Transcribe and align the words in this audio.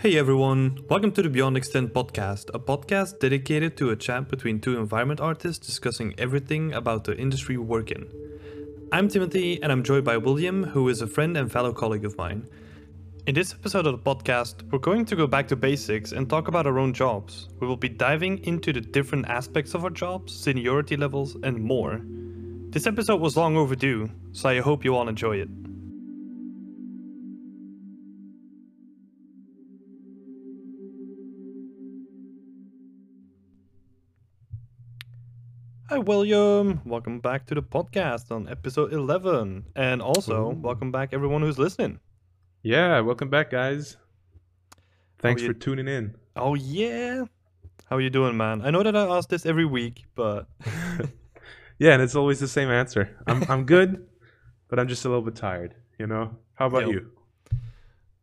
Hey 0.00 0.16
everyone, 0.16 0.78
welcome 0.88 1.12
to 1.12 1.20
the 1.20 1.28
Beyond 1.28 1.58
Extent 1.58 1.92
podcast, 1.92 2.48
a 2.54 2.58
podcast 2.58 3.18
dedicated 3.18 3.76
to 3.76 3.90
a 3.90 3.96
chat 3.96 4.30
between 4.30 4.58
two 4.58 4.78
environment 4.78 5.20
artists 5.20 5.66
discussing 5.66 6.14
everything 6.16 6.72
about 6.72 7.04
the 7.04 7.14
industry 7.18 7.58
we 7.58 7.66
work 7.66 7.90
in. 7.90 8.08
I'm 8.92 9.08
Timothy 9.08 9.62
and 9.62 9.70
I'm 9.70 9.84
joined 9.84 10.06
by 10.06 10.16
William, 10.16 10.64
who 10.64 10.88
is 10.88 11.02
a 11.02 11.06
friend 11.06 11.36
and 11.36 11.52
fellow 11.52 11.74
colleague 11.74 12.06
of 12.06 12.16
mine. 12.16 12.48
In 13.26 13.34
this 13.34 13.52
episode 13.52 13.84
of 13.84 13.92
the 13.92 14.14
podcast, 14.14 14.62
we're 14.72 14.78
going 14.78 15.04
to 15.04 15.16
go 15.16 15.26
back 15.26 15.46
to 15.48 15.54
basics 15.56 16.12
and 16.12 16.30
talk 16.30 16.48
about 16.48 16.66
our 16.66 16.78
own 16.78 16.94
jobs. 16.94 17.50
We 17.60 17.66
will 17.66 17.76
be 17.76 17.90
diving 17.90 18.42
into 18.44 18.72
the 18.72 18.80
different 18.80 19.28
aspects 19.28 19.74
of 19.74 19.84
our 19.84 19.90
jobs, 19.90 20.34
seniority 20.34 20.96
levels, 20.96 21.36
and 21.42 21.62
more. 21.62 22.00
This 22.70 22.86
episode 22.86 23.20
was 23.20 23.36
long 23.36 23.58
overdue, 23.58 24.10
so 24.32 24.48
I 24.48 24.60
hope 24.60 24.82
you 24.82 24.96
all 24.96 25.10
enjoy 25.10 25.36
it. 25.42 25.50
William. 36.02 36.80
Welcome 36.84 37.20
back 37.20 37.46
to 37.46 37.54
the 37.54 37.62
podcast 37.62 38.30
on 38.30 38.48
episode 38.48 38.92
11. 38.92 39.66
And 39.76 40.00
also, 40.00 40.50
Ooh. 40.50 40.54
welcome 40.54 40.90
back, 40.90 41.10
everyone 41.12 41.42
who's 41.42 41.58
listening. 41.58 42.00
Yeah, 42.62 43.00
welcome 43.00 43.28
back, 43.28 43.50
guys. 43.50 43.96
Thanks 45.18 45.42
for 45.42 45.52
tuning 45.52 45.88
in. 45.88 46.14
Oh, 46.36 46.54
yeah. 46.54 47.24
How 47.86 47.96
are 47.96 48.00
you 48.00 48.10
doing, 48.10 48.36
man? 48.36 48.62
I 48.62 48.70
know 48.70 48.82
that 48.82 48.96
I 48.96 49.06
ask 49.06 49.28
this 49.28 49.44
every 49.44 49.66
week, 49.66 50.04
but 50.14 50.46
Yeah, 51.80 51.94
and 51.94 52.02
it's 52.02 52.14
always 52.14 52.38
the 52.40 52.48
same 52.48 52.70
answer. 52.70 53.16
I'm 53.26 53.42
I'm 53.48 53.64
good, 53.64 54.06
but 54.68 54.78
I'm 54.78 54.86
just 54.86 55.04
a 55.06 55.08
little 55.08 55.24
bit 55.24 55.34
tired. 55.34 55.74
You 55.98 56.06
know. 56.06 56.36
How 56.54 56.66
about 56.66 56.82
Yo. 56.82 56.90
you? 56.90 57.10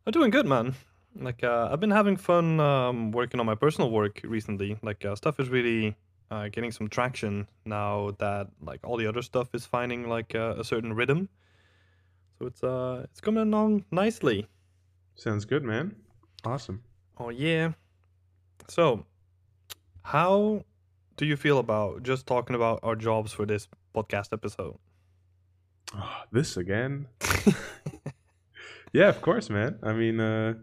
I'm 0.06 0.12
doing 0.12 0.30
good, 0.30 0.46
man. 0.46 0.74
Like, 1.16 1.42
uh, 1.42 1.68
I've 1.70 1.80
been 1.80 1.90
having 1.90 2.16
fun 2.16 2.60
um, 2.60 3.10
working 3.10 3.40
on 3.40 3.46
my 3.46 3.56
personal 3.56 3.90
work 3.90 4.20
recently. 4.22 4.78
Like, 4.82 5.04
uh, 5.04 5.16
stuff 5.16 5.40
is 5.40 5.48
really 5.48 5.96
uh, 6.30 6.48
getting 6.48 6.72
some 6.72 6.88
traction 6.88 7.46
now 7.64 8.12
that 8.18 8.48
like 8.60 8.80
all 8.84 8.96
the 8.96 9.06
other 9.06 9.22
stuff 9.22 9.48
is 9.54 9.66
finding 9.66 10.08
like 10.08 10.34
uh, 10.34 10.54
a 10.58 10.64
certain 10.64 10.92
rhythm. 10.92 11.28
So 12.38 12.46
it's 12.46 12.62
uh 12.62 13.00
it's 13.04 13.20
coming 13.20 13.42
along 13.42 13.84
nicely. 13.90 14.46
Sounds 15.16 15.44
good, 15.44 15.64
man. 15.64 15.96
Awesome. 16.44 16.82
Oh 17.18 17.30
yeah. 17.30 17.72
So, 18.68 19.06
how 20.02 20.64
do 21.16 21.26
you 21.26 21.36
feel 21.36 21.58
about 21.58 22.02
just 22.02 22.26
talking 22.26 22.54
about 22.54 22.80
our 22.82 22.94
jobs 22.94 23.32
for 23.32 23.46
this 23.46 23.66
podcast 23.94 24.32
episode? 24.32 24.78
Oh, 25.96 26.22
this 26.30 26.56
again? 26.56 27.08
Yeah, 28.92 29.08
of 29.08 29.20
course, 29.20 29.50
man. 29.50 29.78
I 29.82 29.92
mean, 29.92 30.20
uh, 30.20 30.54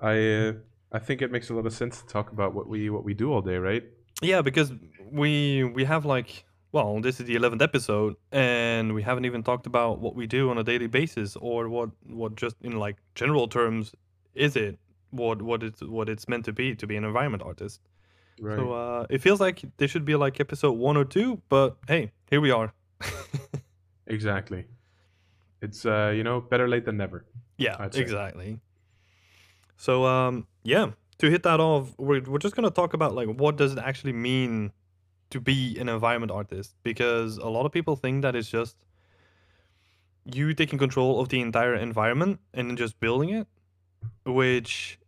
I 0.00 0.18
uh, 0.18 0.52
I 0.92 0.98
think 0.98 1.22
it 1.22 1.32
makes 1.32 1.50
a 1.50 1.54
lot 1.54 1.66
of 1.66 1.72
sense 1.72 2.00
to 2.00 2.06
talk 2.06 2.32
about 2.32 2.54
what 2.54 2.68
we 2.68 2.90
what 2.90 3.04
we 3.04 3.14
do 3.14 3.32
all 3.32 3.42
day, 3.42 3.56
right? 3.56 3.82
Yeah, 4.24 4.42
because 4.42 4.72
we 5.10 5.64
we 5.64 5.84
have 5.84 6.04
like 6.04 6.44
well, 6.72 7.00
this 7.00 7.20
is 7.20 7.26
the 7.26 7.36
eleventh 7.36 7.62
episode, 7.62 8.16
and 8.32 8.94
we 8.94 9.02
haven't 9.02 9.24
even 9.26 9.44
talked 9.44 9.66
about 9.66 10.00
what 10.00 10.16
we 10.16 10.26
do 10.26 10.50
on 10.50 10.58
a 10.58 10.64
daily 10.64 10.88
basis, 10.88 11.36
or 11.36 11.68
what 11.68 11.90
what 12.06 12.34
just 12.34 12.56
in 12.62 12.78
like 12.78 12.96
general 13.14 13.46
terms 13.46 13.94
is 14.34 14.56
it 14.56 14.76
what 15.10 15.40
what 15.40 15.62
it's 15.62 15.80
what 15.82 16.08
it's 16.08 16.26
meant 16.28 16.44
to 16.46 16.52
be 16.52 16.74
to 16.74 16.86
be 16.86 16.96
an 16.96 17.04
environment 17.04 17.42
artist. 17.44 17.80
Right. 18.40 18.56
So 18.56 18.72
uh, 18.72 19.06
it 19.08 19.20
feels 19.22 19.40
like 19.40 19.62
this 19.76 19.90
should 19.92 20.04
be 20.04 20.16
like 20.16 20.40
episode 20.40 20.72
one 20.72 20.96
or 20.96 21.04
two, 21.04 21.40
but 21.48 21.76
hey, 21.86 22.10
here 22.28 22.40
we 22.40 22.50
are. 22.50 22.72
exactly. 24.08 24.64
It's 25.62 25.86
uh, 25.86 26.12
you 26.14 26.24
know, 26.24 26.40
better 26.40 26.68
late 26.68 26.84
than 26.84 26.96
never. 26.96 27.24
Yeah, 27.56 27.88
exactly. 27.94 28.58
So 29.76 30.04
um 30.04 30.46
yeah, 30.64 30.90
to 31.18 31.30
hit 31.30 31.42
that 31.44 31.60
off, 31.60 31.94
we're 31.98 32.22
we're 32.22 32.38
just 32.38 32.56
gonna 32.56 32.70
talk 32.70 32.94
about 32.94 33.14
like 33.14 33.28
what 33.28 33.56
does 33.56 33.72
it 33.72 33.78
actually 33.78 34.12
mean 34.12 34.72
to 35.30 35.40
be 35.40 35.78
an 35.78 35.88
environment 35.88 36.30
artist 36.30 36.76
because 36.82 37.38
a 37.38 37.48
lot 37.48 37.66
of 37.66 37.72
people 37.72 37.96
think 37.96 38.22
that 38.22 38.36
it's 38.36 38.48
just 38.48 38.76
you 40.24 40.54
taking 40.54 40.78
control 40.78 41.20
of 41.20 41.28
the 41.28 41.40
entire 41.40 41.74
environment 41.74 42.40
and 42.52 42.78
just 42.78 42.98
building 43.00 43.30
it, 43.30 43.46
which 44.24 44.98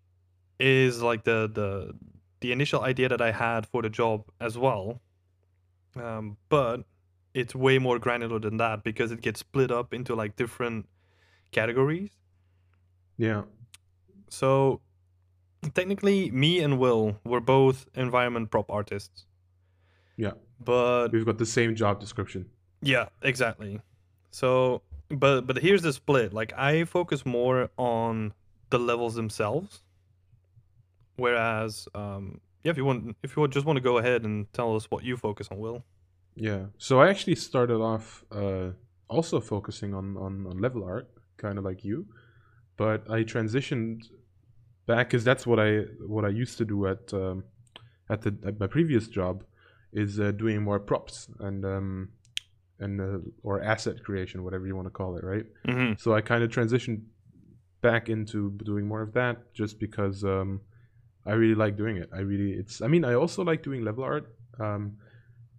is 0.59 1.03
like 1.03 1.25
the 1.25 1.51
the 1.53 1.95
the 2.41 2.53
initial 2.53 2.83
idea 2.83 3.09
that 3.09 3.21
I 3.21 3.33
had 3.33 3.67
for 3.67 3.83
the 3.83 3.89
job 3.89 4.25
as 4.41 4.59
well. 4.59 5.01
Um, 5.97 6.37
but 6.49 6.85
it's 7.33 7.55
way 7.55 7.79
more 7.79 7.99
granular 7.99 8.39
than 8.39 8.59
that 8.59 8.85
because 8.85 9.11
it 9.13 9.21
gets 9.23 9.41
split 9.41 9.71
up 9.71 9.95
into 9.95 10.15
like 10.15 10.37
different 10.37 10.87
categories. 11.53 12.11
Yeah. 13.17 13.43
So 14.29 14.81
technically, 15.75 16.31
me 16.31 16.61
and 16.61 16.79
Will 16.79 17.19
were 17.25 17.41
both 17.41 17.87
environment 17.95 18.51
prop 18.51 18.71
artists. 18.71 19.25
Yeah. 20.17 20.33
But 20.65 21.09
We've 21.13 21.27
got 21.27 21.39
the 21.39 21.47
same 21.47 21.75
job 21.75 22.01
description. 22.01 22.47
yeah, 22.83 23.09
exactly. 23.23 23.81
So, 24.31 24.83
but 25.09 25.43
but 25.47 25.59
here's 25.59 25.83
the 25.83 25.93
split. 25.93 26.33
Like 26.33 26.53
I 26.57 26.85
focus 26.85 27.25
more 27.27 27.71
on 27.77 28.33
the 28.71 28.79
levels 28.79 29.15
themselves, 29.15 29.83
whereas 31.17 31.89
um 31.95 32.41
yeah, 32.65 32.71
if 32.71 32.77
you 32.77 32.85
want, 32.85 33.17
if 33.23 33.37
you 33.37 33.43
would 33.43 33.53
just 33.53 33.65
want 33.65 33.77
to 33.77 33.81
go 33.81 33.99
ahead 33.99 34.25
and 34.25 34.53
tell 34.53 34.75
us 34.75 34.91
what 34.91 35.05
you 35.05 35.17
focus 35.17 35.49
on, 35.53 35.59
Will. 35.59 35.85
Yeah. 36.35 36.67
So 36.79 37.01
I 37.01 37.09
actually 37.09 37.37
started 37.37 37.81
off 37.81 38.25
uh, 38.33 38.71
also 39.09 39.41
focusing 39.41 39.95
on, 39.95 40.17
on, 40.17 40.47
on 40.49 40.59
level 40.59 40.83
art, 40.83 41.09
kind 41.37 41.59
of 41.59 41.65
like 41.65 41.85
you, 41.85 42.07
but 42.77 43.09
I 43.09 43.23
transitioned 43.23 44.09
back 44.87 45.09
because 45.09 45.25
that's 45.25 45.47
what 45.47 45.59
I 45.59 45.83
what 46.07 46.25
I 46.25 46.29
used 46.29 46.59
to 46.59 46.65
do 46.65 46.87
at 46.87 47.13
um, 47.13 47.45
at 48.09 48.23
the 48.23 48.37
at 48.47 48.59
my 48.61 48.67
previous 48.67 49.09
job 49.09 49.45
is 49.93 50.21
uh, 50.21 50.31
doing 50.33 50.63
more 50.63 50.79
props 50.79 51.29
and 51.41 51.65
um, 51.65 52.09
and 52.79 53.01
uh, 53.01 53.19
or 53.43 53.63
asset 53.63 54.03
creation, 54.05 54.45
whatever 54.45 54.67
you 54.67 54.77
want 54.77 54.87
to 54.87 54.91
call 54.91 55.17
it, 55.17 55.25
right? 55.25 55.47
Mm-hmm. 55.67 55.95
So 55.99 56.15
I 56.15 56.21
kind 56.21 56.43
of 56.43 56.51
transitioned 56.51 57.03
back 57.83 58.09
into 58.09 58.51
doing 58.65 58.87
more 58.87 59.03
of 59.03 59.13
that 59.15 59.53
just 59.55 59.79
because 59.79 60.25
um, 60.25 60.61
I 61.25 61.33
really 61.33 61.55
like 61.55 61.77
doing 61.77 61.97
it. 61.97 62.11
I 62.15 62.21
really 62.21 62.53
it's 62.53 62.81
I 62.83 62.89
mean 62.89 63.05
I 63.05 63.15
also 63.15 63.43
like 63.45 63.63
doing 63.63 63.85
level 63.85 64.05
art, 64.05 64.35
um, 64.61 64.97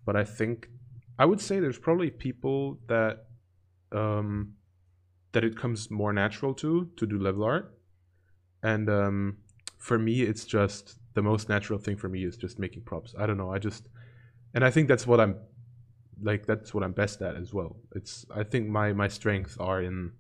but 0.06 0.16
I 0.16 0.24
think 0.24 0.70
I 1.20 1.26
would 1.26 1.42
say 1.42 1.60
there's 1.60 1.80
probably 1.80 2.10
people 2.10 2.80
that 2.88 3.26
um, 3.92 4.54
that 5.32 5.44
it 5.44 5.58
comes 5.58 5.90
more 5.90 6.14
natural 6.14 6.54
to 6.56 6.90
to 6.98 7.06
do 7.06 7.20
level 7.20 7.44
art, 7.44 7.77
and 8.72 8.90
um, 8.90 9.38
for 9.78 9.98
me 9.98 10.16
it's 10.22 10.46
just 10.58 10.84
the 11.14 11.22
most 11.22 11.50
natural 11.56 11.80
thing 11.80 11.98
for 12.02 12.10
me 12.10 12.22
is 12.30 12.36
just 12.38 12.60
making 12.60 12.82
props. 12.84 13.16
I 13.22 13.26
don't 13.28 13.38
know. 13.38 13.52
I 13.58 13.60
just 13.60 13.84
and 14.54 14.64
I 14.68 14.70
think 14.76 14.88
that's 14.88 15.08
what 15.08 15.20
I'm 15.20 15.36
like 16.30 16.46
that's 16.46 16.74
what 16.74 16.84
I'm 16.84 16.96
best 17.04 17.22
at 17.22 17.36
as 17.36 17.54
well. 17.54 17.78
It's 17.98 18.26
I 18.42 18.44
think 18.44 18.68
my 18.80 18.88
my 18.94 19.08
strengths 19.08 19.56
are 19.58 19.82
in 19.82 20.12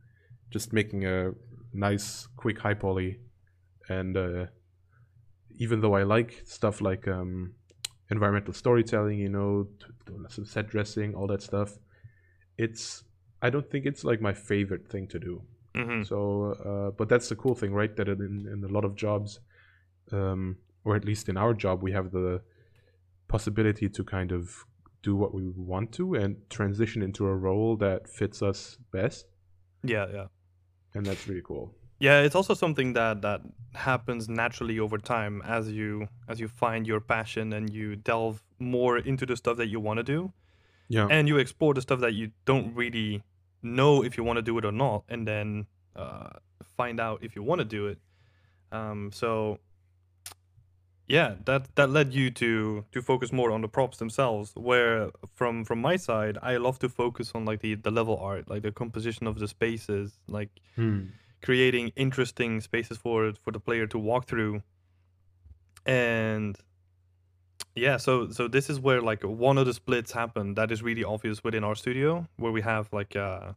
just 0.49 0.73
making 0.79 1.05
a 1.05 1.33
nice 1.73 2.27
quick 2.37 2.57
high 2.59 2.73
poly 2.73 3.19
and 3.89 4.15
uh, 4.17 4.45
even 5.65 5.81
though 5.81 5.95
I 5.95 6.03
like 6.03 6.43
stuff 6.45 6.81
like 6.81 7.07
um, 7.07 7.53
environmental 8.11 8.53
storytelling, 8.53 9.17
you 9.19 9.29
know, 9.29 9.67
some 10.29 10.45
set 10.45 10.67
dressing, 10.67 11.15
all 11.15 11.27
that 11.27 11.41
stuff, 11.41 11.71
it's 12.57 13.03
I 13.41 13.49
don't 13.49 13.69
think 13.69 13.85
it's 13.85 14.03
like 14.03 14.21
my 14.21 14.33
favorite 14.33 14.87
thing 14.87 15.07
to 15.07 15.19
do. 15.19 15.41
Mm-hmm. 15.77 16.03
So, 16.03 16.53
uh, 16.65 16.91
but 16.97 17.09
that's 17.09 17.29
the 17.29 17.35
cool 17.35 17.55
thing, 17.55 17.73
right? 17.73 17.95
That 17.95 18.07
in, 18.07 18.47
in 18.51 18.63
a 18.63 18.71
lot 18.71 18.85
of 18.85 18.95
jobs, 18.95 19.39
um, 20.11 20.57
or 20.83 20.95
at 20.95 21.05
least 21.05 21.29
in 21.29 21.37
our 21.37 21.53
job, 21.53 21.83
we 21.83 21.91
have 21.91 22.11
the 22.11 22.41
possibility 23.27 23.89
to 23.89 24.03
kind 24.03 24.31
of 24.31 24.65
do 25.03 25.15
what 25.15 25.33
we 25.33 25.49
want 25.49 25.91
to 25.93 26.15
and 26.15 26.37
transition 26.49 27.01
into 27.01 27.25
a 27.27 27.35
role 27.35 27.75
that 27.77 28.09
fits 28.09 28.41
us 28.41 28.77
best, 28.91 29.25
Yeah, 29.83 30.07
yeah. 30.11 30.27
and 30.93 31.05
that's 31.05 31.27
really 31.27 31.43
cool. 31.43 31.73
Yeah, 31.99 32.21
it's 32.21 32.35
also 32.35 32.53
something 32.53 32.93
that 32.93 33.21
that 33.21 33.41
happens 33.73 34.29
naturally 34.29 34.79
over 34.79 34.97
time 34.97 35.41
as 35.45 35.71
you 35.71 36.07
as 36.27 36.39
you 36.39 36.47
find 36.47 36.85
your 36.85 36.99
passion 36.99 37.53
and 37.53 37.69
you 37.71 37.95
delve 37.95 38.43
more 38.59 38.97
into 38.97 39.25
the 39.25 39.35
stuff 39.35 39.57
that 39.57 39.67
you 39.67 39.79
want 39.79 39.97
to 39.97 40.03
do 40.03 40.31
Yeah, 40.89 41.07
and 41.09 41.27
you 41.27 41.37
explore 41.37 41.73
the 41.73 41.81
stuff 41.81 41.99
that 42.01 42.13
you 42.13 42.31
don't 42.45 42.75
really 42.75 43.23
know 43.61 44.03
if 44.03 44.17
you 44.17 44.23
want 44.23 44.37
to 44.37 44.43
do 44.43 44.57
it 44.57 44.65
or 44.65 44.71
not 44.71 45.03
and 45.09 45.27
then 45.27 45.65
uh, 45.97 46.29
find 46.77 46.99
out 46.99 47.23
if 47.23 47.35
you 47.35 47.43
want 47.43 47.59
to 47.59 47.65
do 47.65 47.87
it. 47.87 47.99
Um, 48.71 49.11
so 49.13 49.59
yeah, 51.07 51.35
that 51.45 51.75
that 51.75 51.89
led 51.89 52.13
you 52.13 52.29
to 52.31 52.83
to 52.91 53.01
focus 53.01 53.31
more 53.31 53.51
on 53.51 53.61
the 53.61 53.67
props 53.69 53.97
themselves. 53.97 54.51
Where 54.55 55.11
from 55.33 55.63
from 55.65 55.79
my 55.81 55.95
side, 55.95 56.37
I 56.41 56.57
love 56.57 56.79
to 56.79 56.89
focus 56.89 57.31
on 57.33 57.45
like 57.45 57.61
the 57.61 57.75
the 57.75 57.91
level 57.91 58.17
art, 58.17 58.49
like 58.49 58.61
the 58.61 58.71
composition 58.71 59.27
of 59.27 59.39
the 59.39 59.47
spaces, 59.47 60.19
like 60.27 60.49
Hmm. 60.75 61.05
creating 61.41 61.91
interesting 61.95 62.61
spaces 62.61 62.97
for 62.97 63.33
for 63.33 63.51
the 63.51 63.59
player 63.59 63.87
to 63.87 63.97
walk 63.97 64.25
through 64.27 64.61
and 65.85 66.57
yeah 67.75 67.97
so 67.97 68.29
so 68.29 68.47
this 68.47 68.69
is 68.69 68.79
where 68.79 69.01
like 69.01 69.23
one 69.23 69.57
of 69.57 69.65
the 69.65 69.73
splits 69.73 70.11
happen 70.11 70.55
that 70.55 70.71
is 70.71 70.81
really 70.83 71.03
obvious 71.03 71.43
within 71.43 71.63
our 71.63 71.75
studio 71.75 72.27
where 72.37 72.51
we 72.51 72.61
have 72.61 72.91
like 72.91 73.15
uh 73.15 73.53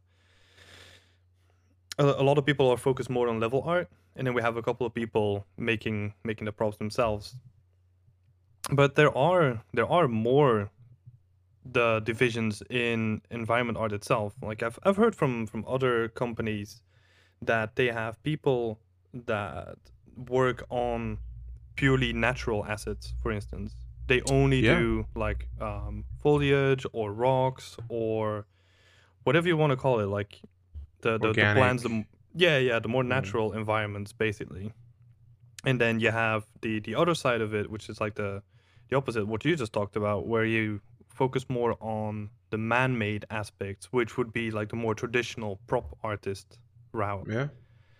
a, 2.01 2.21
a 2.21 2.23
lot 2.29 2.37
of 2.37 2.45
people 2.45 2.67
are 2.73 2.77
focused 2.77 3.09
more 3.09 3.27
on 3.31 3.39
level 3.39 3.61
art, 3.65 3.87
and 4.15 4.25
then 4.25 4.33
we 4.37 4.41
have 4.41 4.57
a 4.57 4.61
couple 4.67 4.85
of 4.87 4.93
people 4.93 5.45
making 5.57 6.13
making 6.23 6.45
the 6.45 6.51
props 6.59 6.77
themselves. 6.77 7.35
But 8.79 8.95
there 8.95 9.15
are 9.29 9.61
there 9.73 9.89
are 9.97 10.07
more 10.07 10.69
the 11.65 11.99
divisions 12.11 12.63
in 12.69 13.21
environment 13.29 13.77
art 13.77 13.93
itself. 13.93 14.33
Like 14.41 14.63
I've 14.63 14.79
I've 14.83 14.97
heard 14.97 15.15
from 15.15 15.47
from 15.47 15.63
other 15.75 16.09
companies 16.09 16.81
that 17.45 17.75
they 17.75 17.87
have 17.91 18.13
people 18.23 18.79
that 19.27 19.77
work 20.39 20.63
on 20.69 21.17
purely 21.75 22.13
natural 22.13 22.65
assets, 22.65 23.13
for 23.21 23.31
instance. 23.31 23.75
They 24.07 24.21
only 24.29 24.59
Yeah. 24.59 24.77
do 24.77 25.05
like 25.15 25.47
um, 25.59 26.05
foliage 26.21 26.85
or 26.93 27.13
rocks 27.13 27.77
or 27.89 28.45
whatever 29.23 29.47
you 29.47 29.57
want 29.57 29.71
to 29.71 29.77
call 29.77 29.99
it, 30.03 30.07
like 30.07 30.41
the 31.01 31.17
the, 31.17 31.33
the 31.33 31.53
plants. 31.53 31.83
The, 31.83 32.05
yeah, 32.33 32.57
yeah, 32.57 32.79
the 32.79 32.87
more 32.87 33.03
Mm. 33.03 33.09
natural 33.09 33.53
environments, 33.53 34.13
basically. 34.13 34.71
And 35.65 35.79
then 35.79 35.99
you 35.99 36.11
have 36.11 36.45
the 36.61 36.79
the 36.79 36.95
other 36.95 37.15
side 37.15 37.41
of 37.41 37.53
it, 37.53 37.69
which 37.69 37.89
is 37.89 37.99
like 38.01 38.15
the 38.15 38.41
the 38.89 38.97
opposite, 38.97 39.25
what 39.27 39.45
you 39.45 39.55
just 39.55 39.73
talked 39.73 39.95
about, 39.95 40.27
where 40.27 40.45
you 40.45 40.81
focus 41.09 41.45
more 41.49 41.75
on 41.79 42.29
the 42.49 42.57
man-made 42.57 43.25
aspects, 43.29 43.87
which 43.91 44.17
would 44.17 44.33
be 44.33 44.51
like 44.51 44.69
the 44.69 44.75
more 44.75 44.95
traditional 44.95 45.59
prop 45.67 45.97
artist 46.03 46.59
route. 46.93 47.27
Yeah, 47.29 47.47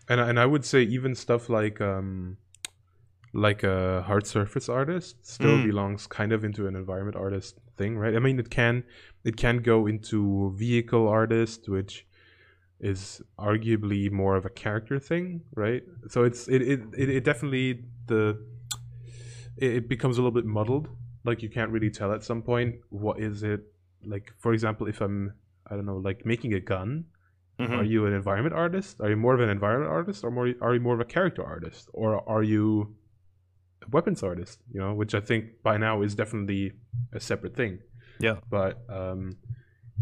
and 0.09 0.19
and 0.19 0.39
I 0.39 0.45
would 0.45 0.65
say 0.65 0.81
even 0.83 1.15
stuff 1.15 1.49
like 1.49 1.79
um, 1.81 2.37
like 3.33 3.63
a 3.63 4.01
hard 4.01 4.25
surface 4.27 4.67
artist 4.69 5.15
still 5.25 5.57
Mm. 5.57 5.63
belongs 5.67 6.07
kind 6.07 6.33
of 6.33 6.43
into 6.43 6.67
an 6.67 6.75
environment 6.75 7.15
artist 7.15 7.59
thing, 7.77 7.97
right? 7.97 8.15
I 8.15 8.19
mean, 8.19 8.39
it 8.39 8.49
can 8.49 8.83
it 9.23 9.37
can 9.37 9.57
go 9.57 9.87
into 9.87 10.53
vehicle 10.57 11.07
artist, 11.07 11.69
which 11.69 12.05
is 12.81 13.21
arguably 13.39 14.11
more 14.11 14.35
of 14.35 14.45
a 14.45 14.49
character 14.49 14.99
thing, 14.99 15.41
right? 15.55 15.83
So 16.09 16.23
it's 16.23 16.47
it 16.47 16.61
it, 16.61 16.79
it, 16.97 17.09
it 17.09 17.23
definitely 17.23 17.83
the 18.07 18.37
it, 19.57 19.71
it 19.77 19.89
becomes 19.89 20.17
a 20.17 20.21
little 20.21 20.31
bit 20.41 20.45
muddled. 20.45 20.89
Like 21.23 21.41
you 21.43 21.49
can't 21.49 21.71
really 21.71 21.89
tell 21.91 22.11
at 22.13 22.23
some 22.23 22.41
point 22.41 22.75
what 22.89 23.19
is 23.19 23.43
it 23.43 23.61
like. 24.03 24.33
For 24.39 24.53
example, 24.53 24.87
if 24.87 24.99
I'm 25.01 25.33
I 25.69 25.75
don't 25.75 25.85
know, 25.85 25.97
like 25.97 26.25
making 26.25 26.53
a 26.53 26.59
gun, 26.59 27.05
Mhm. 27.59 27.77
are 27.77 27.83
you 27.83 28.05
an 28.07 28.13
environment 28.13 28.55
artist? 28.55 28.99
Are 28.99 29.09
you 29.09 29.15
more 29.15 29.35
of 29.35 29.39
an 29.41 29.49
environment 29.49 29.91
artist, 29.91 30.23
or 30.23 30.31
more 30.31 30.51
are 30.61 30.73
you 30.73 30.79
more 30.81 30.95
of 30.95 30.99
a 30.99 31.05
character 31.05 31.43
artist, 31.43 31.89
or 31.93 32.27
are 32.27 32.41
you 32.43 32.95
a 33.85 33.89
weapons 33.89 34.23
artist? 34.23 34.59
You 34.73 34.79
know, 34.81 34.93
which 34.95 35.13
I 35.13 35.19
think 35.19 35.61
by 35.61 35.77
now 35.77 36.01
is 36.01 36.15
definitely 36.15 36.71
a 37.13 37.19
separate 37.19 37.55
thing. 37.55 37.79
Yeah. 38.19 38.37
But 38.49 38.73
um, 38.89 39.37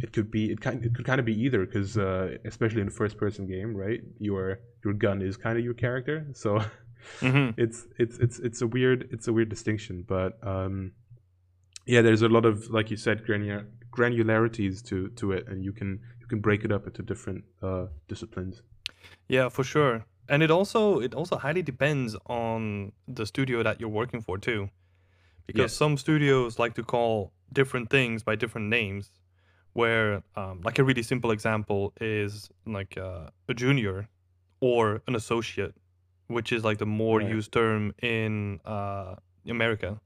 it 0.01 0.13
could 0.13 0.29
be 0.31 0.51
it 0.51 0.61
kind 0.61 0.83
it 0.85 0.93
could 0.95 1.05
kind 1.05 1.19
of 1.19 1.25
be 1.25 1.33
either 1.45 1.65
because 1.65 1.97
uh, 1.97 2.37
especially 2.45 2.81
in 2.81 2.87
a 2.87 2.91
first 2.91 3.17
person 3.17 3.45
game, 3.47 3.75
right? 3.75 4.01
Your 4.19 4.59
your 4.83 4.93
gun 4.93 5.21
is 5.21 5.35
kind 5.37 5.57
of 5.57 5.63
your 5.63 5.73
character, 5.73 6.27
so 6.33 6.59
Mhm. 7.21 7.53
it's 7.57 7.87
it's 7.97 8.17
it's 8.19 8.39
it's 8.39 8.61
a 8.61 8.67
weird 8.67 9.07
it's 9.11 9.27
a 9.27 9.33
weird 9.33 9.49
distinction. 9.49 10.03
But 10.07 10.37
um, 10.45 10.91
yeah, 11.85 12.01
there's 12.01 12.21
a 12.21 12.29
lot 12.29 12.45
of 12.45 12.69
like 12.69 12.91
you 12.91 12.97
said 12.97 13.25
granular 13.25 13.67
granularities 13.91 14.81
to 14.89 15.09
to 15.09 15.31
it, 15.31 15.47
and 15.47 15.63
you 15.63 15.71
can 15.73 15.99
you 16.21 16.27
can 16.27 16.39
break 16.39 16.63
it 16.63 16.71
up 16.71 16.85
into 16.87 17.01
different 17.01 17.43
uh, 17.61 17.85
disciplines. 18.07 18.61
Yeah, 19.27 19.49
for 19.49 19.63
sure. 19.63 20.05
And 20.27 20.43
it 20.43 20.51
also 20.51 20.99
it 20.99 21.13
also 21.15 21.37
highly 21.37 21.61
depends 21.63 22.15
on 22.27 22.91
the 23.07 23.25
studio 23.25 23.63
that 23.63 23.79
you're 23.79 23.89
working 24.01 24.21
for 24.21 24.37
too. 24.37 24.69
Because 25.47 25.71
Yes. 25.71 25.73
some 25.73 25.97
studios 25.97 26.59
like 26.59 26.75
to 26.75 26.83
call 26.83 27.31
different 27.51 27.89
things 27.89 28.21
by 28.23 28.35
different 28.35 28.67
names. 28.69 29.11
Where 29.73 30.23
um, 30.35 30.61
like 30.63 30.79
a 30.79 30.83
really 30.83 31.03
simple 31.03 31.31
example 31.31 31.93
is 32.01 32.49
like 32.65 32.97
uh, 32.97 33.29
a 33.47 33.53
junior 33.53 34.09
or 34.61 35.01
an 35.07 35.15
associate, 35.15 35.75
which 36.27 36.51
is 36.51 36.63
like 36.63 36.77
the 36.79 36.85
more 36.85 37.19
Right. 37.19 37.29
used 37.29 37.51
term 37.51 37.93
in 38.01 38.59
uh, 38.65 39.15
America. 39.47 39.99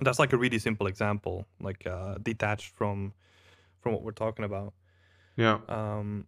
That's 0.00 0.18
like 0.18 0.32
a 0.32 0.36
really 0.36 0.58
simple 0.58 0.86
example, 0.86 1.46
like 1.60 1.86
uh, 1.86 2.16
detached 2.22 2.74
from 2.74 3.12
from 3.80 3.92
what 3.92 4.02
we're 4.02 4.12
talking 4.12 4.44
about. 4.44 4.72
Yeah, 5.36 5.58
Um, 5.68 6.26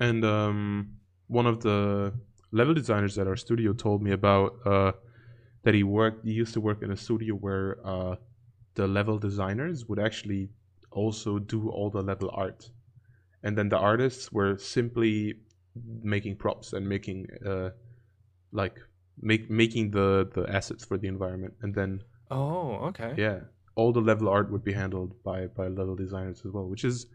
and 0.00 0.24
um, 0.24 0.96
one 1.28 1.46
of 1.46 1.60
the 1.60 2.12
level 2.50 2.74
designers 2.74 3.18
at 3.18 3.26
our 3.26 3.36
studio 3.36 3.72
told 3.72 4.02
me 4.02 4.12
about 4.12 4.54
uh, 4.64 4.92
that 5.62 5.74
he 5.74 5.82
worked. 5.82 6.24
He 6.24 6.32
used 6.32 6.54
to 6.54 6.60
work 6.60 6.82
in 6.82 6.90
a 6.90 6.96
studio 6.96 7.34
where 7.34 7.78
uh, 7.84 8.16
the 8.74 8.86
level 8.88 9.18
designers 9.18 9.86
would 9.86 9.98
actually 9.98 10.50
also 10.90 11.38
do 11.38 11.68
all 11.70 11.90
the 11.90 12.02
level 12.02 12.30
art, 12.32 12.70
and 13.42 13.56
then 13.56 13.68
the 13.68 13.78
artists 13.78 14.32
were 14.32 14.58
simply 14.58 15.34
making 16.02 16.36
props 16.36 16.72
and 16.72 16.88
making 16.88 17.26
uh, 17.46 17.70
like 18.52 18.78
make 19.20 19.50
making 19.50 19.90
the 19.90 20.28
the 20.34 20.48
assets 20.48 20.84
for 20.84 20.98
the 20.98 21.08
environment, 21.08 21.54
and 21.62 21.74
then 21.74 22.02
oh, 22.30 22.76
okay. 22.88 23.14
yeah 23.16 23.40
all 23.78 23.92
the 23.92 24.00
level 24.00 24.28
art 24.28 24.50
would 24.50 24.64
be 24.64 24.72
handled 24.72 25.22
by 25.22 25.46
by 25.46 25.68
level 25.68 25.94
designers 25.94 26.42
as 26.44 26.50
well 26.52 26.66
which 26.66 26.84
is 26.84 27.06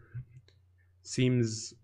seems 1.02 1.74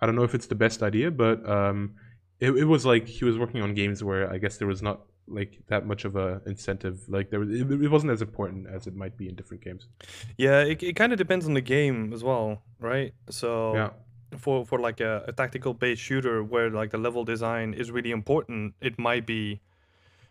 i 0.00 0.04
don't 0.04 0.16
know 0.16 0.24
if 0.24 0.34
it's 0.34 0.48
the 0.48 0.54
best 0.56 0.82
idea 0.82 1.10
but 1.12 1.48
um 1.48 1.94
it, 2.40 2.50
it 2.50 2.64
was 2.64 2.84
like 2.84 3.06
he 3.06 3.24
was 3.24 3.38
working 3.38 3.62
on 3.62 3.72
games 3.72 4.02
where 4.02 4.30
i 4.32 4.36
guess 4.36 4.56
there 4.56 4.66
was 4.66 4.82
not 4.82 5.02
like 5.30 5.58
that 5.68 5.86
much 5.86 6.04
of 6.04 6.16
a 6.16 6.42
incentive 6.46 7.00
like 7.08 7.30
there 7.30 7.40
was 7.40 7.50
it, 7.50 7.70
it 7.70 7.90
wasn't 7.90 8.10
as 8.10 8.22
important 8.22 8.66
as 8.66 8.86
it 8.86 8.94
might 8.94 9.16
be 9.16 9.28
in 9.28 9.34
different 9.34 9.62
games 9.62 9.86
Yeah, 10.36 10.62
it, 10.62 10.82
it 10.82 10.96
kind 10.96 11.12
of 11.12 11.18
depends 11.18 11.46
on 11.46 11.54
the 11.54 11.60
game 11.60 12.12
as 12.12 12.22
well, 12.24 12.62
right? 12.78 13.12
So 13.28 13.74
yeah 13.74 13.90
for 14.36 14.64
for 14.64 14.78
like 14.78 15.00
a, 15.00 15.24
a 15.28 15.32
tactical 15.32 15.74
based 15.74 16.02
shooter 16.02 16.42
where 16.42 16.70
like 16.70 16.90
the 16.90 16.98
level 16.98 17.24
design 17.24 17.74
is 17.74 17.90
really 17.90 18.10
important, 18.10 18.74
it 18.80 18.98
might 18.98 19.26
be 19.26 19.60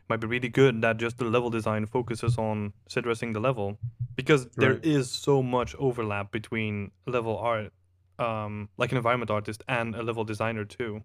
might 0.10 0.20
be 0.20 0.28
really 0.28 0.50
good 0.50 0.82
that 0.82 0.98
just 0.98 1.18
the 1.18 1.26
level 1.26 1.50
design 1.50 1.86
focuses 1.86 2.38
on 2.38 2.74
addressing 2.96 3.34
the 3.34 3.40
level 3.40 3.78
because 4.16 4.48
there 4.58 4.74
Right. 4.74 4.84
is 4.84 5.12
so 5.12 5.42
much 5.44 5.76
overlap 5.80 6.32
between 6.32 6.92
level 7.08 7.38
art, 7.38 7.72
um, 8.18 8.70
like 8.78 8.92
an 8.92 8.98
environment 8.98 9.32
artist 9.32 9.64
and 9.68 9.96
a 9.96 10.04
level 10.04 10.24
designer 10.24 10.66
too. 10.66 11.04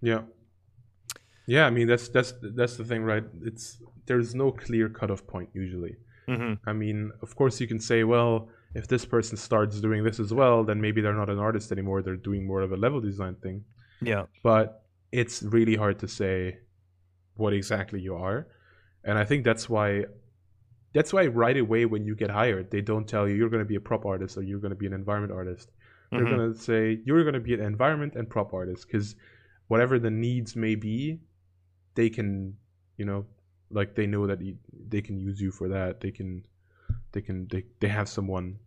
yeah 0.00 0.20
yeah 1.46 1.64
i 1.66 1.70
mean 1.70 1.86
that's 1.86 2.08
that's 2.08 2.32
that's 2.54 2.76
the 2.76 2.84
thing 2.84 3.02
right 3.02 3.24
it's 3.42 3.80
there's 4.06 4.34
no 4.34 4.50
clear 4.52 4.88
cutoff 4.88 5.26
point 5.26 5.48
usually 5.54 5.94
hmm 6.28 6.54
I 6.66 6.72
mean, 6.72 7.12
of 7.22 7.36
course, 7.36 7.60
you 7.60 7.68
can 7.68 7.78
say, 7.78 8.02
well, 8.02 8.48
if 8.74 8.88
this 8.88 9.04
person 9.04 9.36
starts 9.36 9.80
doing 9.80 10.02
this 10.02 10.18
as 10.18 10.34
well, 10.34 10.64
then 10.64 10.80
maybe 10.80 11.00
they're 11.00 11.14
not 11.22 11.30
an 11.30 11.38
artist 11.38 11.70
anymore. 11.70 12.02
They're 12.02 12.16
doing 12.30 12.44
more 12.44 12.62
of 12.62 12.72
a 12.72 12.76
level 12.76 13.00
design 13.00 13.36
thing. 13.44 13.62
Yeah, 14.00 14.24
But 14.42 14.82
it's 15.12 15.36
really 15.56 15.76
hard 15.76 16.00
to 16.00 16.08
say 16.08 16.58
what 17.36 17.52
exactly 17.52 18.00
you 18.00 18.16
are. 18.16 18.48
And 19.04 19.16
I 19.22 19.24
think 19.24 19.44
that's 19.44 19.68
why 19.74 20.06
that's 20.94 21.12
why 21.12 21.26
right 21.26 21.56
away 21.56 21.84
when 21.84 22.04
you 22.04 22.16
get 22.16 22.30
hired, 22.30 22.72
they 22.72 22.80
don't 22.80 23.06
tell 23.06 23.28
you 23.28 23.34
you're 23.36 23.50
going 23.56 23.62
to 23.66 23.72
be 23.74 23.76
a 23.76 23.80
prop 23.88 24.04
artist 24.04 24.36
or 24.36 24.42
you're 24.42 24.58
going 24.64 24.74
to 24.76 24.82
be 24.84 24.86
an 24.86 24.94
environment 24.94 25.32
artist. 25.32 25.70
They're 26.10 26.26
Mhm. 26.26 26.34
going 26.34 26.52
to 26.52 26.58
say 26.58 26.98
you're 27.06 27.22
going 27.22 27.34
to 27.40 27.46
be 27.50 27.54
an 27.54 27.60
environment 27.60 28.16
and 28.16 28.28
prop 28.28 28.52
artist 28.52 28.80
because 28.88 29.14
whatever 29.68 29.98
the 30.00 30.10
needs 30.10 30.56
may 30.56 30.74
be, 30.74 31.20
they 31.96 32.08
can, 32.08 32.56
you 32.96 33.04
know, 33.04 33.26
like 33.70 33.96
they 33.96 34.06
know 34.06 34.28
that 34.28 34.40
you, 34.40 34.56
they 34.88 35.02
can 35.02 35.18
use 35.18 35.40
you 35.40 35.50
for 35.50 35.68
that. 35.68 36.00
They 36.00 36.12
can, 36.12 36.46
they 37.10 37.20
can, 37.20 37.48
they, 37.48 37.64
they 37.80 37.88
have 37.88 38.08
someone 38.08 38.58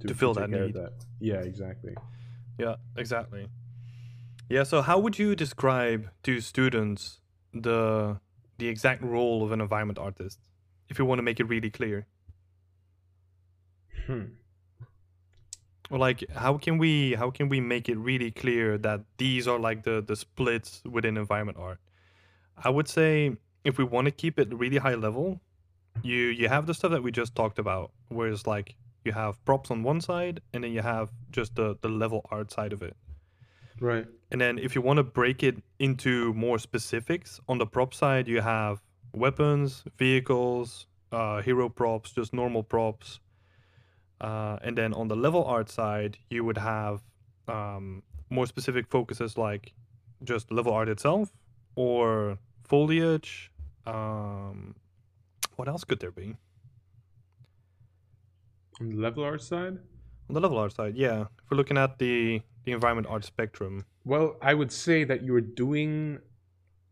To 0.00 0.14
fill 0.14 0.34
take 0.34 0.50
that 0.50 0.50
need. 0.50 0.74
That. 0.74 0.92
Yeah, 1.20 1.40
exactly. 1.40 1.94
Yeah, 2.58 2.76
exactly. 2.96 3.48
Yeah, 4.50 4.64
so 4.64 4.82
how 4.82 4.98
would 4.98 5.18
you 5.18 5.34
describe 5.34 6.10
to 6.24 6.40
students 6.40 7.20
the 7.54 8.20
the 8.58 8.68
exact 8.68 9.02
role 9.02 9.44
of 9.44 9.52
an 9.52 9.60
environment 9.60 9.98
artist 9.98 10.38
if 10.88 10.98
you 10.98 11.04
want 11.04 11.18
to 11.18 11.22
make 11.22 11.40
it 11.40 11.48
really 11.48 11.70
clear? 11.70 12.06
Hmm. 14.06 14.24
Or 15.90 15.98
like 15.98 16.24
how 16.34 16.58
can 16.58 16.78
we 16.78 17.14
how 17.14 17.30
can 17.30 17.48
we 17.48 17.60
make 17.60 17.88
it 17.88 17.96
really 17.96 18.30
clear 18.30 18.78
that 18.78 19.00
these 19.16 19.48
are 19.48 19.58
like 19.58 19.84
the 19.84 20.02
the 20.06 20.16
splits 20.16 20.82
within 20.84 21.16
environment 21.16 21.58
art? 21.58 21.78
I 22.64 22.70
would 22.70 22.88
say 22.88 23.36
if 23.64 23.78
we 23.78 23.84
want 23.84 24.06
to 24.06 24.10
keep 24.10 24.38
it 24.38 24.52
really 24.52 24.78
high 24.78 24.94
level, 24.94 25.40
you 26.02 26.16
you 26.16 26.48
have 26.48 26.66
the 26.66 26.74
stuff 26.74 26.90
that 26.92 27.02
we 27.02 27.10
just 27.10 27.34
talked 27.34 27.58
about, 27.58 27.92
where 28.08 28.28
it's 28.28 28.46
like 28.46 28.74
you 29.04 29.12
have 29.12 29.42
props 29.44 29.70
on 29.70 29.82
one 29.82 30.00
side 30.00 30.40
and 30.52 30.64
then 30.64 30.72
you 30.72 30.82
have 30.82 31.10
just 31.30 31.54
the 31.54 31.76
the 31.82 31.88
level 31.88 32.26
art 32.30 32.50
side 32.50 32.72
of 32.72 32.82
it. 32.82 32.96
Right. 33.80 34.06
And 34.30 34.40
then 34.40 34.58
if 34.58 34.74
you 34.74 34.82
want 34.82 34.96
to 34.98 35.04
break 35.04 35.42
it 35.42 35.62
into 35.78 36.34
more 36.34 36.58
specifics, 36.58 37.40
on 37.48 37.58
the 37.58 37.66
prop 37.66 37.94
side, 37.94 38.26
you 38.28 38.40
have 38.40 38.82
weapons, 39.14 39.84
vehicles, 39.96 40.86
uh, 41.12 41.40
hero 41.42 41.68
props, 41.68 42.12
just 42.12 42.32
normal 42.32 42.62
props. 42.62 43.20
Uh, 44.20 44.58
and 44.62 44.76
then 44.76 44.92
on 44.92 45.06
the 45.08 45.16
level 45.16 45.44
art 45.44 45.70
side, 45.70 46.18
you 46.28 46.44
would 46.44 46.58
have 46.58 47.02
um, 47.46 48.02
more 48.30 48.46
specific 48.46 48.88
focuses 48.88 49.38
like 49.38 49.72
just 50.24 50.50
level 50.50 50.72
art 50.72 50.88
itself 50.88 51.32
or 51.76 52.38
foliage. 52.68 53.50
Um, 53.86 54.74
what 55.56 55.68
else 55.68 55.84
could 55.84 56.00
there 56.00 56.10
be? 56.12 56.36
On 58.80 58.90
the 58.90 58.96
level 58.96 59.24
art 59.24 59.42
side, 59.42 59.78
On 60.28 60.34
the 60.34 60.40
level 60.40 60.58
art 60.58 60.74
side, 60.74 60.94
yeah. 60.96 61.22
If 61.22 61.50
we're 61.50 61.56
looking 61.56 61.78
at 61.78 61.98
the 61.98 62.40
the 62.64 62.72
environment 62.72 63.06
art 63.08 63.24
spectrum? 63.24 63.84
Well, 64.04 64.36
I 64.42 64.54
would 64.54 64.70
say 64.70 65.04
that 65.04 65.22
you're 65.24 65.40
doing 65.40 66.18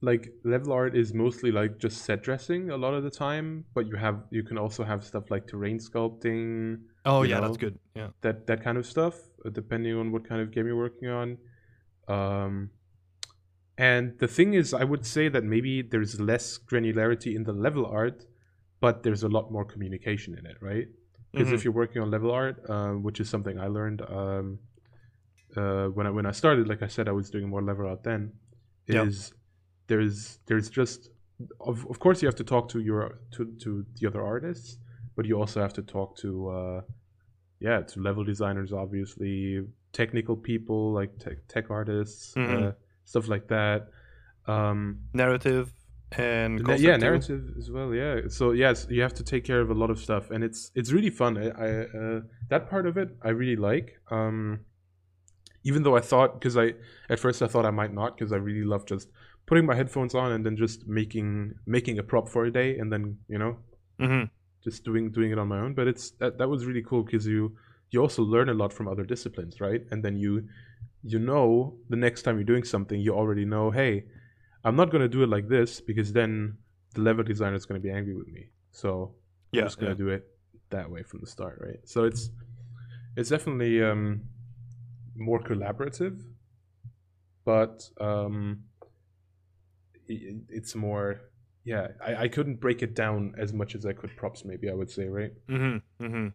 like 0.01 0.33
level 0.45 0.73
art 0.73 0.97
is 0.97 1.13
mostly 1.15 1.51
like 1.51 1.79
just 1.79 2.03
set 2.05 2.23
dressing 2.23 2.71
a 2.71 2.77
lot 2.77 2.95
of 2.95 3.03
the 3.03 3.11
time, 3.11 3.65
but 3.75 3.87
you 3.87 3.97
have 3.97 4.25
you 4.31 4.43
can 4.43 4.59
also 4.59 4.85
have 4.85 5.05
stuff 5.05 5.31
like 5.31 5.47
terrain 5.47 5.79
sculpting, 5.79 6.81
Oh 7.05 7.23
yeah, 7.23 7.37
know, 7.37 7.43
that's 7.43 7.57
good. 7.57 7.79
Yeah. 7.95 8.09
that 8.23 8.47
that 8.47 8.65
kind 8.65 8.79
of 8.79 8.87
stuff, 8.87 9.17
uh, 9.45 9.51
depending 9.51 9.95
on 9.97 10.13
what 10.13 10.27
kind 10.29 10.41
of 10.41 10.51
game 10.51 10.67
you're 10.67 10.77
working 10.77 11.09
on. 11.09 11.39
Um, 12.09 12.71
and 13.79 14.19
the 14.19 14.29
thing 14.29 14.55
is, 14.55 14.73
I 14.73 14.85
would 14.85 15.05
say 15.07 15.29
that 15.29 15.45
maybe 15.45 15.83
there's 15.83 16.19
less 16.21 16.59
granularity 16.59 17.35
in 17.35 17.45
the 17.45 17.53
level 17.53 17.85
art, 17.87 18.25
but 18.81 19.03
there's 19.03 19.23
a 19.23 19.29
lot 19.29 19.51
more 19.53 19.65
communication 19.65 20.37
in 20.39 20.47
it, 20.47 20.57
right? 20.61 20.89
Because 21.33 21.49
Mhm. 21.49 21.55
if 21.55 21.65
you're 21.65 21.73
working 21.75 22.01
on 22.03 22.11
level 22.11 22.31
art, 22.31 22.57
uh, 22.69 22.93
which 22.93 23.21
is 23.21 23.29
something 23.29 23.59
I 23.59 23.67
learned 23.69 24.01
um, 24.03 24.59
uh, 25.57 25.87
when 25.89 26.07
I 26.07 26.11
when 26.11 26.27
I 26.27 26.33
started, 26.33 26.69
like 26.69 26.83
I 26.83 26.89
said, 26.89 27.09
I 27.09 27.13
was 27.13 27.31
doing 27.31 27.49
more 27.49 27.63
level 27.63 27.87
art 27.87 28.03
then. 28.03 28.33
Yeah. 28.87 29.05
Is 29.05 29.33
there's 29.89 30.39
there's 30.47 30.69
just 30.71 31.11
of, 31.61 31.87
of 31.91 31.99
course 31.99 32.23
you 32.23 32.29
have 32.29 32.37
to 32.37 32.45
talk 32.45 32.69
to 32.71 32.81
your 32.81 33.19
to 33.33 33.45
to 33.63 33.85
the 34.01 34.07
other 34.07 34.23
artists, 34.23 34.79
but 35.17 35.27
you 35.27 35.39
also 35.39 35.61
have 35.61 35.73
to 35.75 35.83
talk 35.83 36.17
to 36.19 36.49
uh, 36.49 36.81
yeah 37.61 37.81
to 37.83 38.01
level 38.01 38.25
designers, 38.25 38.73
obviously 38.73 39.67
technical 39.93 40.37
people 40.37 40.93
like 40.93 41.19
tech, 41.19 41.39
tech 41.49 41.71
artists, 41.71 42.35
Mhm. 42.35 42.75
Stuff 43.07 43.27
like 43.29 43.49
that. 43.49 43.89
Um, 44.47 45.01
narrative 45.15 45.73
and 46.13 46.63
Na- 46.63 46.75
yeah 46.75 46.95
too. 46.97 47.01
narrative 47.07 47.43
as 47.59 47.69
well 47.69 47.93
yeah 47.93 48.21
so 48.29 48.53
yes 48.53 48.87
you 48.89 49.03
have 49.03 49.13
to 49.15 49.25
take 49.25 49.43
care 49.45 49.61
of 49.61 49.71
a 49.71 49.75
lot 49.75 49.91
of 49.91 49.99
stuff 49.99 50.31
and 50.31 50.45
it's 50.45 50.71
it's 50.77 50.93
really 50.93 51.11
fun 51.11 51.37
i, 51.37 51.47
I 51.49 51.69
uh, 52.01 52.21
that 52.49 52.71
part 52.71 52.87
of 52.87 52.97
it 52.97 53.09
i 53.23 53.31
really 53.31 53.57
like 53.57 53.99
um 54.13 54.61
even 55.65 55.83
though 55.83 55.97
i 55.97 56.01
thought 56.01 56.35
because 56.39 56.57
i 56.57 56.75
at 57.11 57.19
first 57.19 57.43
i 57.43 57.49
thought 57.49 57.67
i 57.67 57.73
might 57.73 57.93
not 57.93 58.17
because 58.17 58.33
i 58.33 58.37
really 58.37 58.63
love 58.65 58.87
just 58.87 59.09
putting 59.47 59.67
my 59.67 59.75
headphones 59.75 60.15
on 60.15 60.31
and 60.31 60.47
then 60.47 60.57
just 60.57 60.87
making 60.87 61.55
making 61.67 61.99
a 61.99 62.05
prop 62.05 62.29
for 62.29 62.45
a 62.45 62.53
day 62.53 62.79
and 62.79 62.93
then 62.93 63.19
you 63.29 63.39
know 63.39 63.59
Mhm. 63.99 64.31
just 64.63 64.85
doing 64.85 65.11
doing 65.11 65.33
it 65.33 65.39
on 65.41 65.49
my 65.49 65.59
own 65.59 65.75
but 65.75 65.89
it's 65.89 66.11
that, 66.21 66.39
that 66.39 66.49
was 66.49 66.67
really 66.67 66.83
cool 66.83 67.03
because 67.03 67.27
you 67.27 67.57
you 67.91 68.01
also 68.01 68.23
learn 68.23 68.49
a 68.49 68.55
lot 68.55 68.73
from 68.73 68.87
other 68.87 69.05
disciplines 69.05 69.61
right 69.61 69.83
and 69.91 70.05
then 70.05 70.17
you 70.17 70.47
you 71.03 71.19
know 71.19 71.77
the 71.89 71.97
next 71.97 72.23
time 72.23 72.37
you're 72.37 72.45
doing 72.45 72.65
something 72.65 73.01
you 73.01 73.15
already 73.15 73.45
know 73.45 73.71
hey 73.71 74.05
i'm 74.65 74.75
not 74.77 74.91
going 74.91 75.03
to 75.03 75.09
do 75.09 75.23
it 75.23 75.29
like 75.29 75.49
this 75.49 75.81
because 75.81 76.13
then 76.13 76.57
the 76.95 77.01
level 77.01 77.23
designer 77.23 77.55
is 77.55 77.67
going 77.67 77.81
to 77.81 77.87
be 77.89 77.93
angry 77.93 78.15
with 78.15 78.29
me 78.29 78.49
so 78.71 79.15
yeah, 79.53 79.63
i'm 79.63 79.67
just 79.67 79.79
going 79.79 79.91
yeah. 79.91 79.97
to 79.97 80.03
do 80.05 80.09
it 80.09 80.27
that 80.71 80.91
way 80.91 81.03
from 81.03 81.21
the 81.21 81.27
start 81.27 81.59
right 81.61 81.81
so 81.85 82.05
it's 82.05 82.31
it's 83.17 83.31
definitely 83.31 83.83
um 83.83 84.23
more 85.15 85.41
collaborative 85.41 86.21
but 87.45 87.89
um 88.01 88.65
i- 90.11 90.37
it's 90.49 90.75
more 90.75 91.21
yeah 91.65 91.89
I, 92.05 92.17
I 92.25 92.29
couldn't 92.29 92.61
break 92.61 92.83
it 92.83 92.95
down 92.95 93.35
as 93.39 93.53
much 93.53 93.75
as 93.75 93.87
i 93.87 93.93
could 93.93 94.17
props 94.17 94.45
maybe 94.45 94.69
i 94.71 94.75
would 94.75 94.91
say 94.91 95.09
right 95.09 95.33
Mm-hmm. 95.49 96.05
Mm-hmm. 96.05 96.29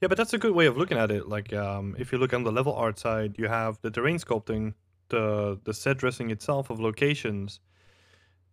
Yeah, 0.00 0.08
but 0.08 0.16
that's 0.18 0.32
a 0.34 0.38
good 0.38 0.52
way 0.54 0.66
of 0.66 0.76
looking 0.76 0.98
at 0.98 1.10
it. 1.10 1.28
Like, 1.28 1.52
um, 1.52 1.94
if 1.98 2.12
you 2.12 2.18
look 2.18 2.32
on 2.34 2.42
the 2.44 2.52
level 2.52 2.74
art 2.74 2.98
side, 2.98 3.38
you 3.38 3.48
have 3.48 3.80
the 3.82 3.90
terrain 3.90 4.16
sculpting, 4.18 4.74
the 5.08 5.60
the 5.64 5.74
set 5.74 5.98
dressing 5.98 6.30
itself 6.30 6.70
of 6.70 6.80
locations, 6.80 7.60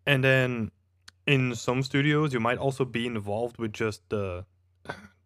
and 0.06 0.24
then 0.24 0.72
in 1.28 1.56
some 1.56 1.84
studios 1.84 2.34
you 2.34 2.40
might 2.40 2.58
also 2.58 2.86
be 2.86 3.06
involved 3.08 3.58
with 3.60 3.74
just 3.74 4.02
the 4.10 4.46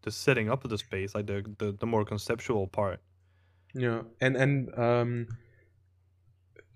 the 0.03 0.11
setting 0.11 0.49
up 0.49 0.63
of 0.65 0.69
the 0.71 0.77
space, 0.77 1.15
like 1.15 1.27
the 1.27 1.43
the, 1.59 1.73
the 1.73 1.87
more 1.87 2.05
conceptual 2.05 2.67
part. 2.67 3.01
Yeah, 3.73 4.03
and 4.19 4.35
and 4.35 4.77
um, 4.77 5.27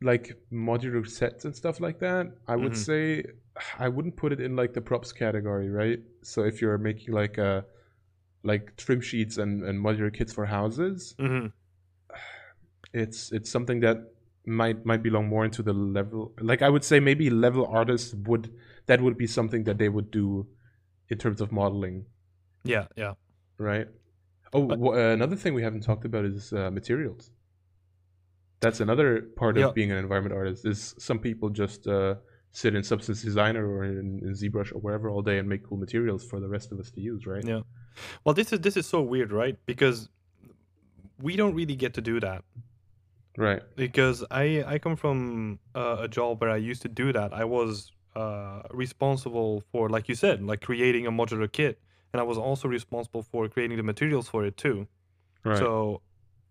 like 0.01 0.37
modular 0.51 1.07
sets 1.07 1.45
and 1.45 1.55
stuff 1.55 1.79
like 1.79 1.99
that. 1.99 2.27
I 2.47 2.55
would 2.55 2.73
Mhm. 2.73 2.75
say 2.75 3.23
I 3.79 3.87
wouldn't 3.89 4.15
put 4.15 4.31
it 4.33 4.39
in 4.39 4.55
like 4.55 4.73
the 4.73 4.81
props 4.81 5.11
category, 5.11 5.69
right? 5.69 5.99
So 6.21 6.43
if 6.43 6.61
you're 6.61 6.77
making 6.77 7.13
like 7.13 7.37
a 7.37 7.65
like 8.45 8.75
trim 8.77 9.01
sheets 9.01 9.37
and 9.37 9.63
and 9.67 9.75
modular 9.85 10.13
kits 10.17 10.31
for 10.33 10.45
houses, 10.45 11.15
Mm-hmm. 11.19 11.47
it's 12.93 13.31
it's 13.31 13.49
something 13.51 13.79
that 13.81 13.97
might 14.45 14.85
might 14.85 15.01
belong 15.03 15.27
more 15.27 15.43
into 15.45 15.63
the 15.63 15.73
level. 15.73 16.33
Like 16.39 16.61
I 16.61 16.69
would 16.69 16.83
say 16.83 16.99
maybe 16.99 17.29
level 17.29 17.65
artists 17.65 18.13
would 18.29 18.53
that 18.85 19.01
would 19.01 19.17
be 19.17 19.27
something 19.27 19.63
that 19.65 19.77
they 19.77 19.89
would 19.89 20.11
do 20.11 20.47
in 21.09 21.17
terms 21.17 21.41
of 21.41 21.51
modeling, 21.51 22.05
Yeah, 22.63 22.85
yeah. 22.95 23.13
right? 23.57 23.87
Oh, 24.53 24.65
But- 24.67 24.79
uh, 24.79 25.13
another 25.19 25.35
thing 25.35 25.53
we 25.53 25.63
haven't 25.63 25.81
talked 25.83 26.05
about 26.05 26.25
is 26.25 26.53
uh, 26.53 26.71
materials. 26.71 27.31
That's 28.61 28.79
another 28.79 29.21
part 29.35 29.57
Yeah. 29.57 29.67
of 29.67 29.75
being 29.75 29.91
an 29.91 29.97
environment 29.97 30.33
artist. 30.35 30.65
Is 30.65 30.95
some 30.97 31.19
people 31.19 31.49
just 31.49 31.87
uh, 31.87 32.15
sit 32.51 32.73
in 32.75 32.83
Substance 32.83 33.21
Designer 33.21 33.63
or 33.73 33.83
in, 33.83 34.07
in 34.27 34.31
ZBrush 34.39 34.71
or 34.73 34.79
wherever 34.79 35.09
all 35.09 35.21
day 35.21 35.37
and 35.39 35.47
make 35.49 35.63
cool 35.67 35.77
materials 35.77 36.23
for 36.29 36.39
the 36.39 36.47
rest 36.47 36.71
of 36.71 36.79
us 36.79 36.89
to 36.91 37.01
use, 37.01 37.27
right? 37.27 37.43
Yeah. 37.43 37.61
Well, 38.23 38.33
this 38.33 38.51
is 38.53 38.59
this 38.59 38.77
is 38.77 38.85
so 38.85 39.01
weird, 39.01 39.31
right? 39.31 39.57
Because 39.65 40.09
we 41.21 41.35
don't 41.35 41.55
really 41.55 41.75
get 41.75 41.93
to 41.95 42.01
do 42.01 42.19
that. 42.19 42.43
Right. 43.37 43.61
because 43.75 44.23
I 44.31 44.63
I 44.65 44.79
come 44.79 44.95
from 44.95 45.59
uh, 45.75 45.97
a 45.99 46.07
job 46.07 46.39
where 46.39 46.49
I 46.49 46.55
used 46.55 46.81
to 46.83 46.87
do 46.87 47.11
that. 47.11 47.33
I 47.33 47.43
was 47.43 47.91
uh, 48.15 48.61
responsible 48.71 49.61
for, 49.71 49.89
like 49.89 50.07
you 50.07 50.15
said, 50.15 50.41
like 50.41 50.61
creating 50.61 51.05
a 51.05 51.11
modular 51.11 51.51
kit, 51.51 51.79
and 52.13 52.21
I 52.21 52.23
was 52.23 52.37
also 52.37 52.67
responsible 52.67 53.23
for 53.23 53.49
creating 53.49 53.77
the 53.77 53.83
materials 53.83 54.29
for 54.29 54.45
it 54.45 54.55
too. 54.55 54.87
Right. 55.43 55.57
So 55.57 56.01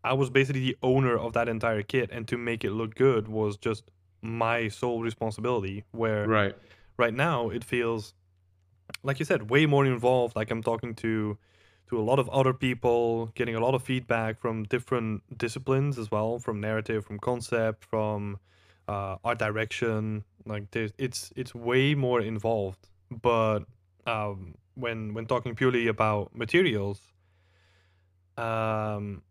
I 0.02 0.12
was 0.12 0.28
basically 0.28 0.60
the 0.60 0.76
owner 0.82 1.16
of 1.16 1.32
that 1.32 1.48
entire 1.48 1.82
kit, 1.82 2.10
and 2.12 2.28
to 2.28 2.36
make 2.36 2.64
it 2.64 2.70
look 2.70 2.94
good 2.94 3.28
was 3.28 3.56
just 3.56 3.84
my 4.20 4.68
sole 4.68 5.02
responsibility. 5.02 5.84
Where 5.92 6.26
right. 6.28 6.54
right 6.98 7.14
now 7.14 7.48
it 7.48 7.64
feels 7.64 8.12
like 9.02 9.18
you 9.18 9.24
said 9.24 9.50
way 9.50 9.66
more 9.66 9.86
involved. 9.86 10.36
Like 10.36 10.50
i'm 10.50 10.62
talking 10.62 10.94
to 10.96 11.38
to 11.88 11.98
a 11.98 12.02
lot 12.02 12.18
of 12.18 12.28
other 12.30 12.54
people 12.54 13.26
getting 13.34 13.54
a 13.54 13.60
lot 13.60 13.74
of 13.74 13.82
feedback 13.82 14.40
from 14.40 14.64
different 14.64 15.22
disciplines 15.36 15.98
as 15.98 16.10
well 16.10 16.38
from 16.38 16.60
narrative 16.60 17.04
from 17.04 17.18
concept 17.18 17.84
from 17.84 18.38
uh, 18.88 19.16
art 19.24 19.38
direction. 19.38 20.24
Like 20.46 20.70
there's 20.70 20.92
it's 20.98 21.32
it's 21.36 21.54
way 21.54 21.94
more 21.94 22.20
involved. 22.20 22.88
But 23.10 23.60
um 24.06 24.54
when 24.74 25.14
when 25.14 25.26
talking 25.26 25.54
purely 25.54 25.86
about 25.88 26.34
materials 26.34 27.00
um 28.36 29.22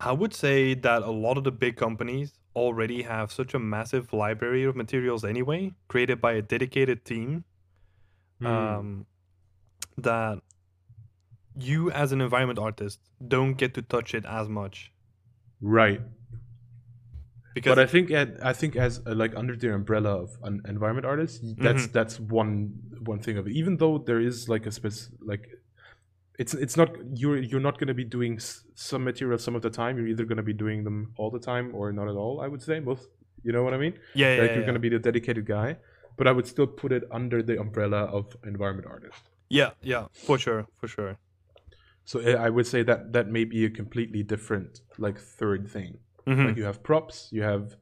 i 0.00 0.10
would 0.12 0.34
say 0.34 0.74
that 0.74 1.02
a 1.02 1.10
lot 1.10 1.36
of 1.36 1.44
the 1.44 1.52
big 1.52 1.76
companies 1.76 2.32
already 2.56 3.02
have 3.02 3.30
such 3.30 3.52
a 3.54 3.58
massive 3.58 4.12
library 4.12 4.64
of 4.64 4.74
materials 4.74 5.24
anyway 5.24 5.72
created 5.88 6.20
by 6.20 6.32
a 6.32 6.42
dedicated 6.42 7.04
team 7.04 7.44
Hmm. 8.40 8.46
um, 8.46 9.06
that 9.98 10.38
you 11.56 11.90
as 11.92 12.10
an 12.12 12.20
environment 12.20 12.58
artist 12.58 12.98
don't 13.26 13.54
get 13.54 13.74
to 13.74 13.82
touch 13.82 14.12
it 14.14 14.24
as 14.26 14.48
much 14.48 14.92
right. 15.60 16.00
because 17.54 17.70
But 17.76 17.78
I 17.78 17.86
think 17.86 18.10
at, 18.10 18.44
I 18.44 18.52
think 18.52 18.74
as 18.76 19.00
uh, 19.06 19.14
like 19.14 19.36
under 19.36 19.54
the 19.56 19.72
umbrella 19.72 20.16
of 20.24 20.30
an 20.42 20.62
environment 20.66 21.06
artist, 21.06 21.42
that's 21.58 21.86
Mhm. 21.86 21.92
that's 21.92 22.18
one 22.18 22.54
one 23.12 23.20
thing 23.20 23.36
of 23.38 23.46
it. 23.46 23.52
Even 23.52 23.76
though 23.76 23.98
there 23.98 24.20
is 24.20 24.48
like 24.48 24.66
a 24.66 24.72
spec 24.72 24.92
like 25.20 25.44
it's 26.38 26.52
it's 26.54 26.76
not 26.76 26.90
you're 27.14 27.38
you're 27.38 27.60
not 27.68 27.78
going 27.78 27.86
to 27.86 27.94
be 27.94 28.04
doing 28.04 28.32
s- 28.36 28.64
some 28.74 29.04
materials 29.04 29.44
some 29.44 29.54
of 29.54 29.62
the 29.62 29.70
time. 29.70 29.96
You're 29.96 30.08
either 30.08 30.24
going 30.24 30.38
to 30.44 30.48
be 30.52 30.56
doing 30.64 30.82
them 30.82 31.12
all 31.16 31.30
the 31.30 31.38
time 31.38 31.66
or 31.74 31.92
not 31.92 32.08
at 32.08 32.16
all. 32.16 32.40
I 32.40 32.48
would 32.48 32.62
say 32.62 32.80
most. 32.80 33.06
You 33.44 33.52
know 33.52 33.62
what 33.62 33.74
I 33.74 33.78
mean? 33.78 33.94
yeah, 34.14 34.34
yeah, 34.34 34.40
like 34.42 34.50
yeah, 34.50 34.56
you're 34.56 34.64
going 34.70 34.74
to 34.82 34.86
be 34.88 34.88
the 34.88 34.98
dedicated 34.98 35.44
guy, 35.46 35.76
but 36.16 36.26
I 36.26 36.32
would 36.32 36.46
still 36.46 36.66
put 36.66 36.92
it 36.92 37.04
under 37.10 37.42
the 37.42 37.58
umbrella 37.60 38.04
of 38.04 38.36
environment 38.44 38.86
artist. 38.88 39.22
yeah, 39.48 39.70
yeah, 39.82 40.06
for 40.26 40.38
sure, 40.38 40.66
for 40.80 40.88
sure. 40.88 41.18
So 42.04 42.20
uh, 42.20 42.36
I 42.46 42.50
would 42.50 42.66
say 42.66 42.82
that 42.82 43.12
that 43.14 43.28
may 43.28 43.44
be 43.44 43.64
a 43.64 43.70
completely 43.70 44.22
different 44.22 44.80
like 44.98 45.18
third 45.18 45.68
thing. 45.70 45.98
Mhm. 46.26 46.46
Like 46.46 46.56
you 46.56 46.64
have 46.64 46.82
props, 46.82 47.28
you 47.32 47.42
have 47.42 47.76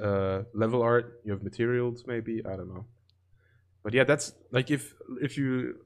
uh, 0.00 0.42
level 0.54 0.80
art, 0.82 1.20
you 1.24 1.32
have 1.32 1.42
materials, 1.42 2.04
maybe 2.06 2.42
I 2.46 2.56
don't 2.56 2.68
know. 2.74 2.86
But 3.82 3.94
yeah, 3.94 4.04
that's 4.04 4.32
like 4.50 4.70
if 4.70 4.94
if 5.20 5.36
you 5.36 5.76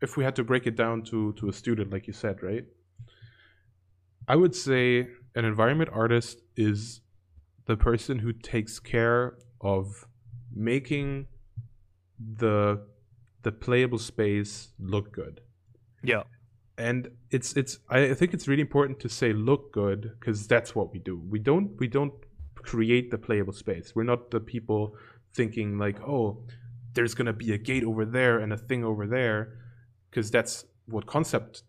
if 0.00 0.16
we 0.16 0.24
had 0.24 0.34
to 0.36 0.44
break 0.44 0.66
it 0.66 0.76
down 0.76 1.02
to 1.10 1.32
to 1.34 1.48
a 1.48 1.52
student, 1.52 1.92
like 1.92 2.06
you 2.06 2.12
said, 2.12 2.42
right? 2.42 2.64
I 4.28 4.36
would 4.36 4.54
say 4.54 5.08
an 5.34 5.44
environment 5.44 5.90
artist 5.92 6.40
is 6.56 7.00
the 7.66 7.76
person 7.76 8.18
who 8.20 8.32
takes 8.32 8.78
care 8.80 9.36
of 9.60 10.06
making 10.54 11.26
the 12.18 12.80
the 13.42 13.52
playable 13.52 13.98
space 13.98 14.68
look 14.78 15.12
good 15.12 15.40
yeah, 16.04 16.22
and 16.78 17.10
it's 17.30 17.56
it's 17.56 17.78
I 17.88 18.12
think 18.14 18.34
it's 18.34 18.48
really 18.48 18.62
important 18.62 18.98
to 19.00 19.08
say 19.08 19.32
look 19.32 19.72
good 19.72 20.12
because 20.18 20.48
that's 20.48 20.74
what 20.74 20.92
we 20.92 20.98
do. 20.98 21.16
We 21.30 21.38
don't 21.38 21.78
we 21.78 21.86
don't 21.86 22.12
create 22.56 23.10
the 23.12 23.18
playable 23.18 23.52
space. 23.52 23.94
We're 23.94 24.02
not 24.02 24.32
the 24.32 24.40
people 24.40 24.96
thinking 25.32 25.78
like, 25.78 26.00
oh, 26.00 26.42
there's 26.94 27.14
gonna 27.14 27.32
be 27.32 27.52
a 27.52 27.58
gate 27.58 27.84
over 27.84 28.04
there 28.04 28.40
and 28.40 28.52
a 28.52 28.56
thing 28.56 28.84
over 28.84 29.06
there, 29.06 29.58
because 30.10 30.30
that's 30.32 30.64
what 30.86 31.06
concept. 31.06 31.62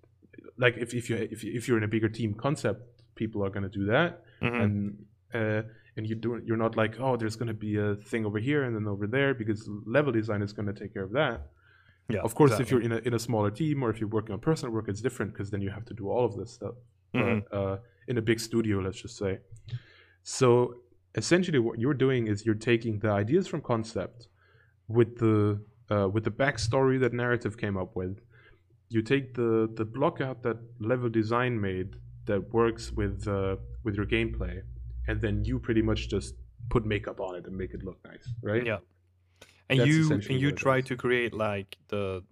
Like 0.57 0.77
if, 0.77 0.95
if 0.95 1.09
you 1.09 1.15
if, 1.17 1.43
if 1.43 1.67
you're 1.67 1.77
in 1.77 1.83
a 1.83 1.87
bigger 1.87 2.09
team, 2.09 2.33
concept 2.33 2.81
people 3.13 3.45
are 3.45 3.51
gonna 3.51 3.69
do 3.69 3.85
that. 3.85 4.23
Mhm. 4.41 4.63
and 4.63 5.05
uh, 5.33 5.61
and 5.95 6.07
you 6.07 6.15
do 6.15 6.41
you're 6.45 6.57
not 6.65 6.75
like 6.75 6.93
oh 6.99 7.15
there's 7.17 7.35
going 7.35 7.47
to 7.47 7.53
be 7.53 7.77
a 7.77 7.95
thing 8.11 8.25
over 8.25 8.39
here 8.39 8.63
and 8.63 8.75
then 8.75 8.87
over 8.87 9.05
there 9.07 9.33
because 9.33 9.69
level 9.85 10.11
design 10.11 10.41
is 10.41 10.51
going 10.53 10.65
to 10.65 10.73
take 10.73 10.91
care 10.93 11.03
of 11.03 11.11
that. 11.11 11.37
yeah, 12.09 12.19
of 12.19 12.33
course, 12.35 12.59
if 12.59 12.69
you're 12.71 12.81
in 12.87 12.93
a 12.97 12.99
in 13.07 13.13
a 13.13 13.19
smaller 13.19 13.51
team 13.51 13.83
or 13.83 13.89
if 13.93 13.97
you're 13.99 14.09
working 14.19 14.33
on 14.33 14.39
personal 14.39 14.71
work, 14.73 14.87
it's 14.91 15.01
different 15.01 15.29
because 15.33 15.49
then 15.51 15.61
you 15.65 15.71
have 15.77 15.85
to 15.85 15.93
do 15.93 16.05
all 16.09 16.25
of 16.29 16.35
this 16.39 16.51
stuff. 16.59 16.75
Mhm. 17.15 17.43
But 17.49 17.57
uh, 17.57 17.77
in 18.07 18.17
a 18.17 18.21
big 18.21 18.39
studio, 18.39 18.75
let's 18.85 19.01
just 19.05 19.17
say. 19.23 19.33
So 20.23 20.47
essentially, 21.15 21.59
what 21.59 21.79
you're 21.79 21.99
doing 22.05 22.27
is 22.27 22.45
you're 22.45 22.63
taking 22.71 22.99
the 22.99 23.09
ideas 23.23 23.47
from 23.47 23.61
concept 23.61 24.27
with 24.87 25.11
the 25.23 25.37
uh, 25.93 26.07
with 26.13 26.23
the 26.23 26.31
backstory 26.31 26.99
that 26.99 27.13
narrative 27.13 27.57
came 27.57 27.77
up 27.83 27.95
with. 27.95 28.19
You 28.89 29.01
take 29.01 29.33
the 29.35 29.51
the 29.79 29.85
block 29.85 30.21
out 30.21 30.43
that 30.43 30.57
level 30.79 31.09
design 31.09 31.59
made 31.69 31.95
that 32.25 32.41
works 32.53 32.91
with 32.91 33.27
uh, 33.27 33.55
with 33.83 33.95
your 33.95 34.05
gameplay, 34.05 34.61
and 35.07 35.21
then 35.21 35.43
you 35.45 35.59
pretty 35.59 35.81
much 35.81 36.09
just 36.09 36.35
put 36.69 36.85
makeup 36.85 37.19
on 37.19 37.35
it 37.35 37.45
and 37.45 37.55
make 37.57 37.73
it 37.73 37.83
look 37.83 37.97
nice, 38.05 38.27
right? 38.41 38.65
Yeah. 38.65 38.79
And 39.69 39.79
That's 39.79 39.89
you 39.89 40.11
and 40.13 40.41
you 40.41 40.51
try 40.51 40.81
to 40.81 40.95
create 40.95 41.33
like 41.33 41.77
the 41.87 42.23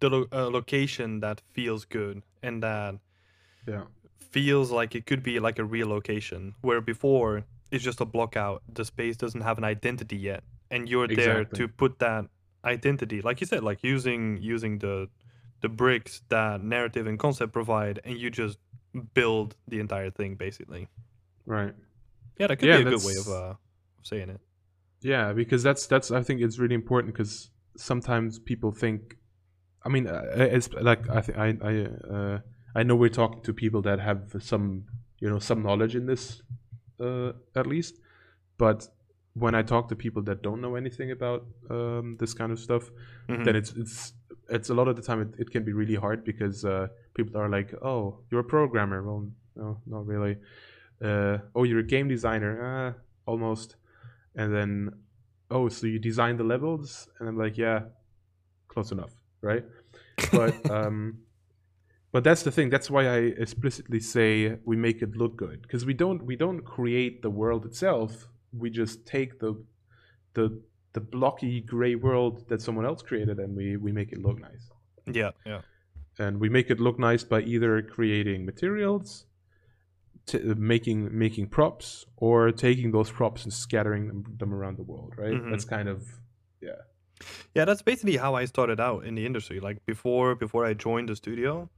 the 0.00 0.10
lo- 0.10 0.28
uh, 0.32 0.48
location 0.50 1.20
that 1.20 1.40
feels 1.52 1.84
good 1.84 2.22
and 2.42 2.62
that 2.62 2.94
Yeah. 3.66 3.84
feels 4.18 4.70
like 4.70 4.94
it 4.94 5.06
could 5.06 5.22
be 5.22 5.40
like 5.40 5.58
a 5.58 5.64
real 5.64 5.88
location 5.88 6.54
where 6.60 6.80
before 6.80 7.44
it's 7.70 7.84
just 7.84 8.00
a 8.00 8.04
block 8.04 8.36
out 8.36 8.62
the 8.72 8.84
space 8.84 9.16
doesn't 9.16 9.40
have 9.42 9.58
an 9.58 9.64
identity 9.64 10.16
yet 10.16 10.42
and 10.70 10.88
you're 10.88 11.08
there 11.08 11.44
to 11.44 11.66
put 11.68 11.98
that 11.98 12.26
identity 12.64 13.20
like 13.22 13.40
you 13.40 13.46
said 13.46 13.62
like 13.64 13.82
using 13.82 14.38
using 14.40 14.78
the 14.78 15.08
the 15.60 15.68
bricks 15.68 16.22
that 16.28 16.62
narrative 16.62 17.06
and 17.06 17.18
concept 17.18 17.52
provide 17.52 18.00
and 18.04 18.16
you 18.18 18.30
just 18.30 18.58
build 19.14 19.56
the 19.66 19.80
entire 19.80 20.10
thing 20.10 20.34
basically 20.36 20.88
Right. 21.48 21.74
yeah 22.38 22.46
that 22.48 22.56
could 22.58 22.68
Yeah, 22.68 22.82
be 22.82 22.88
a 22.88 22.92
good 22.94 23.04
way 23.08 23.16
of 23.22 23.28
uh 23.28 23.54
saying 24.02 24.28
it 24.34 24.40
Yeah, 25.00 25.32
because 25.32 25.62
that's 25.68 25.86
that's 25.92 26.10
I 26.10 26.22
think 26.26 26.40
it's 26.46 26.58
really 26.58 26.74
important 26.74 27.14
because 27.14 27.50
sometimes 27.76 28.38
people 28.50 28.70
think, 28.72 29.00
I 29.86 29.88
mean, 29.88 30.06
uh, 30.06 30.22
it's 30.56 30.68
like 30.90 31.02
I 31.18 31.20
think 31.24 31.38
I 31.38 31.48
I 31.70 31.72
uh, 32.16 32.38
I 32.78 32.82
know 32.86 32.96
we're 33.02 33.16
talking 33.22 33.42
to 33.48 33.52
people 33.64 33.82
that 33.88 33.98
have 34.00 34.20
some 34.40 34.64
you 35.22 35.28
know 35.30 35.38
some 35.40 35.60
knowledge 35.62 35.94
in 36.00 36.06
this 36.06 36.42
uh, 37.00 37.30
at 37.60 37.66
least, 37.66 37.94
but 38.58 38.88
when 39.34 39.54
I 39.54 39.62
talk 39.62 39.88
to 39.88 39.96
people 39.96 40.22
that 40.28 40.42
don't 40.42 40.60
know 40.60 40.74
anything 40.82 41.10
about 41.18 41.40
um, 41.70 42.16
this 42.20 42.34
kind 42.34 42.50
of 42.52 42.58
stuff, 42.58 42.84
Mhm. 43.28 43.44
then 43.44 43.54
it's 43.56 43.72
it's 43.82 44.12
it's 44.56 44.70
a 44.70 44.74
lot 44.74 44.88
of 44.88 44.96
the 44.96 45.02
time 45.02 45.20
it, 45.22 45.28
it 45.42 45.48
can 45.54 45.62
be 45.64 45.72
really 45.72 45.94
hard 46.04 46.24
because 46.24 46.64
uh, 46.64 46.86
people 47.16 47.34
are 47.40 47.48
like, 47.58 47.70
oh, 47.82 48.02
you're 48.30 48.40
a 48.48 48.50
programmer. 48.56 48.98
Well, 49.06 49.30
no, 49.54 49.68
not 49.86 50.06
really. 50.06 50.36
Uh, 51.02 51.38
oh, 51.54 51.64
you're 51.64 51.78
a 51.80 51.84
game 51.86 52.08
designer. 52.08 52.52
Uh, 52.88 52.92
almost. 53.30 53.76
And 54.34 54.54
then, 54.54 54.90
oh, 55.50 55.68
so 55.68 55.86
you 55.86 55.98
design 55.98 56.36
the 56.36 56.44
levels? 56.44 57.08
And 57.18 57.28
I'm 57.28 57.36
like, 57.36 57.56
yeah, 57.58 57.80
close 58.68 58.92
enough, 58.92 59.12
right? 59.40 59.64
But 60.32 60.70
um, 60.70 61.18
but 62.12 62.24
that's 62.24 62.42
the 62.42 62.50
thing. 62.50 62.70
That's 62.70 62.90
why 62.90 63.06
I 63.06 63.18
explicitly 63.18 64.00
say 64.00 64.56
we 64.64 64.76
make 64.76 65.02
it 65.02 65.16
look 65.16 65.36
good 65.36 65.62
because 65.62 65.84
we 65.84 65.94
don't 65.94 66.24
we 66.24 66.36
don't 66.36 66.62
create 66.62 67.22
the 67.22 67.30
world 67.30 67.66
itself. 67.66 68.28
We 68.52 68.70
just 68.70 69.06
take 69.06 69.40
the 69.40 69.62
the 70.34 70.60
the 70.94 71.00
blocky 71.00 71.60
gray 71.60 71.94
world 71.94 72.48
that 72.48 72.62
someone 72.62 72.86
else 72.86 73.02
created 73.02 73.38
and 73.38 73.54
we 73.54 73.76
we 73.76 73.92
make 73.92 74.12
it 74.12 74.18
look 74.18 74.40
nice. 74.40 74.70
yeah 75.06 75.30
yeah 75.46 75.62
And 76.18 76.40
we 76.40 76.48
make 76.48 76.70
it 76.70 76.80
look 76.80 76.98
nice 76.98 77.24
by 77.24 77.40
either 77.42 77.82
creating 77.82 78.44
materials, 78.44 79.26
making 80.34 81.16
making 81.16 81.48
props, 81.48 82.06
or 82.16 82.50
taking 82.52 82.90
those 82.92 83.10
props 83.10 83.44
and 83.44 83.52
scattering 83.52 84.08
them, 84.08 84.24
them 84.38 84.52
around 84.54 84.76
the 84.78 84.82
world. 84.82 85.14
Right? 85.16 85.32
Mhm. 85.34 85.50
That's 85.50 85.64
kind 85.64 85.88
of 85.88 86.20
yeah. 86.60 86.82
Yeah, 87.54 87.64
that's 87.64 87.82
basically 87.82 88.16
how 88.16 88.34
I 88.34 88.44
started 88.44 88.78
out 88.80 89.04
in 89.04 89.14
the 89.14 89.26
industry. 89.26 89.60
Like 89.60 89.84
before 89.86 90.34
before 90.34 90.64
I 90.64 90.74
joined 90.74 91.08
the 91.08 91.16
studio, 91.16 91.68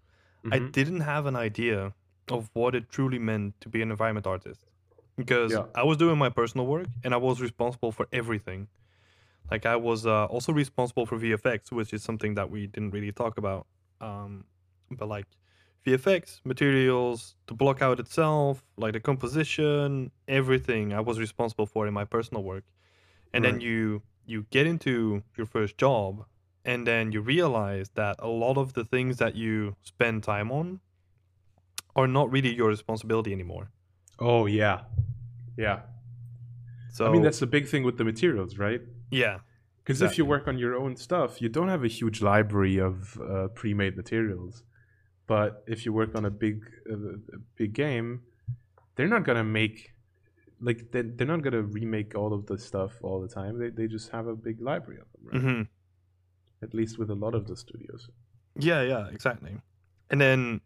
I 0.50 0.58
Mhm. 0.58 0.72
didn't 0.72 1.00
have 1.00 1.26
an 1.26 1.36
idea 1.36 1.94
of 2.28 2.50
what 2.54 2.74
it 2.74 2.88
truly 2.90 3.18
meant 3.18 3.60
to 3.60 3.68
be 3.68 3.82
an 3.82 3.90
environment 3.90 4.26
artist. 4.26 4.64
Because 5.16 5.52
Yeah. 5.52 5.66
I 5.74 5.82
was 5.82 5.96
doing 5.96 6.18
my 6.18 6.30
personal 6.30 6.66
work 6.66 6.86
and 7.04 7.12
I 7.12 7.16
was 7.16 7.40
responsible 7.40 7.92
for 7.92 8.06
everything. 8.12 8.68
Like 9.50 9.66
I 9.66 9.76
was 9.76 10.06
uh, 10.06 10.26
also 10.26 10.52
responsible 10.52 11.06
for 11.06 11.18
VFX, 11.18 11.72
which 11.72 11.92
is 11.92 12.02
something 12.02 12.34
that 12.36 12.50
we 12.50 12.66
didn't 12.68 12.90
really 12.92 13.12
talk 13.12 13.36
about. 13.36 13.66
Um, 14.00 14.44
but 14.90 15.08
like 15.08 15.26
VFX, 15.86 16.40
materials, 16.44 17.36
the 17.46 17.54
block 17.54 17.80
out 17.82 17.98
itself, 18.00 18.62
like 18.76 18.92
the 18.92 19.00
composition, 19.00 20.10
everything 20.28 20.92
I 20.92 21.00
was 21.00 21.18
responsible 21.18 21.66
for 21.66 21.86
in 21.86 21.94
my 21.94 22.04
personal 22.04 22.42
work. 22.42 22.64
And 23.32 23.44
then 23.44 23.60
you 23.60 24.02
you 24.26 24.46
get 24.50 24.66
into 24.66 25.22
your 25.36 25.46
first 25.46 25.78
job 25.78 26.24
and 26.64 26.86
then 26.86 27.12
you 27.12 27.20
realize 27.20 27.90
that 27.94 28.16
a 28.18 28.28
lot 28.28 28.56
of 28.58 28.74
the 28.74 28.84
things 28.84 29.16
that 29.16 29.34
you 29.34 29.76
spend 29.82 30.22
time 30.22 30.50
on 30.52 30.80
are 31.96 32.06
not 32.06 32.30
really 32.30 32.54
your 32.54 32.68
responsibility 32.68 33.32
anymore. 33.32 33.70
Oh 34.18 34.46
yeah, 34.46 34.82
yeah. 35.56 35.80
So 36.92 37.06
I 37.06 37.10
mean 37.10 37.22
that's 37.22 37.38
the 37.38 37.46
big 37.46 37.68
thing 37.68 37.82
with 37.84 37.96
the 37.96 38.04
materials, 38.04 38.58
right? 38.58 38.82
yeah, 39.10 39.38
Because 39.78 40.02
if 40.02 40.18
you 40.18 40.24
work 40.24 40.46
on 40.46 40.58
your 40.58 40.76
own 40.76 40.96
stuff, 40.96 41.40
you 41.40 41.48
don't 41.48 41.68
have 41.68 41.84
a 41.84 41.88
huge 41.88 42.20
library 42.20 42.78
of 42.78 43.18
uh, 43.20 43.48
pre-made 43.48 43.96
materials. 43.96 44.62
But 45.30 45.62
if 45.68 45.86
you 45.86 45.92
work 45.92 46.16
on 46.16 46.24
a 46.24 46.30
big, 46.30 46.64
uh, 46.92 46.96
big 47.54 47.72
game, 47.72 48.22
they're 48.96 49.12
not 49.16 49.22
gonna 49.24 49.44
make 49.44 49.92
like 50.60 50.90
they 50.90 51.02
they're 51.02 51.26
not 51.34 51.42
gonna 51.42 51.62
remake 51.62 52.16
all 52.16 52.32
of 52.32 52.46
the 52.46 52.58
stuff 52.58 52.92
all 53.02 53.20
the 53.20 53.28
time. 53.28 53.58
They 53.60 53.70
they 53.70 53.86
just 53.86 54.10
have 54.10 54.26
a 54.26 54.34
big 54.34 54.60
library 54.60 55.00
of 55.00 55.08
them, 55.12 55.22
right? 55.32 55.42
hmm 55.42 55.62
At 56.62 56.74
least 56.74 56.98
with 56.98 57.10
a 57.10 57.14
lot 57.14 57.34
of 57.34 57.46
the 57.46 57.56
studios. 57.56 58.10
yeah, 58.58 58.82
yeah, 58.82 59.06
exactly. 59.08 59.52
And 60.10 60.20
then 60.20 60.60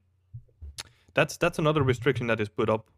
that's 1.13 1.37
that's 1.37 1.59
another 1.59 1.83
restriction 1.83 2.27
that 2.29 2.41
is 2.41 2.49
put 2.49 2.71
up 2.71 2.91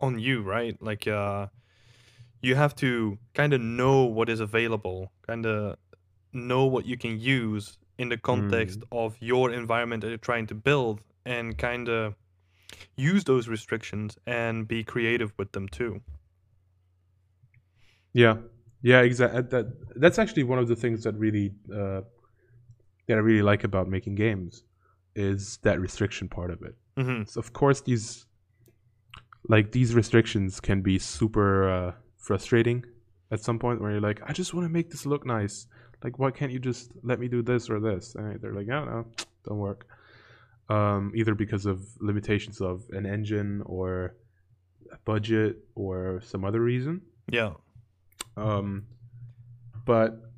on 0.00 0.18
you, 0.18 0.42
right? 0.42 0.76
Like 0.82 1.06
uh 1.08 1.46
you 2.42 2.54
have 2.56 2.74
to 2.76 3.18
kind 3.34 3.54
of 3.54 3.60
know 3.60 4.04
what 4.04 4.28
is 4.28 4.40
available, 4.40 5.12
kind 5.26 5.46
of 5.46 5.76
know 6.32 6.66
what 6.66 6.86
you 6.86 6.98
can 6.98 7.18
use 7.18 7.78
in 7.98 8.08
the 8.08 8.16
context 8.16 8.82
of 8.92 9.16
your 9.20 9.50
environment 9.50 10.02
that 10.02 10.08
you're 10.08 10.18
trying 10.18 10.46
to 10.46 10.54
build 10.54 11.00
and 11.24 11.58
kind 11.58 11.88
of 11.88 12.14
use 12.96 13.24
those 13.24 13.48
restrictions 13.48 14.18
and 14.26 14.68
be 14.68 14.84
creative 14.84 15.32
with 15.38 15.52
them 15.52 15.68
too. 15.68 16.00
Yeah, 18.12 18.36
yeah, 18.82 19.00
exactly. 19.00 19.42
That 19.42 19.66
that's 19.96 20.18
actually 20.18 20.44
one 20.44 20.58
of 20.58 20.68
the 20.68 20.76
things 20.76 21.04
that 21.04 21.14
really 21.14 21.52
uh, 21.72 22.02
that 23.06 23.14
I 23.14 23.20
really 23.20 23.42
like 23.42 23.64
about 23.64 23.88
making 23.88 24.14
games 24.16 24.64
is 25.14 25.58
that 25.62 25.80
restriction 25.80 26.28
part 26.28 26.50
of 26.50 26.62
it. 26.62 26.74
hmm 26.96 27.22
So 27.24 27.40
of 27.40 27.52
course 27.52 27.80
these 27.80 28.26
like 29.48 29.72
these 29.72 29.94
restrictions 29.94 30.60
can 30.60 30.82
be 30.82 30.98
super 30.98 31.68
uh, 31.68 31.92
frustrating 32.16 32.84
at 33.30 33.40
some 33.40 33.58
point 33.58 33.80
where 33.80 33.92
you're 33.92 34.00
like, 34.00 34.20
I 34.26 34.32
just 34.32 34.54
want 34.54 34.64
to 34.64 34.72
make 34.72 34.90
this 34.90 35.06
look 35.06 35.26
nice. 35.26 35.66
Like, 36.02 36.18
why 36.18 36.30
can't 36.30 36.52
you 36.52 36.58
just 36.58 36.92
let 37.02 37.18
me 37.18 37.28
do 37.28 37.42
this 37.42 37.68
or 37.68 37.80
this? 37.80 38.14
And 38.14 38.40
they're 38.40 38.54
like, 38.54 38.66
no, 38.66 38.84
no, 38.84 39.06
don't 39.44 39.58
work. 39.58 39.86
Um, 40.68 41.12
either 41.14 41.34
because 41.34 41.66
of 41.66 41.82
limitations 42.00 42.60
of 42.60 42.84
an 42.90 43.06
engine 43.06 43.62
or 43.64 44.14
a 44.92 44.98
budget 45.04 45.64
or 45.74 46.20
some 46.24 46.44
other 46.44 46.60
reason. 46.60 47.00
Yeah. 47.30 47.52
Um, 48.36 48.86
but 49.84 50.30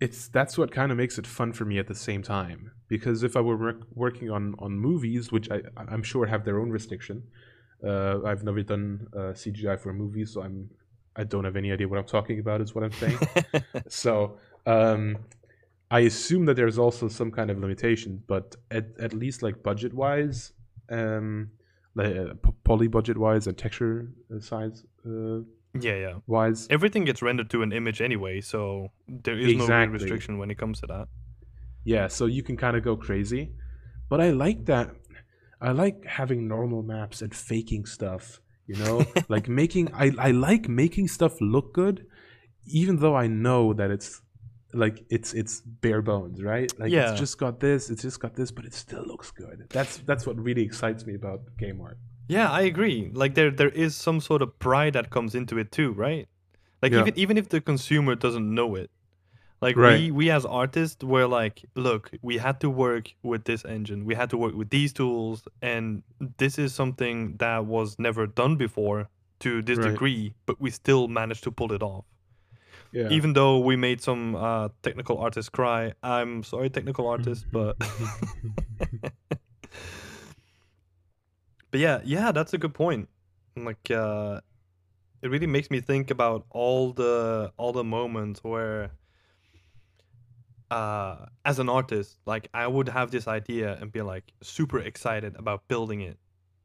it's 0.00 0.28
that's 0.28 0.58
what 0.58 0.70
kind 0.70 0.90
of 0.92 0.98
makes 0.98 1.18
it 1.18 1.26
fun 1.26 1.52
for 1.52 1.64
me 1.64 1.78
at 1.78 1.86
the 1.86 1.94
same 1.94 2.22
time. 2.22 2.72
Because 2.88 3.22
if 3.22 3.36
I 3.36 3.40
were 3.40 3.56
work, 3.56 3.86
working 3.94 4.30
on 4.30 4.54
on 4.58 4.78
movies, 4.78 5.32
which 5.32 5.50
I 5.50 5.62
I'm 5.76 6.02
sure 6.02 6.26
have 6.26 6.44
their 6.44 6.60
own 6.60 6.70
restriction, 6.70 7.22
uh, 7.84 8.22
I've 8.24 8.44
never 8.44 8.62
done 8.62 9.06
uh, 9.14 9.32
CGI 9.32 9.78
for 9.78 9.90
a 9.90 9.94
movie, 9.94 10.24
so 10.24 10.42
I'm 10.42 10.70
I 11.16 11.24
don't 11.24 11.44
have 11.44 11.56
any 11.56 11.72
idea 11.72 11.88
what 11.88 11.98
I'm 11.98 12.06
talking 12.06 12.38
about. 12.38 12.60
Is 12.60 12.74
what 12.74 12.84
I'm 12.84 12.92
saying. 12.92 13.18
so 13.88 14.38
um, 14.66 15.18
I 15.90 16.00
assume 16.00 16.46
that 16.46 16.54
there's 16.54 16.78
also 16.78 17.08
some 17.08 17.30
kind 17.30 17.50
of 17.50 17.58
limitation, 17.58 18.22
but 18.26 18.56
at 18.70 18.86
at 19.00 19.12
least 19.12 19.42
like 19.42 19.62
budget 19.62 19.94
wise, 19.94 20.52
um, 20.90 21.50
like 21.94 22.16
uh, 22.16 22.34
poly 22.64 22.88
budget 22.88 23.16
wise 23.16 23.46
and 23.46 23.56
texture 23.56 24.10
uh, 24.34 24.40
size 24.40 24.84
uh, 25.06 25.40
yeah, 25.80 25.96
yeah. 25.96 26.14
wise, 26.26 26.66
Everything 26.70 27.04
gets 27.04 27.22
rendered 27.22 27.50
to 27.50 27.62
an 27.62 27.72
image 27.72 28.00
anyway, 28.00 28.40
so 28.40 28.88
there 29.08 29.38
is 29.38 29.54
no 29.56 29.66
restriction 29.86 30.38
when 30.38 30.50
it 30.50 30.58
comes 30.58 30.80
to 30.80 30.86
that. 30.86 31.08
Yeah, 31.84 32.08
so 32.08 32.26
you 32.26 32.42
can 32.42 32.56
kind 32.56 32.76
of 32.76 32.82
go 32.82 32.96
crazy. 32.96 33.52
But 34.08 34.20
I 34.20 34.30
like 34.30 34.66
that. 34.66 34.90
I 35.60 35.72
like 35.72 36.04
having 36.04 36.48
normal 36.48 36.82
maps 36.82 37.22
and 37.22 37.34
faking 37.34 37.86
stuff, 37.86 38.40
you 38.66 38.76
know? 38.76 39.04
like 39.28 39.48
making 39.48 39.92
I 39.94 40.12
I 40.18 40.30
like 40.32 40.68
making 40.68 41.08
stuff 41.08 41.40
look 41.40 41.72
good 41.72 42.06
even 42.68 42.96
though 42.96 43.14
I 43.14 43.28
know 43.28 43.72
that 43.72 43.90
it's 43.90 44.20
like 44.76 45.04
it's 45.10 45.34
it's 45.34 45.60
bare 45.60 46.02
bones, 46.02 46.42
right? 46.42 46.72
Like 46.78 46.90
Yeah. 46.92 47.10
it's 47.10 47.18
just 47.20 47.38
got 47.38 47.60
this, 47.60 47.90
it's 47.90 48.02
just 48.02 48.20
got 48.20 48.34
this, 48.34 48.50
but 48.50 48.64
it 48.64 48.74
still 48.74 49.04
looks 49.04 49.30
good. 49.30 49.66
That's 49.70 49.98
that's 49.98 50.26
what 50.26 50.36
really 50.38 50.62
excites 50.62 51.06
me 51.06 51.14
about 51.14 51.40
game 51.58 51.80
art. 51.80 51.98
Yeah, 52.28 52.50
I 52.50 52.62
agree. 52.62 53.10
Like 53.14 53.34
there 53.34 53.50
there 53.50 53.70
is 53.70 53.96
some 53.96 54.20
sort 54.20 54.42
of 54.42 54.58
pride 54.58 54.92
that 54.94 55.10
comes 55.10 55.34
into 55.34 55.58
it 55.58 55.72
too, 55.72 55.92
right? 55.92 56.28
Like 56.82 56.92
Yeah. 56.92 57.00
even 57.00 57.18
even 57.18 57.38
if 57.38 57.48
the 57.48 57.60
consumer 57.60 58.14
doesn't 58.14 58.48
know 58.54 58.74
it. 58.76 58.90
Like 59.62 59.76
Right. 59.76 60.00
we 60.00 60.10
we 60.10 60.30
as 60.30 60.44
artists 60.44 61.02
were 61.02 61.26
like, 61.26 61.64
look, 61.74 62.10
we 62.22 62.36
had 62.36 62.60
to 62.60 62.68
work 62.68 63.04
with 63.22 63.44
this 63.44 63.64
engine. 63.64 64.04
We 64.04 64.14
had 64.14 64.28
to 64.30 64.36
work 64.36 64.54
with 64.54 64.68
these 64.70 64.92
tools 64.92 65.42
and 65.62 66.02
this 66.38 66.58
is 66.58 66.74
something 66.74 67.36
that 67.38 67.64
was 67.64 67.98
never 67.98 68.26
done 68.26 68.56
before 68.56 69.08
to 69.40 69.62
this 69.62 69.78
Right. 69.78 69.90
degree, 69.92 70.34
but 70.46 70.60
we 70.60 70.70
still 70.70 71.08
managed 71.08 71.44
to 71.44 71.50
pull 71.50 71.72
it 71.72 71.82
off. 71.82 72.04
Yeah. 72.96 73.10
Even 73.10 73.34
though 73.34 73.58
we 73.58 73.76
made 73.76 74.00
some 74.00 74.34
uh 74.34 74.68
technical 74.82 75.18
artists 75.18 75.50
cry. 75.50 75.92
I'm 76.02 76.42
sorry 76.42 76.70
technical 76.70 77.06
artists, 77.14 77.44
but 77.52 77.76
But 81.70 81.80
yeah, 81.80 82.00
yeah, 82.04 82.32
that's 82.32 82.54
a 82.54 82.58
good 82.58 82.72
point. 82.72 83.10
Like 83.54 83.90
uh 83.90 84.40
it 85.20 85.28
really 85.28 85.46
makes 85.46 85.70
me 85.70 85.80
think 85.80 86.10
about 86.10 86.46
all 86.50 86.92
the 86.94 87.52
all 87.58 87.72
the 87.72 87.84
moments 87.84 88.42
where 88.42 88.92
uh 90.70 91.26
as 91.44 91.58
an 91.58 91.68
artist, 91.68 92.16
like 92.24 92.48
I 92.54 92.66
would 92.66 92.88
have 92.88 93.10
this 93.10 93.28
idea 93.28 93.76
and 93.78 93.92
be 93.92 94.00
like 94.00 94.32
super 94.42 94.78
excited 94.78 95.36
about 95.36 95.68
building 95.68 96.00
it. 96.00 96.18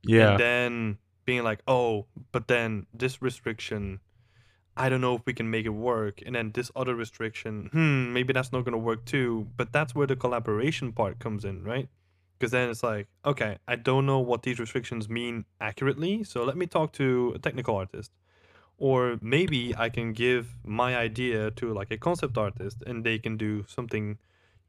yeah. 0.04 0.32
And 0.32 0.40
then 0.40 0.98
being 1.26 1.44
like, 1.44 1.62
"Oh, 1.68 2.08
but 2.32 2.48
then 2.48 2.86
this 2.94 3.22
restriction 3.22 4.00
I 4.78 4.90
don't 4.90 5.02
know 5.02 5.16
if 5.16 5.26
we 5.26 5.34
can 5.34 5.50
make 5.50 5.66
it 5.66 5.70
work. 5.70 6.22
And 6.26 6.36
then 6.36 6.52
this 6.54 6.72
other 6.76 6.96
restriction, 6.96 7.70
hmm, 7.72 8.14
maybe 8.14 8.34
that's 8.34 8.52
not 8.52 8.64
going 8.64 8.74
to 8.74 8.78
work 8.78 9.06
too. 9.06 9.48
But 9.58 9.74
that's 9.74 9.94
where 9.94 10.08
the 10.08 10.16
collaboration 10.16 10.94
part 10.94 11.20
comes 11.20 11.44
in, 11.46 11.64
right? 11.64 11.90
Because 12.40 12.52
then 12.52 12.70
it's 12.70 12.84
like, 12.84 13.08
okay, 13.26 13.58
I 13.68 13.76
don't 13.76 14.06
know 14.06 14.20
what 14.20 14.44
these 14.44 14.60
restrictions 14.60 15.10
mean 15.10 15.46
accurately. 15.60 16.24
So 16.24 16.44
let 16.44 16.58
me 16.58 16.66
talk 16.68 16.94
to 16.94 17.34
a 17.36 17.40
technical 17.40 17.76
artist. 17.76 18.12
Or 18.78 19.20
maybe 19.22 19.76
I 19.78 19.90
can 19.90 20.14
give 20.14 20.58
my 20.64 20.96
idea 20.98 21.52
to 21.52 21.74
like 21.74 21.92
a 21.92 21.98
concept 21.98 22.38
artist 22.38 22.78
and 22.88 23.04
they 23.04 23.20
can 23.20 23.38
do 23.38 23.66
something 23.68 24.18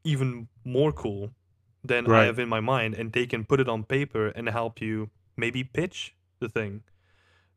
even 0.05 0.49
more 0.65 0.93
cool 0.93 1.31
than 1.83 2.07
I 2.09 2.25
have 2.25 2.39
in 2.39 2.49
my 2.49 2.61
mind. 2.61 2.95
And 2.95 3.13
they 3.13 3.27
can 3.27 3.45
put 3.45 3.61
it 3.61 3.69
on 3.69 3.85
paper 3.85 4.29
and 4.29 4.49
help 4.49 4.81
you 4.83 5.11
maybe 5.37 5.65
pitch 5.65 6.15
the 6.41 6.49
thing 6.49 6.83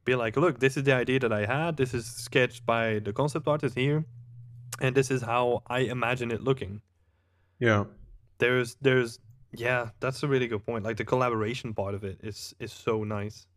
be 0.06 0.16
like, 0.16 0.38
look, 0.38 0.60
this 0.60 0.78
is 0.78 0.84
the 0.84 0.94
idea 0.94 1.20
that 1.20 1.34
I 1.34 1.46
had. 1.46 1.78
This 1.78 1.94
is 1.94 2.06
sketched 2.06 2.66
by 2.66 3.00
the 3.00 3.12
concept 3.12 3.48
artist 3.48 3.76
here, 3.76 4.06
and 4.80 4.96
this 4.96 5.12
is 5.12 5.22
how 5.22 5.64
I 5.68 5.80
imagine 5.80 6.32
it 6.32 6.42
looking. 6.42 6.82
yeah. 7.60 7.86
There's, 8.38 8.76
there's, 8.82 9.20
yeah, 9.54 9.90
that's 10.02 10.22
a 10.24 10.28
really 10.28 10.48
good 10.48 10.66
point. 10.66 10.84
Like 10.84 10.98
the 10.98 11.06
collaboration 11.06 11.74
part 11.74 11.96
of 11.96 12.04
it 12.04 12.20
is 12.22 12.54
is 12.60 12.74
so 12.74 13.06
nice. 13.06 13.48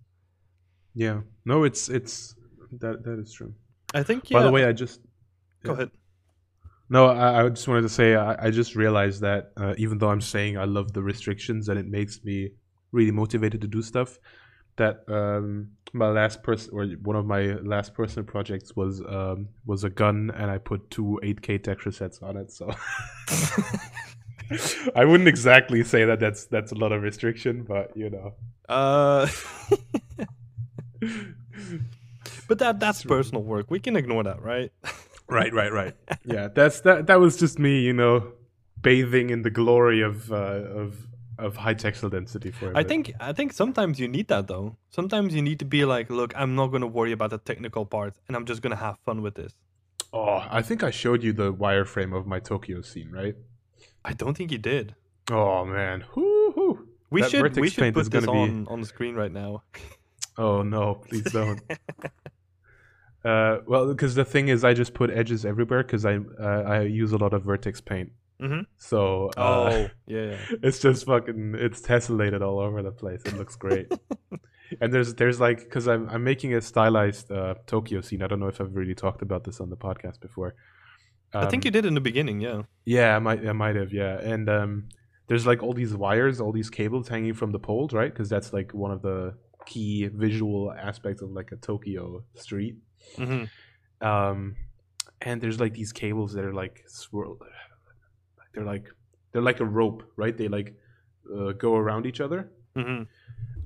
Yeah. 0.94 1.22
No, 1.44 1.64
it's 1.64 1.88
it's 1.88 2.36
that 2.78 3.02
that 3.02 3.18
is 3.18 3.32
true. 3.32 3.52
I 3.94 4.04
think. 4.04 4.30
Yeah, 4.30 4.38
By 4.38 4.44
the 4.44 4.52
way, 4.52 4.64
I 4.64 4.72
just 4.72 5.00
go 5.64 5.72
yeah. 5.72 5.76
ahead. 5.78 5.90
No, 6.90 7.06
I, 7.06 7.44
I 7.44 7.48
just 7.48 7.66
wanted 7.66 7.82
to 7.82 7.88
say 7.88 8.14
I, 8.14 8.46
I 8.46 8.50
just 8.50 8.76
realized 8.76 9.20
that 9.22 9.50
uh, 9.56 9.74
even 9.78 9.98
though 9.98 10.10
I'm 10.10 10.20
saying 10.20 10.56
I 10.56 10.64
love 10.64 10.92
the 10.92 11.02
restrictions 11.02 11.68
and 11.68 11.76
it 11.76 11.86
makes 11.86 12.22
me 12.22 12.50
really 12.92 13.10
motivated 13.10 13.60
to 13.62 13.66
do 13.66 13.82
stuff, 13.82 14.18
that 14.78 15.04
um, 15.08 15.70
my 15.92 16.08
last 16.08 16.42
person 16.42 16.70
or 16.72 16.86
one 17.02 17.16
of 17.16 17.26
my 17.26 17.54
last 17.62 17.94
personal 17.94 18.24
projects 18.26 18.74
was 18.74 19.00
um, 19.00 19.48
was 19.66 19.84
a 19.84 19.90
gun 19.90 20.32
and 20.34 20.50
I 20.50 20.58
put 20.58 20.90
two 20.90 21.20
8K 21.22 21.62
texture 21.62 21.92
sets 21.92 22.20
on 22.22 22.36
it. 22.36 22.50
So 22.50 22.70
I 24.94 25.04
wouldn't 25.04 25.28
exactly 25.28 25.84
say 25.84 26.04
that 26.04 26.20
that's 26.20 26.46
that's 26.46 26.72
a 26.72 26.74
lot 26.74 26.92
of 26.92 27.02
restriction, 27.02 27.64
but 27.64 27.96
you 27.96 28.10
know. 28.10 28.34
Uh, 28.68 29.28
but 32.48 32.58
that 32.58 32.80
that's 32.80 33.04
personal 33.04 33.42
work. 33.42 33.70
We 33.70 33.80
can 33.80 33.96
ignore 33.96 34.24
that, 34.24 34.42
right? 34.42 34.72
Right, 35.30 35.52
right, 35.52 35.70
right. 35.70 35.94
yeah, 36.24 36.48
that's 36.48 36.80
that. 36.80 37.06
That 37.08 37.20
was 37.20 37.36
just 37.36 37.58
me, 37.58 37.82
you 37.82 37.92
know, 37.92 38.32
bathing 38.80 39.28
in 39.28 39.42
the 39.42 39.50
glory 39.50 40.00
of 40.00 40.32
uh, 40.32 40.34
of 40.34 41.06
of 41.38 41.56
high 41.56 41.74
texel 41.74 42.08
density 42.10 42.50
for. 42.50 42.76
I 42.76 42.82
think 42.82 43.12
I 43.20 43.32
think 43.32 43.52
sometimes 43.52 43.98
you 44.00 44.08
need 44.08 44.28
that 44.28 44.46
though. 44.48 44.76
Sometimes 44.90 45.34
you 45.34 45.42
need 45.42 45.58
to 45.60 45.64
be 45.64 45.84
like, 45.84 46.10
look, 46.10 46.32
I'm 46.36 46.54
not 46.54 46.68
gonna 46.68 46.86
worry 46.86 47.12
about 47.12 47.30
the 47.30 47.38
technical 47.38 47.86
part, 47.86 48.14
and 48.26 48.36
I'm 48.36 48.44
just 48.44 48.62
gonna 48.62 48.76
have 48.76 48.98
fun 49.04 49.22
with 49.22 49.34
this. 49.34 49.52
Oh, 50.12 50.42
I 50.50 50.62
think 50.62 50.82
I 50.82 50.90
showed 50.90 51.22
you 51.22 51.32
the 51.32 51.52
wireframe 51.52 52.16
of 52.16 52.26
my 52.26 52.40
Tokyo 52.40 52.80
scene, 52.82 53.10
right? 53.10 53.36
I 54.04 54.12
don't 54.14 54.36
think 54.36 54.50
you 54.50 54.58
did. 54.58 54.94
Oh 55.30 55.64
man, 55.64 56.04
Woo-hoo. 56.14 56.86
We 57.10 57.22
That 57.22 57.30
should 57.30 57.56
we 57.56 57.70
should 57.70 57.84
is 57.84 57.92
put 57.92 58.10
this 58.10 58.24
gonna 58.24 58.32
be- 58.32 58.38
on 58.38 58.66
on 58.68 58.80
the 58.80 58.86
screen 58.86 59.14
right 59.14 59.32
now. 59.32 59.62
Oh 60.40 60.62
no, 60.62 60.94
please 60.94 61.24
don't. 61.32 61.60
uh, 63.24 63.58
well, 63.66 63.88
because 63.88 64.14
the 64.14 64.24
thing 64.24 64.46
is, 64.48 64.62
I 64.62 64.72
just 64.72 64.94
put 64.94 65.10
edges 65.10 65.44
everywhere 65.44 65.82
because 65.82 66.06
I 66.06 66.18
uh, 66.40 66.62
I 66.64 66.80
use 66.82 67.10
a 67.12 67.16
lot 67.18 67.32
of 67.34 67.42
vertex 67.42 67.80
paint. 67.80 68.12
Mhm. 68.40 68.66
So 68.76 69.30
uh, 69.36 69.70
Oh 69.72 69.90
yeah, 70.06 70.30
yeah. 70.32 70.36
it's 70.62 70.78
just 70.78 71.06
fucking 71.06 71.54
it's 71.58 71.80
tessellated 71.80 72.40
all 72.42 72.58
over 72.60 72.82
the 72.82 72.92
place. 72.92 73.22
It 73.26 73.36
looks 73.36 73.56
great. 73.56 73.92
and 74.80 74.92
there's 74.92 75.14
there's 75.14 75.40
like 75.40 75.58
because 75.60 75.88
I'm 75.88 76.08
I'm 76.08 76.22
making 76.24 76.54
a 76.54 76.60
stylized 76.60 77.30
uh, 77.32 77.54
Tokyo 77.66 78.00
scene. 78.00 78.22
I 78.22 78.26
don't 78.28 78.40
know 78.40 78.48
if 78.48 78.60
I've 78.60 78.74
really 78.76 78.94
talked 78.94 79.22
about 79.22 79.44
this 79.44 79.60
on 79.60 79.70
the 79.70 79.76
podcast 79.76 80.20
before. 80.20 80.54
I 81.34 81.46
think 81.46 81.62
Um, 81.62 81.66
you 81.66 81.70
did 81.72 81.84
in 81.84 81.94
the 81.94 82.00
beginning. 82.00 82.40
Yeah. 82.40 82.62
Yeah, 82.84 83.16
I 83.16 83.18
might 83.18 83.46
I 83.46 83.52
might 83.52 83.76
have, 83.76 83.92
yeah. 83.92 84.18
And 84.20 84.48
um 84.48 84.88
there's 85.26 85.46
like 85.46 85.62
all 85.62 85.74
these 85.74 85.94
wires, 85.94 86.40
all 86.40 86.52
these 86.52 86.70
cables 86.70 87.08
hanging 87.08 87.34
from 87.34 87.50
the 87.52 87.58
poles, 87.58 87.92
right? 87.92 88.10
Because 88.12 88.28
that's 88.30 88.52
like 88.52 88.72
one 88.72 88.90
of 88.92 89.02
the 89.02 89.34
key 89.66 90.08
visual 90.14 90.72
aspects 90.72 91.20
of 91.22 91.30
like 91.32 91.50
a 91.52 91.56
Tokyo 91.56 92.22
street. 92.34 92.76
hmm 93.16 93.44
Um 94.00 94.56
and 95.20 95.40
there's 95.40 95.58
like 95.58 95.74
these 95.74 95.92
cables 95.92 96.32
that 96.34 96.44
are 96.44 96.54
like 96.54 96.84
swirl 96.86 97.36
they're 98.58 98.66
like 98.74 98.86
they're 99.32 99.42
like 99.50 99.60
a 99.60 99.64
rope, 99.64 100.02
right? 100.16 100.36
They 100.36 100.48
like 100.48 100.74
uh, 101.34 101.52
go 101.52 101.76
around 101.76 102.06
each 102.06 102.20
other. 102.20 102.50
hmm 102.74 103.02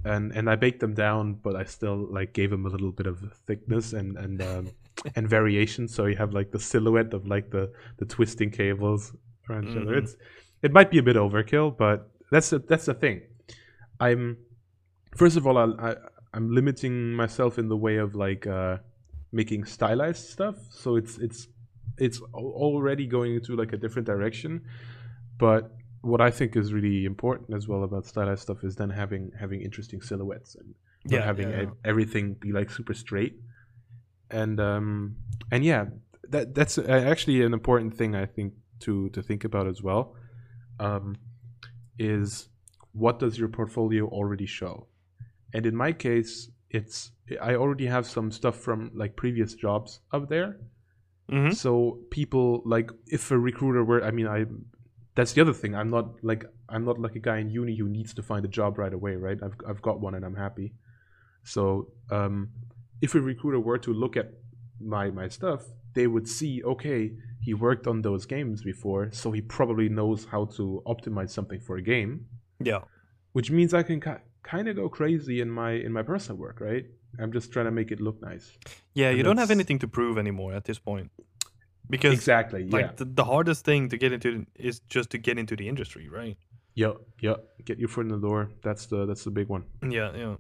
And 0.05 0.33
and 0.37 0.51
I 0.51 0.57
baked 0.57 0.81
them 0.81 0.95
down, 0.95 1.35
but 1.45 1.55
I 1.55 1.65
still 1.65 1.97
like 2.11 2.33
gave 2.35 2.51
them 2.51 2.67
a 2.67 2.69
little 2.69 2.91
bit 2.93 3.07
of 3.07 3.19
thickness 3.47 3.93
and 3.93 4.17
and 4.19 4.43
um 4.43 4.65
and 5.17 5.29
variation 5.29 5.89
so 5.89 6.07
you 6.07 6.17
have 6.17 6.33
like 6.39 6.51
the 6.51 6.59
silhouette 6.59 7.15
of 7.15 7.27
like 7.27 7.51
the 7.51 7.73
the 7.99 8.05
twisting 8.05 8.51
cables 8.51 9.13
around 9.49 9.69
each 9.69 9.77
other 9.77 9.95
Mhm. 9.95 10.03
it's 10.03 10.17
it 10.63 10.73
might 10.73 10.91
be 10.91 10.99
a 10.99 11.03
bit 11.03 11.17
overkill 11.17 11.69
but 11.85 11.99
that's 12.31 12.51
the 12.51 12.59
that's 12.71 12.87
the 12.87 12.95
thing 12.95 13.17
i'm 14.01 14.37
first 15.17 15.37
of 15.39 15.47
all 15.47 15.57
I, 15.59 15.65
I 15.89 15.97
i'm 16.35 16.47
limiting 16.55 17.15
myself 17.23 17.59
in 17.59 17.69
the 17.69 17.77
way 17.87 17.97
of 17.97 18.15
like 18.15 18.47
uh 18.47 18.77
making 19.33 19.65
stylized 19.65 20.25
stuff 20.37 20.57
so 20.71 20.97
it's 21.01 21.19
it's 21.19 21.49
it's 21.99 22.21
already 22.35 23.07
going 23.07 23.35
into 23.35 23.57
like 23.57 23.73
a 23.73 23.77
different 23.77 24.07
direction. 24.07 24.63
But 25.39 25.73
what 26.03 26.21
i 26.21 26.31
think 26.33 26.57
is 26.57 26.73
really 26.73 27.05
important 27.05 27.55
as 27.55 27.69
well 27.69 27.85
about 27.85 28.05
stylized 28.05 28.43
stuff 28.43 28.65
is 28.65 28.75
then 28.75 28.91
having 28.91 29.31
having 29.39 29.63
interesting 29.63 30.01
silhouettes 30.03 30.57
and 30.57 30.75
not 31.09 31.21
Yeah, 31.21 31.25
having 31.25 31.51
yeah, 31.51 31.63
e- 31.63 31.69
everything 31.85 32.35
be 32.35 32.53
like 32.53 32.71
super 32.71 32.95
straight. 32.95 33.37
And 34.31 34.59
um 34.61 35.17
and 35.51 35.65
yeah 35.65 35.87
that 36.29 36.55
that's 36.55 36.79
actually 36.79 37.43
an 37.43 37.53
important 37.53 37.95
thing 37.97 38.15
i 38.17 38.27
think 38.27 38.55
to 38.81 39.11
to 39.11 39.23
think 39.23 39.45
about 39.45 39.67
as 39.69 39.83
well 39.83 40.17
um 40.81 41.17
is 41.99 42.49
what 42.93 43.19
does 43.19 43.39
your 43.39 43.49
portfolio 43.49 44.07
already 44.09 44.47
show? 44.47 44.87
And 45.55 45.67
in 45.67 45.77
my 45.77 45.93
case 45.93 46.51
it's 46.71 47.13
i 47.41 47.55
already 47.55 47.87
have 47.87 48.07
some 48.07 48.31
stuff 48.33 48.57
from 48.57 48.91
like 48.95 49.15
previous 49.17 49.55
jobs 49.55 50.01
up 50.13 50.29
there 50.29 50.57
hmm 51.31 51.51
so 51.51 51.99
people 52.11 52.63
like 52.65 52.91
if 53.07 53.31
a 53.31 53.39
recruiter 53.39 53.83
were 53.85 54.03
i 54.05 54.11
mean 54.11 54.27
i 54.27 54.45
that's 55.15 55.35
the 55.35 55.43
other 55.43 55.53
thing. 55.53 55.75
I'm 55.75 55.91
not 55.91 56.07
like 56.25 56.45
i'm 56.71 56.85
not 56.87 56.99
like 56.99 57.15
a 57.17 57.19
guy 57.19 57.37
in 57.39 57.51
uni 57.51 57.77
who 57.77 57.87
needs 57.89 58.15
to 58.15 58.23
find 58.23 58.45
a 58.47 58.49
job 58.49 58.79
right 58.79 58.93
away 58.95 59.15
right? 59.17 59.39
I've, 59.43 59.55
I've 59.69 59.83
got 59.83 60.01
one 60.01 60.15
and 60.15 60.25
i'm 60.25 60.37
happy. 60.37 60.73
So 61.45 61.89
um, 62.11 62.49
if 63.03 63.15
a 63.15 63.21
recruiter 63.21 63.61
were 63.61 63.79
to 63.79 63.93
look 63.93 64.17
at 64.17 64.29
my 64.81 65.11
my 65.11 65.29
stuff 65.29 65.63
they 65.95 66.07
would 66.07 66.27
see 66.29 66.63
okay 66.65 67.13
he 67.43 67.53
worked 67.55 67.87
on 67.87 68.01
those 68.03 68.25
games 68.27 68.63
before 68.63 69.11
so 69.13 69.31
he 69.33 69.41
probably 69.43 69.89
knows 69.89 70.25
how 70.25 70.47
to 70.57 70.83
optimize 70.87 71.31
something 71.31 71.61
for 71.61 71.77
a 71.77 71.83
game. 71.83 72.27
Yeah. 72.65 72.81
which 73.33 73.51
means 73.51 73.75
i 73.75 73.83
can 73.83 74.01
ki- 74.01 74.25
kind 74.43 74.67
of 74.69 74.77
go 74.77 74.89
crazy 74.89 75.41
in 75.41 75.51
my 75.51 75.73
in 75.73 75.93
my 75.93 76.03
personal 76.03 76.39
work 76.39 76.59
right 76.61 76.87
i'm 77.19 77.33
just 77.33 77.53
trying 77.53 77.67
to 77.67 77.71
make 77.71 77.91
it 77.91 78.01
look 78.01 78.21
nice 78.23 78.47
Yeah. 78.95 79.09
And 79.09 79.17
You 79.19 79.25
don't 79.25 79.39
have 79.39 79.51
anything 79.51 79.79
to 79.81 79.89
prove 79.89 80.19
anymore 80.19 80.53
at 80.55 80.65
this 80.65 80.79
point, 80.79 81.11
because 81.89 82.15
exactly 82.15 82.63
yeah 82.65 82.77
like 82.77 82.97
the, 82.97 83.05
the 83.05 83.25
hardest 83.25 83.65
thing 83.65 83.89
to 83.91 83.97
get 83.97 84.13
into 84.13 84.47
is 84.69 84.81
just 84.89 85.11
to 85.11 85.19
get 85.19 85.39
into 85.39 85.55
the 85.57 85.67
industry, 85.69 86.09
right? 86.09 86.37
Yeah, 86.75 86.93
yeah. 87.21 87.37
Get 87.67 87.79
your 87.79 87.91
foot 87.95 88.07
in 88.07 88.13
the 88.13 88.23
door. 88.29 88.49
That's 88.63 88.87
the 88.87 89.05
that's 89.09 89.25
the 89.25 89.31
big 89.31 89.49
one. 89.49 89.65
Yeah, 89.99 90.11
yeah. 90.17 90.37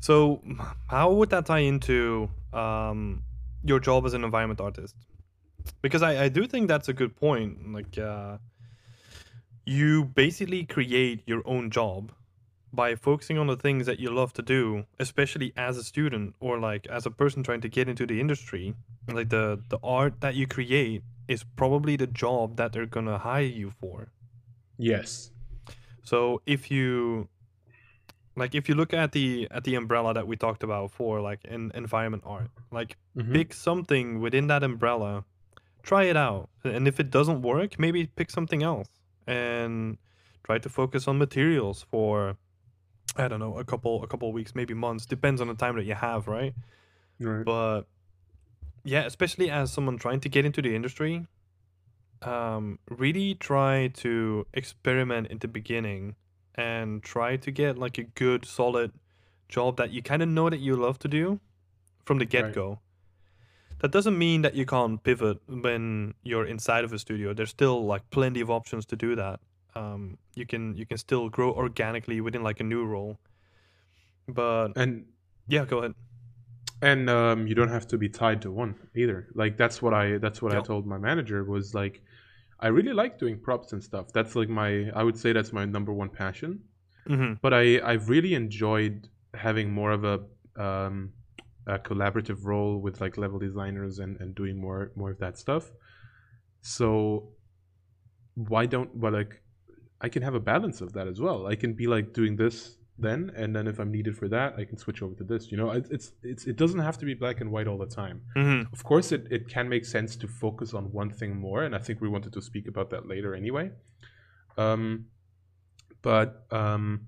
So, 0.00 0.40
how 0.88 1.12
would 1.12 1.28
that 1.30 1.44
tie 1.44 1.64
into 1.72 2.30
um, 2.54 3.22
your 3.70 3.80
job 3.80 4.06
as 4.06 4.14
an 4.14 4.24
environment 4.24 4.60
artist? 4.62 4.94
Because 5.82 6.02
I, 6.02 6.24
I 6.24 6.28
do 6.30 6.46
think 6.46 6.68
that's 6.68 6.88
a 6.88 6.94
good 6.94 7.14
point. 7.16 7.50
Like, 7.76 7.98
uh, 7.98 8.38
you 9.66 10.04
basically 10.04 10.64
create 10.64 11.22
your 11.26 11.42
own 11.44 11.70
job, 11.70 12.12
by 12.72 12.94
focusing 12.94 13.38
on 13.38 13.46
the 13.46 13.56
things 13.56 13.86
that 13.86 13.98
you 13.98 14.10
love 14.10 14.32
to 14.34 14.42
do, 14.42 14.84
especially 14.98 15.52
as 15.56 15.76
a 15.76 15.82
student 15.84 16.34
or 16.40 16.58
like 16.58 16.86
as 16.88 17.06
a 17.06 17.10
person 17.10 17.42
trying 17.42 17.60
to 17.62 17.68
get 17.68 17.88
into 17.88 18.06
the 18.06 18.20
industry, 18.20 18.74
like 19.12 19.30
the 19.30 19.60
the 19.68 19.78
art 19.82 20.20
that 20.20 20.34
you 20.34 20.46
create 20.46 21.02
is 21.28 21.44
probably 21.56 21.96
the 21.96 22.06
job 22.06 22.56
that 22.56 22.72
they're 22.72 22.86
gonna 22.86 23.18
hire 23.18 23.42
you 23.42 23.70
for. 23.80 24.08
Yes. 24.76 25.30
So 26.02 26.42
if 26.46 26.70
you 26.70 27.28
like 28.36 28.54
if 28.54 28.68
you 28.68 28.74
look 28.74 28.92
at 28.94 29.12
the 29.12 29.48
at 29.50 29.64
the 29.64 29.74
umbrella 29.74 30.14
that 30.14 30.26
we 30.28 30.36
talked 30.36 30.62
about 30.62 30.90
for 30.92 31.20
like 31.20 31.44
in 31.44 31.72
environment 31.74 32.22
art, 32.26 32.50
like 32.70 32.96
Mhm. 33.16 33.32
pick 33.32 33.52
something 33.52 34.20
within 34.20 34.46
that 34.48 34.62
umbrella, 34.62 35.24
try 35.82 36.04
it 36.04 36.16
out. 36.16 36.48
And 36.64 36.86
if 36.86 37.00
it 37.00 37.10
doesn't 37.10 37.42
work, 37.42 37.78
maybe 37.78 38.06
pick 38.06 38.30
something 38.30 38.62
else 38.62 38.88
and 39.26 39.98
try 40.44 40.58
to 40.58 40.68
focus 40.68 41.08
on 41.08 41.18
materials 41.18 41.82
for 41.90 42.36
I 43.18 43.28
don't 43.28 43.40
know, 43.40 43.58
a 43.58 43.64
couple 43.64 44.02
a 44.02 44.06
couple 44.06 44.32
weeks, 44.32 44.54
maybe 44.54 44.74
months, 44.74 45.06
depends 45.06 45.40
on 45.40 45.48
the 45.48 45.54
time 45.54 45.76
that 45.76 45.84
you 45.84 45.94
have, 45.94 46.28
right? 46.28 46.54
Right. 47.20 47.44
But 47.44 47.82
yeah, 48.84 49.04
especially 49.04 49.50
as 49.50 49.72
someone 49.72 49.98
trying 49.98 50.20
to 50.20 50.28
get 50.28 50.44
into 50.46 50.62
the 50.62 50.74
industry, 50.74 51.26
um, 52.22 52.78
really 52.88 53.34
try 53.34 53.88
to 53.94 54.46
experiment 54.54 55.28
in 55.28 55.38
the 55.38 55.48
beginning 55.48 56.14
and 56.54 57.02
try 57.02 57.36
to 57.36 57.50
get 57.50 57.76
like 57.78 57.98
a 57.98 58.04
good, 58.04 58.44
solid 58.44 58.92
job 59.48 59.76
that 59.76 59.90
you 59.90 60.02
kind 60.02 60.22
of 60.22 60.28
know 60.28 60.48
that 60.50 60.60
you 60.60 60.76
love 60.76 60.98
to 61.00 61.08
do 61.08 61.40
from 62.04 62.18
the 62.18 62.24
get 62.24 62.44
Right. 62.44 62.54
go. 62.54 62.78
That 63.80 63.92
doesn't 63.92 64.18
mean 64.18 64.42
that 64.42 64.54
you 64.54 64.66
can't 64.66 65.02
pivot 65.02 65.38
when 65.46 66.14
you're 66.24 66.44
inside 66.44 66.84
of 66.84 66.92
a 66.92 66.98
studio. 66.98 67.32
There's 67.32 67.50
still 67.50 67.84
like 67.84 68.10
plenty 68.10 68.40
of 68.40 68.50
options 68.50 68.84
to 68.86 68.96
do 68.96 69.14
that. 69.14 69.40
Um, 69.74 70.18
you 70.34 70.46
can 70.46 70.74
you 70.76 70.86
can 70.86 70.98
still 70.98 71.28
grow 71.28 71.52
organically 71.52 72.20
within 72.20 72.42
like 72.42 72.60
a 72.60 72.64
new 72.64 72.84
role. 72.84 73.18
But 74.28 74.72
And 74.76 75.06
yeah, 75.46 75.64
go 75.64 75.78
ahead. 75.78 75.94
and 76.82 77.10
um, 77.10 77.46
you 77.46 77.54
don't 77.54 77.68
have 77.70 77.86
to 77.88 77.98
be 77.98 78.08
tied 78.08 78.42
to 78.42 78.50
one 78.52 78.74
either. 78.94 79.28
Like 79.34 79.56
that's 79.56 79.82
what 79.82 79.94
I 79.94 80.18
that's 80.18 80.40
what 80.42 80.52
I 80.52 80.60
told 80.60 80.86
my 80.86 80.98
manager 80.98 81.44
was 81.44 81.74
like, 81.74 82.02
I 82.60 82.68
really 82.68 82.92
like 82.92 83.18
doing 83.18 83.38
props 83.40 83.72
and 83.72 83.82
stuff. 83.82 84.12
That's 84.12 84.36
like 84.36 84.48
my 84.48 84.90
I 84.94 85.02
would 85.02 85.16
say 85.18 85.32
that's 85.32 85.52
my 85.52 85.64
number 85.64 85.92
one 85.92 86.08
passion. 86.10 86.60
hmm 87.06 87.34
But 87.42 87.54
I 87.54 87.80
I've 87.84 88.08
really 88.08 88.34
enjoyed 88.34 89.08
having 89.34 89.70
more 89.72 89.92
of 89.92 90.04
a 90.04 90.20
um, 90.62 91.12
a 91.66 91.78
collaborative 91.78 92.44
role 92.44 92.78
with 92.78 93.00
like 93.00 93.16
level 93.18 93.38
designers 93.38 93.98
and 93.98 94.20
and 94.20 94.34
doing 94.34 94.56
more 94.60 94.92
more 94.96 95.10
of 95.10 95.18
that 95.18 95.38
stuff. 95.38 95.70
So 96.62 97.32
why 98.34 98.66
don't 98.66 98.94
well 98.96 99.12
like 99.12 99.42
I 100.00 100.08
can 100.08 100.22
have 100.22 100.34
a 100.34 100.40
balance 100.40 100.80
of 100.80 100.92
that 100.92 101.08
as 101.08 101.20
well. 101.20 101.46
I 101.46 101.56
can 101.56 101.72
be 101.74 101.86
like 101.86 102.12
doing 102.12 102.36
this 102.36 102.76
then, 102.98 103.32
and 103.36 103.54
then 103.54 103.66
if 103.66 103.78
I'm 103.78 103.90
needed 103.90 104.16
for 104.16 104.28
that, 104.28 104.54
I 104.56 104.64
can 104.64 104.76
switch 104.76 105.02
over 105.02 105.14
to 105.16 105.24
this. 105.24 105.50
You 105.50 105.56
know, 105.56 105.70
it's 105.70 105.90
it's, 105.90 106.12
it's 106.22 106.44
it 106.46 106.56
doesn't 106.56 106.80
have 106.80 106.98
to 106.98 107.04
be 107.04 107.14
black 107.14 107.40
and 107.40 107.50
white 107.50 107.66
all 107.66 107.78
the 107.78 107.86
time. 107.86 108.22
hmm 108.34 108.62
Of 108.72 108.84
course, 108.84 109.12
it, 109.12 109.26
it 109.30 109.48
can 109.48 109.68
make 109.68 109.84
sense 109.84 110.16
to 110.16 110.28
focus 110.28 110.74
on 110.74 110.92
one 110.92 111.10
thing 111.10 111.36
more, 111.36 111.62
and 111.64 111.74
I 111.74 111.78
think 111.78 112.00
we 112.00 112.08
wanted 112.08 112.32
to 112.32 112.42
speak 112.42 112.68
about 112.68 112.90
that 112.90 113.06
later 113.08 113.34
anyway. 113.34 113.70
Um, 114.56 115.06
but 116.02 116.46
um, 116.50 117.06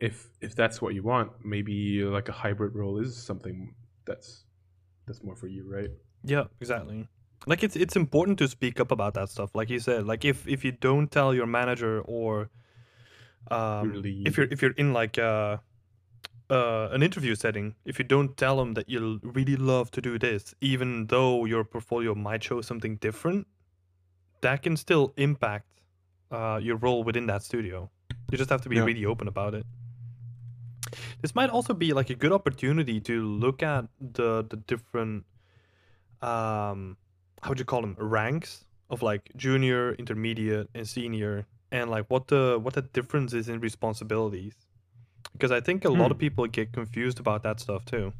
if 0.00 0.28
if 0.40 0.54
that's 0.54 0.80
what 0.82 0.94
you 0.94 1.02
want, 1.02 1.32
maybe 1.44 2.02
like 2.04 2.28
a 2.28 2.32
hybrid 2.32 2.74
role 2.74 2.98
is 2.98 3.16
something 3.16 3.74
that's 4.06 4.44
that's 5.06 5.22
more 5.22 5.36
for 5.36 5.46
you, 5.46 5.64
right? 5.68 5.90
Yeah, 6.22 6.44
exactly. 6.60 7.08
Like 7.46 7.62
it's 7.62 7.76
it's 7.76 7.96
important 7.96 8.38
to 8.38 8.48
speak 8.48 8.80
up 8.80 8.90
about 8.90 9.14
that 9.14 9.28
stuff. 9.28 9.54
Like 9.54 9.68
you 9.70 9.78
said, 9.78 10.06
like 10.06 10.24
if 10.24 10.46
if 10.48 10.64
you 10.64 10.72
don't 10.72 11.10
tell 11.10 11.34
your 11.34 11.46
manager 11.46 12.00
or 12.00 12.48
um 13.50 14.02
if 14.24 14.36
you're 14.38 14.46
if 14.50 14.62
you're 14.62 14.72
in 14.72 14.92
like 14.94 15.18
uh 15.18 15.58
uh 16.50 16.88
an 16.92 17.02
interview 17.02 17.34
setting, 17.34 17.74
if 17.84 17.98
you 17.98 18.04
don't 18.04 18.36
tell 18.36 18.56
them 18.56 18.72
that 18.74 18.88
you 18.88 19.20
really 19.22 19.56
love 19.56 19.90
to 19.90 20.00
do 20.00 20.18
this, 20.18 20.54
even 20.60 21.06
though 21.08 21.44
your 21.44 21.64
portfolio 21.64 22.14
might 22.14 22.42
show 22.42 22.60
something 22.62 22.96
different, 22.96 23.46
that 24.40 24.62
can 24.62 24.76
still 24.76 25.12
impact 25.16 25.66
uh 26.30 26.58
your 26.62 26.76
role 26.76 27.04
within 27.04 27.26
that 27.26 27.42
studio. 27.42 27.90
You 28.30 28.38
just 28.38 28.50
have 28.50 28.62
to 28.62 28.68
be 28.70 28.76
Yeah. 28.76 28.84
really 28.84 29.04
open 29.04 29.28
about 29.28 29.54
it. 29.54 29.66
This 31.20 31.34
might 31.34 31.50
also 31.50 31.74
be 31.74 31.92
like 31.92 32.10
a 32.10 32.14
good 32.14 32.32
opportunity 32.32 33.00
to 33.00 33.24
look 33.26 33.62
at 33.62 33.86
the 34.00 34.44
the 34.48 34.56
different 34.56 35.24
um 36.22 36.96
how 37.44 37.50
would 37.50 37.58
you 37.58 37.64
call 37.66 37.82
them 37.82 37.94
ranks 37.98 38.64
of 38.88 39.02
like 39.02 39.30
junior, 39.36 39.92
intermediate, 39.94 40.68
and 40.74 40.88
senior, 40.88 41.44
and 41.70 41.90
like 41.90 42.06
what 42.08 42.28
the 42.28 42.58
what 42.60 42.72
the 42.72 42.80
difference 42.82 43.34
is 43.34 43.48
in 43.50 43.60
responsibilities. 43.60 44.54
Because 45.32 45.50
I 45.52 45.60
think 45.60 45.84
a 45.84 45.90
lot 45.90 46.10
of 46.10 46.16
Hmm. 46.16 46.20
people 46.20 46.46
get 46.46 46.72
confused 46.72 47.20
about 47.20 47.42
that 47.42 47.60
stuff 47.60 47.84
too. 47.84 48.12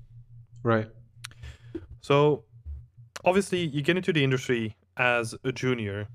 Right. 0.62 0.88
So 2.02 2.44
obviously 3.24 3.64
you 3.64 3.80
get 3.80 3.96
into 3.96 4.12
the 4.12 4.22
industry 4.22 4.76
as 4.98 5.34
a 5.42 5.52
junior 5.52 6.06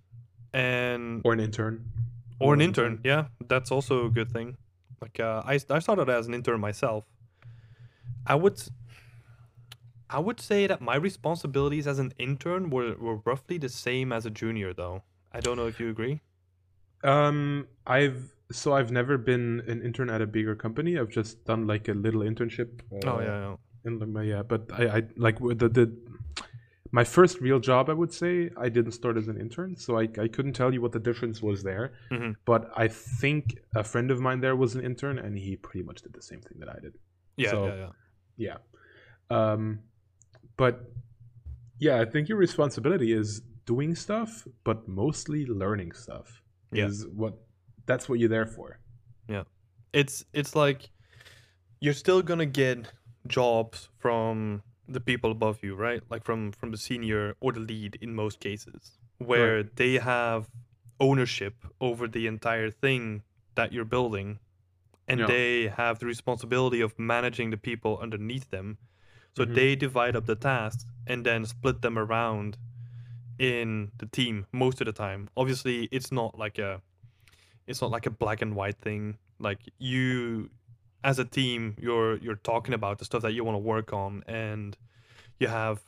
and 0.54 1.22
Or 1.26 1.34
an 1.34 1.40
intern. 1.40 1.86
or 2.40 2.54
an 2.54 2.62
Or 2.62 2.62
an 2.62 2.62
intern. 2.62 3.00
Yeah, 3.04 3.26
that's 3.48 3.72
also 3.72 4.06
a 4.06 4.10
good 4.12 4.32
thing. 4.32 4.58
Like 5.02 5.20
uh, 5.20 5.42
I, 5.46 5.60
I 5.70 5.80
started 5.80 6.10
as 6.10 6.28
an 6.28 6.34
intern 6.36 6.60
myself. 6.60 7.06
I 8.28 8.36
would, 8.36 8.62
I 10.10 10.20
would 10.20 10.40
say 10.40 10.66
that 10.68 10.82
my 10.82 10.96
responsibilities 10.96 11.86
as 11.88 12.00
an 12.00 12.14
intern 12.18 12.70
were, 12.70 12.96
were 12.96 13.18
roughly 13.26 13.58
the 13.58 13.70
same 13.70 14.12
as 14.12 14.26
a 14.26 14.30
junior, 14.32 14.74
though. 14.74 15.04
I 15.32 15.40
don't 15.40 15.58
know 15.58 15.68
if 15.68 15.80
you 15.80 15.90
agree. 15.90 16.22
Um, 17.04 17.68
I've 17.86 18.34
so 18.52 18.74
I've 18.74 18.92
never 18.92 19.18
been 19.18 19.62
an 19.68 19.84
intern 19.84 20.10
at 20.10 20.22
a 20.22 20.28
bigger 20.28 20.56
company. 20.56 20.98
I've 20.98 21.10
just 21.10 21.46
done 21.46 21.68
like 21.68 21.88
a 21.88 21.94
little 21.94 22.22
internship. 22.22 22.82
Uh, 22.92 23.10
oh 23.12 23.20
yeah, 23.22 23.26
yeah. 23.26 23.56
in 23.86 24.26
yeah 24.28 24.42
but 24.44 24.62
i 24.74 24.98
i 24.98 25.04
like 25.16 25.38
the, 25.40 25.70
the 25.70 25.96
my 26.92 27.04
first 27.04 27.40
real 27.40 27.60
job 27.60 27.90
i 27.90 27.94
would 27.94 28.12
say 28.12 28.50
i 28.58 28.68
didn't 28.68 28.92
start 28.92 29.16
as 29.16 29.28
an 29.30 29.38
intern 29.40 29.76
so 29.78 29.98
i, 29.98 30.04
I 30.26 30.28
couldn't 30.28 30.54
tell 30.54 30.74
you 30.74 30.82
what 30.82 30.92
the 30.92 31.00
difference 31.00 31.42
was 31.42 31.64
there 31.64 31.94
Mhm. 32.12 32.36
but 32.46 32.62
i 32.76 32.88
think 32.90 33.44
a 33.76 33.84
friend 33.84 34.12
of 34.12 34.20
mine 34.20 34.42
there 34.42 34.56
was 34.58 34.76
an 34.76 34.84
intern 34.84 35.18
and 35.20 35.38
he 35.38 35.56
pretty 35.56 35.84
much 35.84 36.02
did 36.02 36.14
the 36.14 36.22
same 36.22 36.42
thing 36.42 36.58
that 36.60 36.70
i 36.76 36.80
did 36.86 36.96
Yeah, 37.38 37.52
So- 37.52 37.68
yeah, 37.68 37.76
yeah. 37.84 37.92
yeah 38.48 38.58
um 39.56 39.80
but 40.60 40.74
yeah 41.86 41.96
i 42.04 42.06
think 42.12 42.28
your 42.30 42.38
responsibility 42.48 43.10
is 43.22 43.42
doing 43.66 43.96
stuff 44.06 44.32
but 44.64 44.88
mostly 44.88 45.42
learning 45.64 45.92
stuff 46.06 46.28
Yeah. 46.72 46.88
is 46.90 47.08
what 47.22 47.34
that's 47.90 48.06
what 48.10 48.18
you're 48.20 48.36
there 48.38 48.50
for 48.58 48.68
Yeah. 49.36 49.46
It's 50.02 50.16
it's 50.40 50.54
like 50.64 50.82
you're 51.84 52.00
still 52.06 52.22
gonna 52.30 52.52
get 52.64 52.78
jobs 53.38 53.78
from 54.04 54.62
the 54.96 55.00
people 55.10 55.30
above 55.38 55.58
you, 55.66 55.74
right? 55.88 56.02
Like 56.14 56.24
from 56.30 56.52
from 56.60 56.70
the 56.72 56.78
senior 56.88 57.24
or 57.44 57.52
the 57.58 57.64
lead 57.72 57.92
in 58.04 58.10
most 58.24 58.38
cases, 58.48 58.82
where 59.30 59.58
they 59.82 59.94
have 60.16 60.42
ownership 61.00 61.56
over 61.80 62.08
the 62.16 62.26
entire 62.34 62.72
thing 62.84 63.02
that 63.58 63.70
you're 63.74 63.90
building, 63.98 64.28
and 65.10 65.20
Yeah. 65.20 65.28
they 65.36 65.52
have 65.82 65.96
the 66.02 66.06
responsibility 66.16 66.82
of 66.88 66.92
managing 67.14 67.50
the 67.52 67.62
people 67.70 67.92
underneath 68.06 68.48
them. 68.56 68.78
So 69.40 69.46
Mhm. 69.46 69.56
they 69.56 69.76
divide 69.76 70.16
up 70.18 70.26
the 70.26 70.36
tasks 70.36 70.86
and 71.08 71.26
then 71.26 71.46
split 71.46 71.82
them 71.82 71.98
around 71.98 72.58
in 73.40 73.92
the 73.98 74.06
team 74.06 74.46
most 74.52 74.82
of 74.82 74.86
the 74.86 74.92
time. 74.92 75.30
Obviously, 75.38 75.88
it's 75.92 76.12
not 76.12 76.38
like 76.38 76.60
a 76.60 76.82
it's 77.68 77.82
not 77.82 77.92
like 77.92 78.06
a 78.06 78.10
black 78.12 78.42
and 78.42 78.54
white 78.56 78.78
thing. 78.78 79.18
Like 79.40 79.60
you 79.78 80.50
as 81.06 81.20
a 81.20 81.26
team, 81.26 81.76
you're 81.80 82.18
you're 82.18 82.36
talking 82.36 82.74
about 82.74 83.00
the 83.00 83.06
stuff 83.06 83.22
that 83.22 83.32
you 83.32 83.46
want 83.46 83.56
to 83.56 83.60
work 83.60 83.94
on 83.94 84.24
and 84.28 84.78
you 85.40 85.48
have 85.48 85.80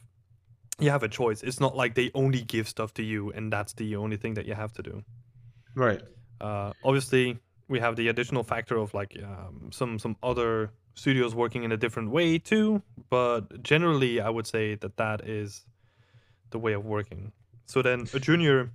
you 0.80 0.90
have 0.90 1.04
a 1.04 1.10
choice. 1.10 1.44
It's 1.44 1.60
not 1.60 1.76
like 1.76 1.96
they 1.96 2.10
only 2.14 2.42
give 2.44 2.70
stuff 2.70 2.94
to 2.94 3.04
you 3.04 3.32
and 3.32 3.52
that's 3.52 3.74
the 3.74 3.98
only 3.98 4.18
thing 4.18 4.36
that 4.36 4.46
you 4.46 4.54
have 4.54 4.72
to 4.74 4.82
do. 4.84 5.04
right 5.76 6.02
Uh, 6.40 6.74
obviously, 6.84 7.38
we 7.68 7.80
have 7.80 7.96
the 7.96 8.08
additional 8.08 8.44
factor 8.44 8.78
of 8.78 8.94
like 8.94 9.18
um, 9.22 9.70
some 9.72 10.00
some 10.00 10.16
other 10.24 10.72
studios 10.94 11.34
working 11.34 11.64
in 11.64 11.72
a 11.72 11.78
different 11.78 12.12
way 12.12 12.38
too. 12.38 12.82
But 13.10 13.64
generally, 13.64 14.22
I 14.22 14.30
would 14.30 14.48
say 14.48 14.76
that 14.76 14.98
that 14.98 15.28
is 15.28 15.66
the 16.52 16.60
way 16.60 16.74
of 16.74 16.86
working. 16.86 17.32
So 17.66 17.82
then, 17.82 18.08
a 18.14 18.20
junior 18.20 18.72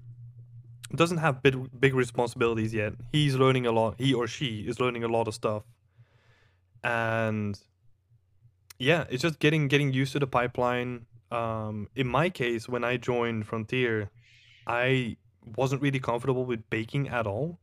doesn't 0.95 1.19
have 1.19 1.43
big 1.43 1.57
big 1.81 1.95
responsibilities 1.95 2.73
yet. 2.73 2.95
He's 3.13 3.37
learning 3.37 3.67
a 3.67 3.73
lot. 3.73 3.97
He 3.99 4.15
or 4.15 4.27
she 4.27 4.61
is 4.61 4.81
learning 4.81 5.05
a 5.05 5.09
lot 5.09 5.29
of 5.29 5.35
stuff, 5.35 5.63
and 6.83 7.59
yeah, 8.79 9.05
it's 9.11 9.23
just 9.23 9.39
getting 9.39 9.69
getting 9.69 9.93
used 9.93 10.13
to 10.13 10.19
the 10.19 10.27
pipeline. 10.27 11.07
Um, 11.31 11.89
in 11.97 12.07
my 12.07 12.31
case, 12.31 12.69
when 12.69 12.85
I 12.85 12.97
joined 12.97 13.47
Frontier, 13.47 14.11
I 14.67 15.17
wasn't 15.57 15.83
really 15.83 16.01
comfortable 16.01 16.45
with 16.45 16.69
baking 16.71 17.09
at 17.09 17.27
all. 17.27 17.59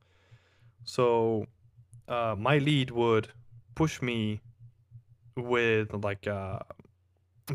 So 0.85 1.47
uh, 2.07 2.35
my 2.37 2.57
lead 2.57 2.91
would 2.91 3.29
push 3.75 4.01
me 4.01 4.41
with 5.35 5.93
like 5.93 6.27
uh, 6.27 6.59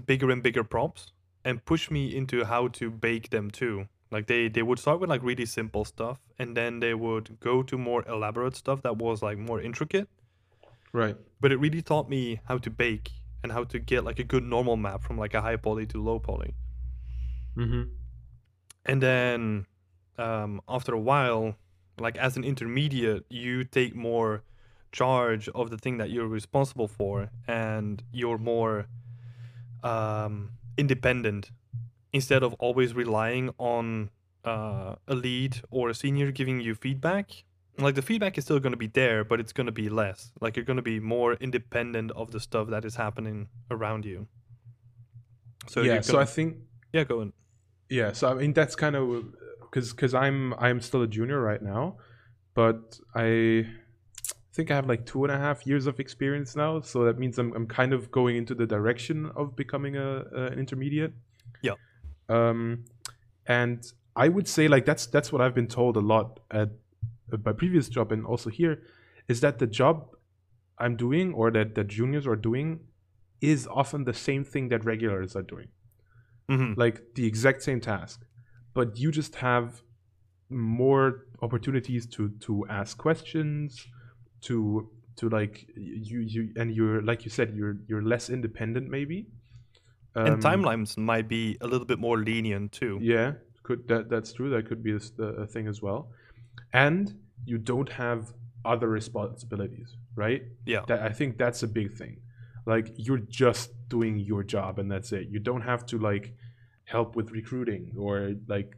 bigger 0.07 0.31
and 0.31 0.42
bigger 0.42 0.64
props 0.64 1.12
and 1.44 1.64
push 1.64 1.90
me 1.90 2.14
into 2.14 2.44
how 2.44 2.68
to 2.68 2.90
bake 2.90 3.31
them 3.31 3.50
too. 3.50 3.87
Like 4.11 4.26
they 4.26 4.48
they 4.48 4.62
would 4.62 4.78
start 4.78 5.00
with 5.00 5.11
like 5.11 5.22
really 5.22 5.46
simple 5.46 5.85
stuff 5.85 6.18
and 6.38 6.57
then 6.57 6.81
they 6.81 6.94
would 6.94 7.38
go 7.40 7.62
to 7.62 7.76
more 7.76 8.04
elaborate 8.09 8.57
stuff 8.57 8.83
that 8.83 8.96
was 8.96 9.22
like 9.22 9.38
more 9.38 9.61
intricate. 9.61 10.09
Right. 10.90 11.16
but 11.38 11.52
it 11.52 11.59
really 11.59 11.83
taught 11.83 12.09
me 12.09 12.40
how 12.46 12.57
to 12.59 12.70
bake 12.70 13.11
and 13.42 13.52
how 13.52 13.64
to 13.64 13.78
get 13.78 14.04
like 14.04 14.18
a 14.18 14.24
good 14.24 14.42
normal 14.42 14.76
map 14.76 15.02
from 15.02 15.18
like 15.18 15.35
a 15.35 15.42
high 15.42 15.57
poly 15.57 15.87
to 15.87 16.02
low 16.02 16.18
poly. 16.18 16.54
Mm-hmm. 17.57 17.83
And 18.87 19.02
then 19.02 19.66
um, 20.16 20.61
after 20.68 20.94
a 20.94 20.98
while, 20.98 21.57
like 21.98 22.16
as 22.16 22.37
an 22.37 22.44
intermediate, 22.44 23.26
you 23.28 23.64
take 23.64 23.94
more 23.94 24.42
charge 24.92 25.48
of 25.55 25.70
the 25.70 25.79
thing 25.79 25.98
that 25.98 26.11
you're 26.11 26.29
responsible 26.29 26.88
for, 26.88 27.31
and 27.46 28.03
you're 28.12 28.38
more 28.38 28.87
um, 29.83 30.51
independent 30.77 31.51
instead 32.12 32.42
of 32.42 32.55
always 32.55 32.94
relying 32.94 33.51
on 33.59 34.11
uh, 34.44 34.94
a 35.07 35.14
lead 35.14 35.61
or 35.70 35.90
a 35.90 35.94
senior 35.94 36.31
giving 36.31 36.61
you 36.61 36.74
feedback. 36.74 37.44
Like 37.79 37.94
the 37.94 38.03
feedback 38.03 38.37
is 38.38 38.44
still 38.44 38.59
going 38.59 38.72
to 38.72 38.79
be 38.79 38.88
there, 38.88 39.22
but 39.22 39.38
it's 39.38 39.53
going 39.53 39.66
to 39.66 39.72
be 39.72 39.88
less. 39.88 40.33
Like 40.40 40.57
you're 40.57 40.64
going 40.64 40.79
to 40.79 40.83
be 40.83 40.98
more 40.98 41.35
independent 41.35 42.11
of 42.12 42.33
the 42.33 42.40
stuff 42.40 42.68
that 42.70 42.85
is 42.85 42.96
happening 42.96 43.48
around 43.70 44.05
you. 44.05 44.27
So 45.68 45.83
yeah. 45.83 46.01
So 46.01 46.18
I 46.18 46.24
think 46.24 46.57
yeah, 46.92 47.05
go 47.05 47.20
on. 47.20 47.33
yeah. 47.88 48.12
So 48.12 48.29
I 48.29 48.35
mean 48.35 48.53
that's 48.53 48.74
kind 48.74 48.96
of 48.96 49.27
because 49.61 49.92
because 49.92 50.14
I'm 50.14 50.55
I'm 50.55 50.81
still 50.81 51.03
a 51.03 51.07
junior 51.07 51.40
right 51.40 51.62
now, 51.62 51.98
but 52.55 52.98
I 53.14 53.66
think 54.59 54.73
I 54.73 54.75
have 54.75 54.88
like 54.88 55.07
two 55.07 55.25
and 55.25 55.33
a 55.33 55.38
half 55.38 55.66
years 55.66 55.87
of 55.87 56.01
experience 56.01 56.57
now. 56.57 56.81
So 56.81 57.05
that 57.05 57.18
means 57.18 57.38
I'm 57.38 57.53
I'm 57.55 57.68
kind 57.68 57.92
of 57.92 58.11
going 58.11 58.37
into 58.37 58.55
the 58.55 58.66
direction 58.66 59.31
of 59.37 59.55
becoming 59.57 59.97
a, 59.97 60.25
a 60.40 60.42
an 60.53 60.59
intermediate. 60.59 61.14
Yeah. 61.62 61.77
Um, 62.29 62.85
and 63.47 63.81
I 64.16 64.29
would 64.29 64.49
say 64.49 64.68
like 64.68 64.85
that's 64.85 65.07
that's 65.07 65.33
what 65.33 65.40
I've 65.40 65.55
been 65.55 65.68
told 65.68 65.97
a 65.97 66.01
lot 66.01 66.40
at, 66.51 66.71
at 67.33 67.44
my 67.44 67.53
previous 67.53 67.88
job 67.88 68.12
and 68.12 68.27
also 68.27 68.51
here, 68.51 68.83
is 69.29 69.40
that 69.40 69.59
the 69.61 69.66
job 69.68 69.97
I'm 70.79 70.97
doing 70.97 71.33
or 71.35 71.51
that 71.53 71.75
that 71.77 71.88
juniors 71.88 72.27
are 72.27 72.37
doing 72.37 72.81
is 73.40 73.68
often 73.68 74.05
the 74.05 74.14
same 74.14 74.44
thing 74.44 74.68
that 74.71 74.85
regulars 74.85 75.37
are 75.37 75.47
doing 75.55 75.68
hmm 76.49 76.75
like 76.77 77.14
the 77.14 77.27
exact 77.27 77.62
same 77.62 77.81
task 77.81 78.25
but 78.75 78.99
you 78.99 79.11
just 79.12 79.37
have 79.37 79.83
more 80.51 81.27
opportunities 81.42 82.07
to 82.07 82.31
to 82.47 82.66
ask 82.68 82.99
questions 82.99 83.87
to 84.42 84.88
to 85.16 85.29
like 85.29 85.66
you 85.77 86.20
you 86.20 86.53
and 86.57 86.74
you're 86.74 87.03
like 87.03 87.24
you 87.24 87.31
said 87.31 87.55
you're 87.55 87.77
you're 87.88 88.03
less 88.03 88.31
independent 88.31 88.88
maybe? 88.88 89.27
And 90.14 90.35
Um, 90.35 90.40
timelines 90.40 90.96
might 90.96 91.29
be 91.29 91.57
a 91.61 91.66
little 91.66 91.87
bit 91.87 91.98
more 91.98 92.18
lenient 92.18 92.72
too. 92.72 92.98
yeah 93.01 93.33
could 93.62 93.87
that 93.88 94.09
that's 94.09 94.33
true. 94.33 94.48
That 94.51 94.66
could 94.68 94.83
be 94.83 94.92
a- 94.92 95.22
a 95.44 95.46
thing 95.46 95.66
as 95.68 95.83
well. 95.83 96.11
And 96.72 97.14
you 97.44 97.59
don't 97.59 97.90
have 97.90 98.33
other 98.64 98.88
responsibilities 98.88 99.96
right? 100.16 100.42
Yeah. 100.66 100.83
that 100.88 101.01
i 101.03 101.12
think 101.18 101.38
that's 101.38 101.62
a 101.62 101.68
big 101.68 101.92
thing. 102.01 102.14
Like 102.66 102.87
you're 102.96 103.24
just 103.44 103.70
doing 103.88 104.18
your 104.18 104.42
job 104.44 104.79
and 104.81 104.90
that's 104.90 105.12
it. 105.12 105.29
You 105.29 105.38
don't 105.40 105.62
have 105.62 105.87
to 105.87 105.96
like 105.98 106.35
help 106.85 107.14
with 107.16 107.31
recruiting 107.31 107.92
or 107.96 108.35
like 108.55 108.70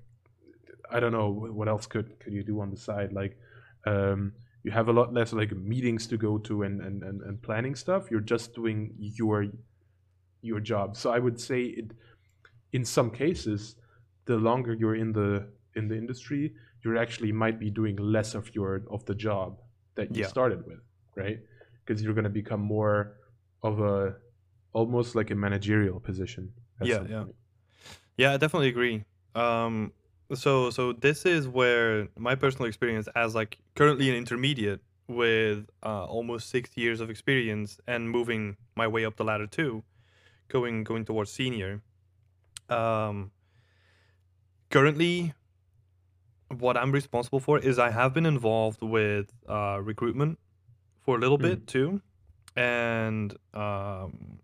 i 0.94 0.98
don't 1.00 1.12
know 1.12 1.28
what 1.58 1.68
else 1.68 1.86
could 1.86 2.08
could 2.20 2.32
you 2.32 2.42
do 2.42 2.60
on 2.60 2.70
the 2.70 2.76
side? 2.76 3.12
Like 3.12 3.38
um 3.86 4.32
you 4.62 4.70
have 4.70 4.88
a 4.88 4.92
lot 4.92 5.12
less 5.12 5.32
like 5.32 5.52
meetings 5.52 6.06
to 6.06 6.16
go 6.16 6.38
to 6.38 6.62
and 6.62 6.80
and, 6.80 7.02
and, 7.02 7.22
and 7.22 7.42
planning 7.42 7.74
stuff 7.74 8.10
you're 8.10 8.20
just 8.34 8.54
doing 8.54 8.94
your 8.98 9.46
your 10.42 10.60
job 10.60 10.96
so 10.96 11.10
i 11.10 11.18
would 11.18 11.38
say 11.40 11.62
it 11.62 11.92
in 12.72 12.84
some 12.84 13.10
cases 13.10 13.76
the 14.26 14.36
longer 14.36 14.72
you're 14.74 14.94
in 14.96 15.12
the 15.12 15.46
in 15.76 15.88
the 15.88 15.96
industry 15.96 16.54
you're 16.84 16.96
actually 16.96 17.32
might 17.32 17.58
be 17.58 17.70
doing 17.70 17.96
less 17.96 18.34
of 18.34 18.54
your 18.54 18.82
of 18.90 19.04
the 19.06 19.14
job 19.14 19.60
that 19.96 20.14
you 20.14 20.22
Yeah. 20.22 20.28
started 20.28 20.66
with 20.66 20.80
right 21.16 21.40
because 21.84 22.02
you're 22.02 22.14
going 22.14 22.24
to 22.24 22.30
become 22.42 22.60
more 22.60 23.16
of 23.62 23.80
a 23.80 24.16
almost 24.72 25.14
like 25.14 25.30
a 25.30 25.34
managerial 25.34 26.00
position 26.00 26.52
Yeah, 26.82 27.02
yeah. 27.08 27.24
point. 27.24 27.34
Yeah, 28.16 28.32
I 28.34 28.36
definitely 28.36 28.68
agree. 28.68 29.04
Um, 29.34 29.92
so 30.34 30.70
so 30.70 30.92
this 30.92 31.26
is 31.26 31.48
where 31.48 32.08
my 32.16 32.34
personal 32.36 32.66
experience 32.68 33.08
as 33.16 33.34
like 33.34 33.58
currently 33.80 34.10
an 34.10 34.14
intermediate 34.14 34.82
with 35.08 35.64
uh, 35.82 36.04
almost 36.04 36.50
six 36.50 36.68
years 36.76 37.00
of 37.00 37.08
experience 37.08 37.80
and 37.86 38.10
moving 38.10 38.58
my 38.76 38.86
way 38.86 39.06
up 39.06 39.16
the 39.16 39.24
ladder 39.24 39.46
too, 39.46 39.82
going 40.48 40.84
going 40.84 41.02
towards 41.02 41.32
senior. 41.32 41.80
Um, 42.68 43.30
currently, 44.68 45.32
what 46.58 46.76
I'm 46.76 46.92
responsible 46.92 47.40
for 47.40 47.58
is 47.58 47.78
I 47.78 47.88
have 47.88 48.12
been 48.12 48.26
involved 48.26 48.82
with 48.82 49.32
uh, 49.48 49.80
recruitment 49.82 50.38
for 50.98 51.16
a 51.16 51.18
little 51.18 51.38
bit 51.38 51.66
too, 51.66 52.02
and 52.54 53.34
um, 53.54 54.40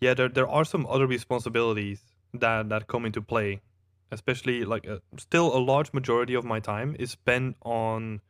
yeah, 0.00 0.14
there 0.14 0.28
there 0.28 0.48
are 0.48 0.64
some 0.64 0.86
other 0.86 1.08
responsibilities 1.08 2.00
that 2.32 2.68
that 2.68 2.86
come 2.86 3.06
into 3.06 3.20
play, 3.20 3.60
especially 4.10 4.64
like 4.64 4.88
uh, 4.88 4.98
still 5.16 5.56
a 5.56 5.58
large 5.58 5.92
majority 5.92 6.34
of 6.34 6.44
my 6.44 6.60
time 6.60 6.96
is 6.98 7.10
spent 7.10 7.56
on 7.62 8.20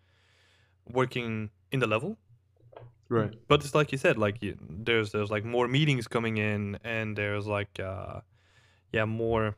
working 0.90 1.50
in 1.72 1.80
the 1.80 1.86
level. 1.86 2.18
Right. 3.08 3.34
But 3.48 3.64
it's 3.64 3.74
like 3.74 3.92
you 3.92 3.98
said 3.98 4.18
like 4.18 4.42
you, 4.42 4.56
there's 4.60 5.12
there's 5.12 5.30
like 5.30 5.44
more 5.44 5.66
meetings 5.66 6.06
coming 6.06 6.36
in 6.36 6.78
and 6.84 7.16
there's 7.16 7.46
like 7.46 7.80
uh 7.80 8.20
yeah 8.92 9.06
more 9.06 9.56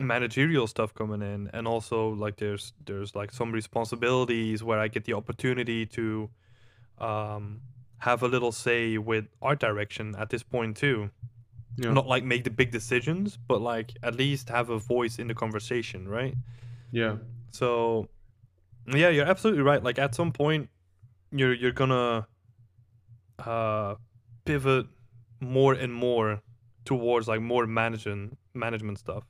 managerial 0.00 0.66
stuff 0.66 0.94
coming 0.94 1.22
in. 1.22 1.48
And 1.52 1.68
also 1.68 2.10
like 2.10 2.36
there's 2.38 2.72
there's 2.84 3.14
like 3.14 3.32
some 3.32 3.52
responsibilities 3.52 4.62
where 4.64 4.78
i 4.80 4.88
get 4.88 5.04
the 5.04 5.12
opportunity 5.12 5.86
to 5.86 6.28
um 6.98 7.60
have 7.98 8.22
a 8.22 8.28
little 8.28 8.52
say 8.52 8.98
with 8.98 9.26
art 9.42 9.58
direction 9.60 10.14
at 10.18 10.30
this 10.30 10.42
point 10.42 10.76
too 10.76 11.10
yeah. 11.76 11.92
not 11.92 12.06
like 12.06 12.24
make 12.24 12.44
the 12.44 12.50
big 12.50 12.70
decisions 12.70 13.38
but 13.48 13.60
like 13.60 13.92
at 14.02 14.14
least 14.14 14.48
have 14.48 14.70
a 14.70 14.78
voice 14.78 15.18
in 15.18 15.28
the 15.28 15.34
conversation 15.34 16.08
right? 16.08 16.34
Yeah. 16.90 17.16
So 17.50 18.08
yeah, 18.86 19.10
you're 19.10 19.26
absolutely 19.26 19.62
right. 19.62 19.82
Like 19.82 19.98
at 19.98 20.14
some 20.14 20.32
point 20.32 20.70
you're 21.30 21.54
you're 21.54 21.72
gonna 21.72 22.26
uh 23.44 23.94
pivot 24.44 24.86
more 25.40 25.74
and 25.74 25.92
more 25.92 26.40
towards 26.84 27.28
like 27.28 27.40
more 27.40 27.66
management 27.66 28.38
management 28.54 28.98
stuff. 28.98 29.24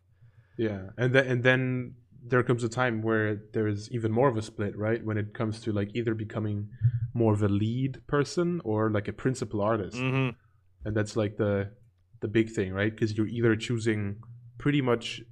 yeah 0.56 0.90
and 0.96 1.14
then 1.14 1.26
and 1.26 1.42
then 1.42 1.94
there 2.24 2.42
comes 2.42 2.64
a 2.64 2.68
time 2.68 3.02
where 3.02 3.40
there's 3.52 3.90
even 3.90 4.10
more 4.12 4.28
of 4.28 4.36
a 4.36 4.42
split 4.42 4.76
right? 4.76 5.04
When 5.04 5.18
it 5.18 5.34
comes 5.34 5.60
to 5.62 5.72
like 5.72 5.90
either 5.94 6.14
becoming 6.14 6.68
more 7.14 7.32
of 7.32 7.42
a 7.42 7.48
lead 7.48 8.00
person 8.06 8.60
or 8.64 8.90
like 8.90 9.08
a 9.08 9.12
principal 9.12 9.60
artist. 9.60 9.96
Hmm 9.96 10.30
and 10.84 10.96
that's 10.96 11.16
like 11.16 11.36
the 11.36 11.70
the 12.20 12.28
big 12.28 12.50
thing 12.50 12.72
right? 12.72 12.92
Because 12.92 13.16
you're 13.16 13.28
either 13.28 13.56
choosing 13.56 14.16
pretty 14.58 14.80
much 14.80 15.22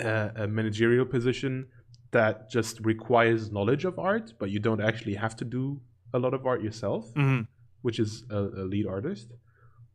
a, 0.00 0.30
a 0.36 0.48
managerial 0.48 1.06
position 1.06 1.68
that 2.10 2.50
just 2.50 2.80
requires 2.80 3.50
knowledge 3.50 3.84
of 3.84 3.98
art 3.98 4.32
but 4.38 4.50
you 4.50 4.58
don't 4.58 4.80
actually 4.82 5.14
have 5.14 5.34
to 5.36 5.44
do 5.44 5.80
a 6.12 6.18
lot 6.18 6.34
of 6.34 6.46
art 6.46 6.62
yourself 6.62 7.12
hmm 7.14 7.42
which 7.82 7.98
is 7.98 8.24
a, 8.30 8.38
a 8.38 8.64
lead 8.64 8.86
artist 8.86 9.32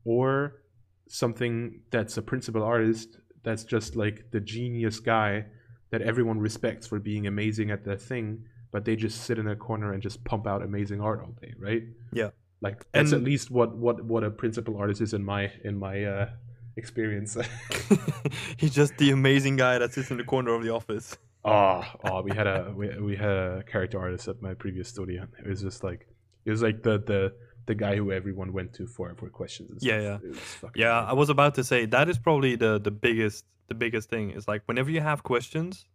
or 0.03 0.61
something 1.07 1.79
that's 1.89 2.17
a 2.17 2.21
principal 2.21 2.61
artist 2.61 3.17
that's 3.43 3.63
just 3.63 3.95
like 3.95 4.29
the 4.31 4.41
genius 4.41 4.99
guy 4.99 5.45
that 5.89 6.01
everyone 6.01 6.37
respects 6.37 6.85
for 6.85 6.99
being 6.99 7.27
amazing 7.27 7.71
at 7.71 7.85
their 7.85 7.95
thing 7.95 8.43
but 8.71 8.83
they 8.85 8.95
just 8.95 9.23
sit 9.23 9.39
in 9.39 9.47
a 9.47 9.55
corner 9.55 9.93
and 9.93 10.03
just 10.03 10.23
pump 10.25 10.45
out 10.45 10.61
amazing 10.61 10.99
art 10.99 11.21
all 11.21 11.33
day 11.41 11.53
right? 11.57 11.83
Yeah. 12.11 12.29
Like 12.61 12.85
that's 12.91 13.13
at 13.13 13.23
least 13.23 13.51
what 13.51 13.75
what 13.75 14.03
what 14.03 14.23
a 14.23 14.31
principal 14.31 14.77
artist 14.77 14.99
is 15.01 15.13
in 15.13 15.23
my 15.23 15.51
in 15.63 15.77
my 15.77 16.03
uh 16.03 16.29
experience 16.75 17.37
He's 18.57 18.73
just 18.73 18.97
the 18.97 19.11
amazing 19.11 19.55
guy 19.57 19.77
that 19.79 19.93
sits 19.93 20.11
in 20.11 20.17
the 20.17 20.23
corner 20.23 20.53
of 20.53 20.63
the 20.63 20.69
office. 20.73 21.17
oh 21.45 21.83
oh 22.03 22.21
we 22.21 22.31
had 22.31 22.47
a 22.47 22.73
we, 22.75 22.87
we 22.99 23.15
had 23.15 23.29
a 23.31 23.63
character 23.71 23.99
artist 23.99 24.27
at 24.27 24.41
my 24.41 24.53
previous 24.53 24.87
studio 24.89 25.27
it 25.39 25.47
was 25.47 25.61
just 25.61 25.83
like 25.83 26.07
it 26.45 26.51
was 26.51 26.61
like 26.61 26.83
the 26.83 26.97
the 27.11 27.33
the 27.67 27.75
guy 27.75 27.95
who 27.97 28.11
everyone 28.11 28.53
went 28.53 28.73
to 28.73 28.87
for 28.87 29.13
for 29.19 29.29
questions 29.29 29.69
and 29.71 29.81
Yeah, 29.81 29.99
stuff. 29.99 30.21
yeah. 30.23 30.27
It 30.27 30.29
was 30.29 30.39
fucking 30.61 30.81
Yeah, 30.81 30.97
amazing. 30.99 31.09
I 31.09 31.13
was 31.21 31.29
about 31.29 31.53
to 31.55 31.63
say 31.63 31.85
that 31.95 32.07
is 32.09 32.17
probably 32.17 32.55
the 32.55 32.79
the 32.79 32.91
biggest 32.91 33.45
the 33.67 33.75
biggest 33.75 34.09
thing 34.09 34.31
is 34.31 34.47
like 34.47 34.61
whenever 34.69 34.89
you 34.89 35.01
have 35.01 35.19
questions, 35.23 35.85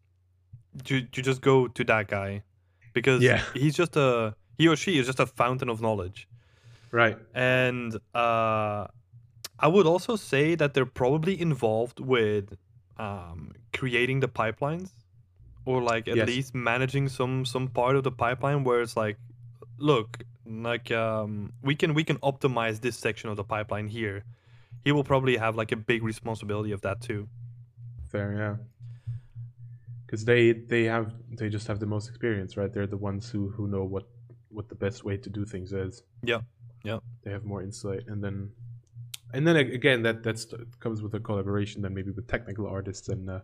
you 0.86 0.96
you 1.14 1.22
just 1.30 1.40
go 1.40 1.68
to 1.68 1.82
that 1.84 2.08
guy 2.08 2.42
because 2.92 3.22
Yeah. 3.22 3.40
he's 3.54 3.74
just 3.74 3.96
a 3.96 4.34
he 4.58 4.68
or 4.68 4.76
she 4.76 4.98
is 4.98 5.06
just 5.06 5.20
a 5.20 5.26
fountain 5.26 5.68
of 5.70 5.80
knowledge. 5.80 6.28
Right 6.92 7.18
And 7.34 7.94
uh, 8.14 8.86
I 9.58 9.68
would 9.68 9.86
also 9.86 10.16
say 10.16 10.54
that 10.54 10.74
they're 10.74 10.86
probably 10.86 11.40
involved 11.40 11.98
with 12.00 12.56
um, 12.98 13.52
creating 13.72 14.20
the 14.20 14.28
pipelines, 14.28 14.90
or 15.64 15.82
like 15.82 16.08
at 16.08 16.16
Yes. 16.16 16.28
least 16.28 16.54
managing 16.54 17.08
some 17.08 17.44
some 17.44 17.68
part 17.68 17.96
of 17.96 18.02
the 18.04 18.12
pipeline 18.12 18.64
where 18.64 18.82
it's 18.82 18.96
like, 18.96 19.16
look, 19.78 20.24
like 20.46 20.90
um, 20.92 21.52
we 21.62 21.74
can 21.74 21.94
we 21.94 22.04
can 22.04 22.18
optimize 22.18 22.80
this 22.80 22.96
section 22.98 23.30
of 23.30 23.36
the 23.36 23.44
pipeline 23.44 23.88
here. 23.88 24.24
He 24.84 24.92
will 24.92 25.04
probably 25.04 25.36
have 25.36 25.56
like 25.56 25.72
a 25.72 25.76
big 25.76 26.02
responsibility 26.02 26.72
of 26.72 26.80
that 26.82 27.00
too. 27.00 27.28
fair 28.10 28.34
yeah 28.34 28.56
because 30.06 30.24
they 30.24 30.52
they 30.52 30.84
have 30.84 31.12
they 31.38 31.48
just 31.48 31.66
have 31.66 31.78
the 31.80 31.86
most 31.86 32.08
experience 32.08 32.56
right 32.56 32.72
they're 32.72 32.86
the 32.86 32.96
ones 32.96 33.30
who 33.30 33.48
who 33.50 33.66
know 33.68 33.84
what 33.84 34.04
what 34.50 34.68
the 34.68 34.74
best 34.74 35.02
way 35.04 35.16
to 35.16 35.30
do 35.30 35.46
things 35.46 35.72
is. 35.72 36.02
Yeah, 36.22 36.40
yeah. 36.84 36.98
They 37.22 37.30
have 37.30 37.44
more 37.44 37.62
insight, 37.62 38.04
and 38.08 38.22
then 38.22 38.50
and 39.32 39.46
then 39.46 39.56
again 39.56 40.02
that 40.02 40.22
that's 40.22 40.46
comes 40.80 41.02
with 41.02 41.14
a 41.14 41.20
collaboration 41.20 41.82
then 41.82 41.94
maybe 41.94 42.10
with 42.10 42.26
technical 42.28 42.66
artists 42.66 43.08
and 43.08 43.30
uh, 43.30 43.40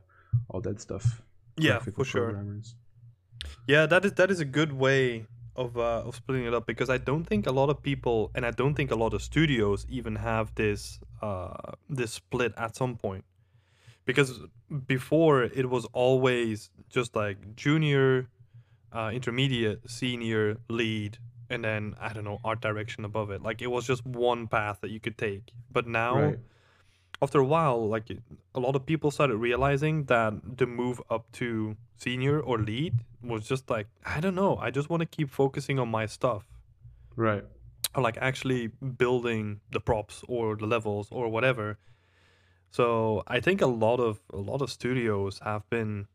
all 0.49 0.61
that 0.61 0.81
stuff. 0.81 1.23
Yeah, 1.57 1.79
for 1.81 2.05
sure. 2.05 2.45
Yeah, 3.67 3.87
that 3.87 4.05
is 4.05 4.13
that 4.15 4.31
is 4.31 4.41
a 4.41 4.45
good 4.45 4.73
way 4.73 5.27
of 5.57 5.77
uh, 5.77 6.03
of 6.07 6.15
splitting 6.15 6.47
it 6.47 6.55
up 6.55 6.67
because 6.67 6.89
I 6.89 6.99
don't 6.99 7.25
think 7.25 7.47
a 7.47 7.53
lot 7.53 7.69
of 7.69 7.83
people 7.83 8.31
and 8.35 8.47
I 8.47 8.53
don't 8.53 8.75
think 8.75 8.91
a 8.91 8.95
lot 8.95 9.13
of 9.15 9.23
studios 9.23 9.87
even 9.89 10.17
have 10.17 10.55
this 10.55 11.01
uh 11.21 11.73
this 11.89 12.13
split 12.13 12.53
at 12.57 12.77
some 12.77 12.97
point. 12.97 13.25
Because 14.05 14.41
before 14.87 15.43
it 15.43 15.69
was 15.69 15.85
always 15.93 16.71
just 16.89 17.15
like 17.15 17.57
junior, 17.57 18.29
uh, 18.91 19.11
intermediate, 19.13 19.91
senior, 19.91 20.57
lead, 20.71 21.19
and 21.51 21.65
then 21.65 21.95
I 22.01 22.13
don't 22.13 22.25
know 22.25 22.39
art 22.45 22.61
direction 22.61 23.05
above 23.05 23.31
it. 23.31 23.43
Like 23.43 23.63
it 23.63 23.69
was 23.69 23.87
just 23.87 24.05
one 24.07 24.47
path 24.47 24.79
that 24.83 24.91
you 24.91 25.01
could 25.01 25.17
take. 25.19 25.53
But 25.71 25.87
now 25.87 26.17
Right. 26.17 26.39
after 27.23 27.41
a 27.41 27.45
while, 27.45 27.89
like 27.89 28.11
a 28.55 28.61
lot 28.61 28.77
of 28.77 28.87
people 28.87 29.11
started 29.11 29.37
realizing 29.37 30.05
that 30.05 30.35
the 30.59 30.67
move 30.67 31.01
up 31.11 31.31
to 31.33 31.77
senior 31.97 32.39
or 32.41 32.59
lead 32.59 32.95
was 33.23 33.49
just 33.49 33.69
like, 33.71 33.89
I 34.05 34.21
don't 34.21 34.35
know, 34.35 34.57
I 34.59 34.71
just 34.71 34.89
want 34.91 35.01
to 35.01 35.07
keep 35.07 35.31
focusing 35.31 35.79
on 35.79 35.89
my 35.89 36.07
stuff 36.07 36.47
Right. 37.17 37.45
or 37.95 38.03
like 38.03 38.17
actually 38.19 38.69
building 38.69 39.61
the 39.73 39.81
props 39.81 40.23
or 40.29 40.55
the 40.57 40.67
levels 40.67 41.09
or 41.11 41.29
whatever. 41.29 41.79
So 42.71 43.23
I 43.27 43.41
think 43.41 43.63
a 43.63 43.67
lot 43.67 43.99
of 43.99 44.21
a 44.33 44.37
lot 44.37 44.61
of 44.61 44.71
studios 44.71 45.41
have 45.43 45.69
been, 45.71 46.07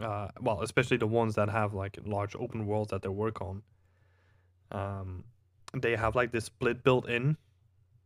uh, 0.00 0.28
well, 0.40 0.62
especially 0.62 0.96
the 0.96 1.06
ones 1.06 1.34
that 1.34 1.50
have 1.50 1.74
like 1.74 1.98
large 2.04 2.34
open 2.34 2.66
worlds 2.66 2.90
that 2.90 3.02
they 3.02 3.08
work 3.10 3.40
on. 3.42 3.62
Um, 4.72 5.24
they 5.74 5.94
have 5.96 6.14
like 6.16 6.32
this 6.32 6.46
split 6.46 6.82
built 6.82 7.08
in, 7.08 7.36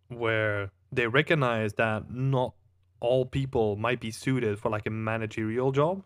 where 0.09 0.71
they 0.93 1.07
recognize 1.07 1.73
that 1.75 2.11
not 2.11 2.55
all 3.01 3.25
people 3.27 3.77
might 3.77 4.01
be 4.01 4.11
suited 4.11 4.59
for 4.59 4.71
like 4.71 4.87
a 4.87 4.91
managerial 4.91 5.73
job, 5.73 6.03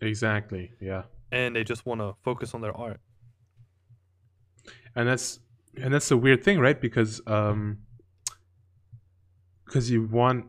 Exactly. 0.00 0.70
Yeah. 0.80 1.02
and 1.32 1.54
they 1.56 1.64
just 1.64 1.86
want 1.86 2.00
to 2.00 2.14
focus 2.22 2.54
on 2.54 2.60
their 2.60 2.76
art. 2.76 3.00
and 4.96 5.08
that's 5.08 5.40
and 5.82 5.92
that's 5.92 6.10
a 6.10 6.16
weird 6.16 6.42
thing 6.44 6.58
right 6.60 6.80
because 6.80 7.20
um 7.26 7.78
because 9.64 9.90
you 9.90 10.04
want 10.06 10.46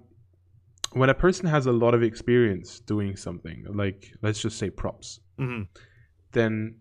when 0.94 1.10
a 1.10 1.14
person 1.14 1.48
has 1.48 1.66
a 1.66 1.72
lot 1.72 1.94
of 1.94 2.04
experience 2.04 2.80
doing 2.82 3.16
something 3.16 3.66
like 3.74 4.12
let's 4.22 4.40
just 4.42 4.58
say 4.60 4.70
props 4.70 5.20
hmm 5.38 5.64
then 6.32 6.76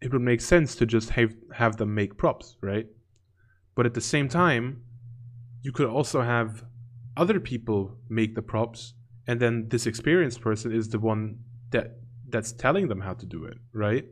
it 0.00 0.12
would 0.12 0.22
make 0.22 0.40
sense 0.40 0.74
to 0.76 0.86
just 0.86 1.10
have 1.10 1.34
have 1.54 1.76
them 1.76 1.94
make 1.94 2.16
props 2.16 2.56
right? 2.60 2.86
But 3.74 3.86
at 3.86 3.94
the 3.94 4.00
same 4.00 4.28
time 4.28 4.82
you 5.62 5.72
could 5.72 5.88
also 5.88 6.22
have 6.22 6.64
other 7.16 7.40
people 7.40 7.96
make 8.08 8.34
the 8.34 8.42
props 8.42 8.94
and 9.26 9.40
then 9.40 9.68
this 9.68 9.86
experienced 9.86 10.40
person 10.40 10.72
is 10.72 10.88
the 10.88 10.98
one 10.98 11.38
that 11.70 11.98
that's 12.28 12.52
telling 12.52 12.88
them 12.88 13.00
how 13.00 13.14
to 13.14 13.26
do 13.26 13.44
it 13.44 13.56
right? 13.72 14.04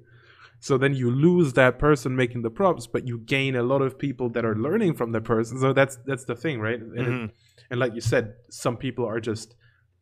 So 0.59 0.79
then 0.79 0.95
you 0.95 1.11
lose 1.11 1.53
that 1.53 1.79
person 1.79 2.17
making 2.17 2.43
the 2.43 2.51
props 2.51 2.87
but 2.87 3.07
you 3.07 3.19
gain 3.19 3.55
a 3.57 3.63
lot 3.63 3.83
of 3.83 3.99
people 3.99 4.29
that 4.31 4.45
are 4.45 4.57
learning 4.57 4.95
from 4.95 5.13
the 5.13 5.21
person. 5.21 5.61
So 5.61 5.73
that's 5.73 5.97
that's 6.07 6.25
the 6.25 6.35
thing 6.35 6.61
right? 6.61 6.81
And, 6.81 6.99
it- 6.99 7.07
Mhm. 7.11 7.31
and 7.71 7.81
like 7.81 7.95
you 7.95 8.01
said 8.01 8.35
some 8.51 8.77
people 8.77 9.05
are 9.07 9.21
just 9.21 9.55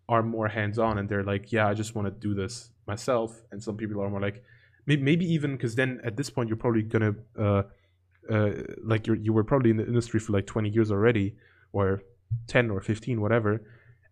are 0.08 0.22
more 0.22 0.48
hands-on 0.48 0.98
and 0.98 1.08
they're 1.08 1.24
like 1.24 1.50
yeah 1.50 1.66
i 1.66 1.72
just 1.72 1.94
want 1.94 2.06
to 2.06 2.12
do 2.28 2.34
this 2.34 2.70
myself. 2.86 3.30
And 3.50 3.62
some 3.62 3.76
people 3.76 4.02
are 4.02 4.10
more 4.10 4.20
like 4.20 4.42
maybe, 4.86 5.02
maybe 5.02 5.24
even 5.32 5.52
because 5.52 5.74
then 5.74 6.00
at 6.04 6.16
this 6.16 6.30
point 6.30 6.48
you're 6.48 6.56
probably 6.56 6.82
gonna 6.82 7.14
uh, 7.38 7.62
uh, 8.30 8.50
like 8.82 9.06
you 9.06 9.14
you 9.14 9.32
were 9.32 9.44
probably 9.44 9.70
in 9.70 9.76
the 9.76 9.86
industry 9.86 10.18
for 10.20 10.32
like 10.32 10.46
20 10.46 10.68
years 10.70 10.90
already 10.90 11.36
or 11.72 12.02
10 12.48 12.70
or 12.70 12.80
15 12.80 13.20
whatever. 13.20 13.62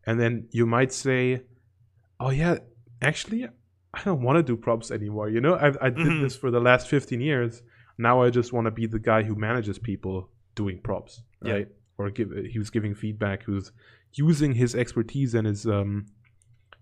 And 0.06 0.18
then 0.20 0.48
you 0.50 0.66
might 0.66 0.92
say 0.92 1.42
oh 2.20 2.30
yeah 2.30 2.58
actually 3.00 3.48
i 3.94 4.00
don't 4.04 4.22
want 4.22 4.36
to 4.36 4.42
do 4.42 4.56
props 4.56 4.90
anymore 4.90 5.28
you 5.28 5.40
know? 5.40 5.54
I, 5.54 5.68
I 5.86 5.90
did 5.90 6.06
Mhm. 6.06 6.22
this 6.22 6.36
for 6.36 6.50
the 6.50 6.60
last 6.60 6.88
15 6.88 7.20
years. 7.20 7.62
Now 7.98 8.22
i 8.22 8.30
just 8.30 8.52
want 8.52 8.66
to 8.66 8.70
be 8.70 8.86
the 8.86 8.98
guy 8.98 9.22
who 9.22 9.34
manages 9.34 9.78
people 9.78 10.28
doing 10.54 10.78
props 10.82 11.22
Yeah. 11.44 11.52
right? 11.54 11.68
Or 11.98 12.10
give 12.10 12.30
he 12.52 12.58
was 12.58 12.70
giving 12.70 12.94
feedback 12.94 13.42
who's 13.44 13.70
using 14.14 14.52
his 14.54 14.74
expertise 14.74 15.34
and 15.34 15.46
his 15.46 15.66
um 15.66 16.06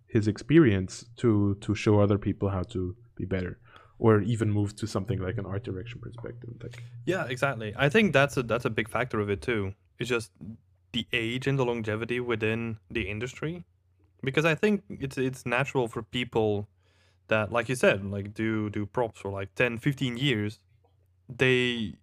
his 0.08 0.26
experience 0.28 1.04
to 1.16 1.54
to 1.60 1.74
show 1.74 2.00
other 2.00 2.18
people 2.18 2.48
how 2.48 2.62
to 2.74 2.96
be 3.16 3.24
better 3.24 3.58
or 4.00 4.22
even 4.22 4.50
move 4.50 4.74
to 4.74 4.86
something 4.86 5.20
like 5.20 5.36
an 5.36 5.44
art 5.44 5.62
direction 5.62 6.00
perspective 6.00 6.50
like 6.62 6.82
Yeah, 7.04 7.26
exactly. 7.26 7.74
I 7.76 7.90
think 7.90 8.14
that's 8.14 8.36
a 8.36 8.42
that's 8.42 8.64
a 8.64 8.70
big 8.70 8.88
factor 8.88 9.20
of 9.20 9.28
it 9.30 9.42
too. 9.42 9.74
It's 9.98 10.08
just 10.08 10.32
the 10.92 11.06
age 11.12 11.46
and 11.46 11.58
the 11.58 11.64
longevity 11.64 12.18
within 12.18 12.78
the 12.90 13.08
industry, 13.08 13.64
because 14.24 14.46
I 14.46 14.54
think 14.54 14.82
it's 14.88 15.18
it's 15.18 15.44
natural 15.44 15.86
for 15.86 16.02
people 16.02 16.66
that, 17.28 17.52
like 17.52 17.68
you 17.68 17.74
said, 17.74 18.04
like 18.04 18.32
do 18.32 18.70
do 18.70 18.86
props 18.86 19.20
for 19.20 19.30
like 19.30 19.54
10, 19.54 19.78
15 19.78 20.16
years. 20.16 20.58
They 21.28 21.94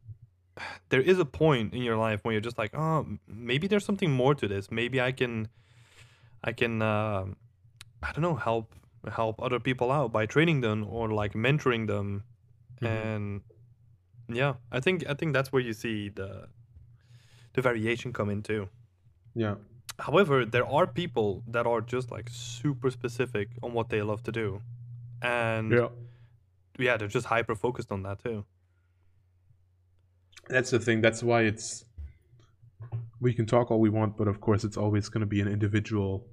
there 0.90 1.02
is 1.02 1.20
a 1.20 1.26
point 1.26 1.74
in 1.74 1.82
your 1.82 1.98
life 1.98 2.24
when 2.24 2.34
you're 2.34 2.42
just 2.42 2.60
like, 2.60 2.76
oh, 2.76 3.06
maybe 3.28 3.68
there's 3.68 3.86
something 3.86 4.12
more 4.12 4.36
to 4.36 4.48
this. 4.48 4.70
Maybe 4.70 5.02
I 5.02 5.12
can 5.12 5.48
I 6.44 6.52
can 6.52 6.84
uh, 6.84 7.26
I 8.04 8.12
don't 8.12 8.22
know 8.22 8.36
help 8.36 8.72
help 9.12 9.42
other 9.42 9.60
people 9.60 9.92
out 9.92 10.12
by 10.12 10.26
training 10.26 10.62
them 10.62 10.86
or 10.90 11.10
like 11.10 11.34
mentoring 11.34 11.88
them. 11.88 12.24
Mhm. 12.82 12.88
and 12.88 13.42
yeah 14.30 14.54
i 14.72 14.80
think 14.80 15.04
i 15.10 15.14
think 15.16 15.34
that's 15.34 15.52
where 15.52 15.64
you 15.64 15.74
see 15.74 16.10
the 16.10 16.48
the 17.54 17.62
variation 17.62 18.14
come 18.14 18.30
in 18.30 18.44
too. 18.44 18.70
Yeah. 19.34 19.56
However 19.98 20.46
there 20.46 20.68
are 20.68 20.86
people 20.86 21.44
that 21.48 21.66
are 21.66 21.82
just 21.82 22.12
like 22.12 22.30
super 22.30 22.92
specific 22.92 23.50
on 23.64 23.74
what 23.74 23.90
they 23.90 24.04
love 24.04 24.22
to 24.24 24.32
do. 24.32 24.62
And 25.24 25.72
yeah. 25.72 25.88
yeah 26.78 26.98
they're 26.98 27.08
just 27.08 27.26
hyper 27.26 27.56
focused 27.56 27.92
on 27.92 28.04
that 28.04 28.20
too. 28.24 28.46
That's 30.50 30.70
the 30.70 30.80
thing. 30.80 31.02
That's 31.02 31.24
why 31.24 31.42
it's 31.42 31.86
we 33.20 33.34
can 33.34 33.46
talk 33.46 33.72
all 33.72 33.80
we 33.80 33.90
want 33.90 34.16
but 34.18 34.28
of 34.28 34.40
course 34.40 34.64
it's 34.64 34.78
always 34.78 35.10
going 35.10 35.22
to 35.22 35.28
be 35.28 35.42
an 35.42 35.48
individual 35.48 36.26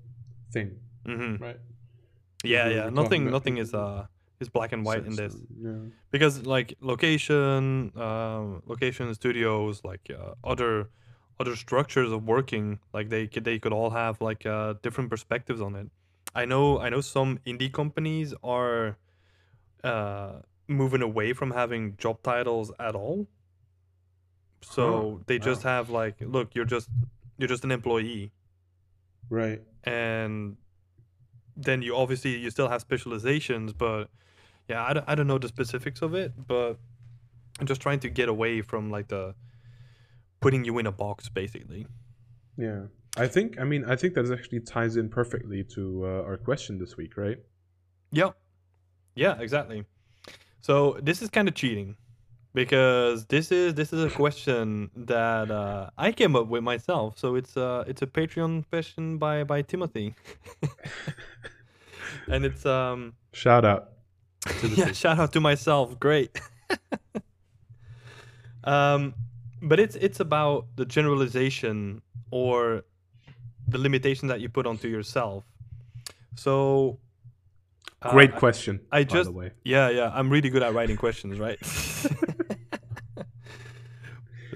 thing 0.52 0.76
hmm 1.06 1.36
right 1.36 1.58
yeah 2.44 2.68
yeah. 2.68 2.90
nothing 2.90 3.30
nothing 3.30 3.56
is 3.58 3.74
uh 3.74 4.06
is 4.40 4.48
black 4.48 4.72
and 4.72 4.84
white 4.84 5.06
in 5.06 5.16
this. 5.16 5.34
Yeah. 5.60 5.72
Because 6.10 6.46
like 6.46 6.74
location 6.80 7.92
um 7.96 8.62
location 8.66 9.14
studios 9.14 9.82
like 9.84 10.10
uh, 10.10 10.34
other 10.42 10.88
other 11.40 11.56
structures 11.56 12.12
of 12.12 12.24
working 12.24 12.78
like 12.92 13.08
they 13.08 13.26
could 13.26 13.44
they 13.44 13.58
could 13.58 13.72
all 13.72 13.90
have 13.90 14.20
like 14.20 14.46
uh 14.46 14.74
different 14.82 15.10
perspectives 15.10 15.60
on 15.60 15.74
it. 15.74 15.88
I 16.34 16.44
know 16.46 16.80
i 16.80 16.88
know 16.88 17.00
some 17.00 17.38
indie 17.46 17.72
companies 17.72 18.34
are 18.42 18.96
uh 19.84 20.40
moving 20.66 21.02
away 21.02 21.32
from 21.32 21.50
having 21.50 21.96
job 21.96 22.22
titles 22.22 22.72
at 22.80 22.94
all. 22.94 23.26
So 24.62 25.20
they 25.26 25.38
just 25.38 25.64
wow. 25.64 25.72
have 25.72 25.90
like 25.90 26.16
look 26.20 26.54
you're 26.54 26.64
just 26.64 26.88
you're 27.38 27.48
just 27.48 27.64
an 27.64 27.70
employee. 27.70 28.32
Right. 29.30 29.62
And 29.84 30.56
then 31.56 31.82
you 31.82 31.96
obviously 31.96 32.36
you 32.36 32.50
still 32.50 32.68
have 32.68 32.80
specializations 32.80 33.72
but 33.72 34.08
yeah 34.68 34.84
I 34.84 34.92
don't, 34.92 35.04
I 35.08 35.14
don't 35.14 35.26
know 35.26 35.38
the 35.38 35.48
specifics 35.48 36.02
of 36.02 36.14
it 36.14 36.32
but 36.46 36.78
i'm 37.60 37.66
just 37.66 37.80
trying 37.80 38.00
to 38.00 38.08
get 38.08 38.28
away 38.28 38.62
from 38.62 38.90
like 38.90 39.08
the 39.08 39.34
putting 40.40 40.64
you 40.64 40.78
in 40.78 40.86
a 40.86 40.92
box 40.92 41.28
basically. 41.28 41.86
Yeah. 42.58 42.82
I 43.16 43.28
think 43.28 43.60
i 43.60 43.64
mean 43.64 43.84
i 43.84 43.96
think 43.96 44.14
that 44.14 44.30
actually 44.30 44.60
ties 44.60 44.96
in 44.96 45.08
perfectly 45.08 45.64
to 45.74 46.04
uh, 46.04 46.28
our 46.28 46.36
question 46.36 46.78
this 46.78 46.96
week 46.96 47.16
right? 47.16 47.38
Yeah 48.10 48.30
yeah 49.14 49.38
exactly. 49.40 49.84
So 50.60 50.98
this 51.02 51.22
is 51.22 51.28
kind 51.30 51.46
of 51.46 51.54
cheating 51.54 51.96
because 52.54 53.26
this 53.26 53.50
is 53.50 53.74
this 53.74 53.92
is 53.92 54.04
a 54.04 54.10
question 54.10 54.90
that 54.94 55.50
uh, 55.50 55.90
i 55.98 56.12
came 56.12 56.36
up 56.36 56.46
with 56.46 56.62
myself 56.62 57.18
so 57.18 57.34
it's 57.34 57.56
uh 57.56 57.84
it's 57.86 58.00
a 58.00 58.06
patreon 58.06 58.64
question 58.70 59.18
by 59.18 59.44
by 59.44 59.60
timothy 59.60 60.14
and 62.28 62.44
it's 62.44 62.64
um 62.64 63.12
shout 63.32 63.64
out 63.64 63.94
to 64.44 64.68
the 64.68 64.76
yeah, 64.76 64.92
shout 64.92 65.18
out 65.18 65.32
to 65.32 65.40
myself. 65.40 65.98
Great. 65.98 66.38
um, 68.64 69.14
but 69.62 69.80
it's 69.80 69.96
it's 69.96 70.20
about 70.20 70.66
the 70.76 70.84
generalization 70.84 72.02
or 72.30 72.84
the 73.66 73.78
limitation 73.78 74.28
that 74.28 74.40
you 74.40 74.48
put 74.48 74.66
onto 74.66 74.88
yourself. 74.88 75.44
So, 76.36 76.98
uh, 78.02 78.10
great 78.10 78.34
question 78.34 78.80
I 78.90 79.04
by 79.04 79.04
just 79.04 79.30
the 79.30 79.32
way 79.32 79.52
yeah, 79.64 79.88
yeah, 79.88 80.10
I'm 80.12 80.28
really 80.30 80.50
good 80.50 80.62
at 80.62 80.74
writing 80.74 80.96
questions, 80.96 81.38
right? 81.38 81.58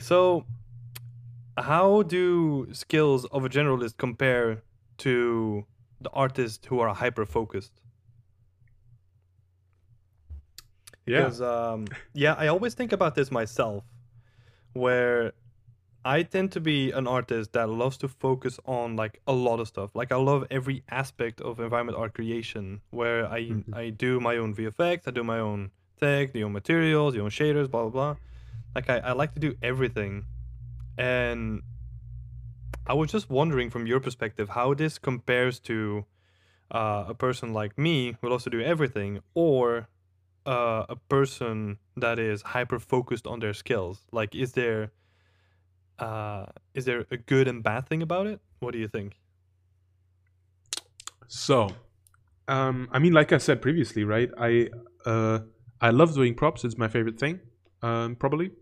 So, 0.00 0.44
how 1.56 2.02
do 2.02 2.68
skills 2.72 3.24
of 3.26 3.44
a 3.44 3.48
generalist 3.48 3.96
compare 3.96 4.62
to 4.98 5.64
the 6.00 6.10
artists 6.10 6.66
who 6.66 6.80
are 6.80 6.94
hyper 6.94 7.24
focused? 7.26 7.72
Yeah. 11.06 11.18
Because 11.22 11.40
um, 11.40 11.86
yeah, 12.12 12.34
I 12.34 12.48
always 12.48 12.74
think 12.74 12.92
about 12.92 13.14
this 13.14 13.30
myself, 13.30 13.84
where 14.74 15.32
I 16.04 16.22
tend 16.22 16.52
to 16.52 16.60
be 16.60 16.90
an 16.92 17.06
artist 17.06 17.52
that 17.54 17.68
loves 17.68 17.96
to 17.98 18.08
focus 18.08 18.60
on 18.66 18.96
like 18.96 19.20
a 19.26 19.32
lot 19.32 19.58
of 19.60 19.68
stuff. 19.68 19.90
Like 19.94 20.12
I 20.12 20.16
love 20.16 20.46
every 20.50 20.82
aspect 20.90 21.40
of 21.40 21.60
environment 21.60 21.98
art 21.98 22.14
creation, 22.14 22.80
where 22.90 23.26
I 23.26 23.40
Mhm. 23.40 23.74
I 23.74 23.90
do 23.90 24.20
my 24.20 24.36
own 24.36 24.54
VFX, 24.54 25.08
I 25.08 25.10
do 25.10 25.24
my 25.24 25.38
own 25.38 25.70
tech, 26.00 26.32
the 26.32 26.44
own 26.44 26.52
materials, 26.52 27.14
the 27.14 27.20
own 27.20 27.30
shaders, 27.30 27.70
blah 27.70 27.82
blah 27.88 27.90
blah. 27.90 28.16
Like 28.78 28.90
I, 28.90 29.08
I 29.08 29.12
like 29.12 29.34
to 29.34 29.40
do 29.40 29.56
everything, 29.60 30.24
and 30.96 31.62
I 32.86 32.94
was 32.94 33.10
just 33.10 33.28
wondering 33.28 33.70
from 33.70 33.88
your 33.88 33.98
perspective 33.98 34.50
how 34.50 34.72
this 34.72 34.98
compares 35.00 35.58
to 35.70 36.04
uh, 36.70 37.06
a 37.08 37.14
person 37.14 37.52
like 37.52 37.76
me 37.76 38.14
who 38.20 38.28
loves 38.30 38.44
to 38.44 38.50
do 38.50 38.60
everything, 38.60 39.18
or 39.34 39.88
uh, 40.46 40.84
a 40.88 40.94
person 40.94 41.78
that 41.96 42.20
is 42.20 42.42
hyper 42.42 42.78
focused 42.78 43.26
on 43.26 43.40
their 43.40 43.52
skills. 43.52 43.98
Like, 44.12 44.36
is 44.36 44.52
there 44.52 44.92
uh, 45.98 46.46
is 46.72 46.84
there 46.84 47.04
a 47.10 47.16
good 47.16 47.48
and 47.48 47.64
bad 47.64 47.88
thing 47.88 48.00
about 48.00 48.28
it? 48.28 48.38
What 48.60 48.74
do 48.74 48.78
you 48.78 48.86
think? 48.86 49.18
So, 51.26 51.68
um, 52.46 52.88
I 52.92 53.00
mean, 53.00 53.12
like 53.12 53.32
I 53.32 53.38
said 53.38 53.60
previously, 53.60 54.04
right? 54.04 54.30
I 54.38 54.68
uh, 55.04 55.40
I 55.80 55.90
love 55.90 56.14
doing 56.14 56.36
props. 56.36 56.64
It's 56.64 56.78
my 56.78 56.86
favorite 56.86 57.18
thing, 57.18 57.40
um, 57.82 58.14
probably. 58.14 58.52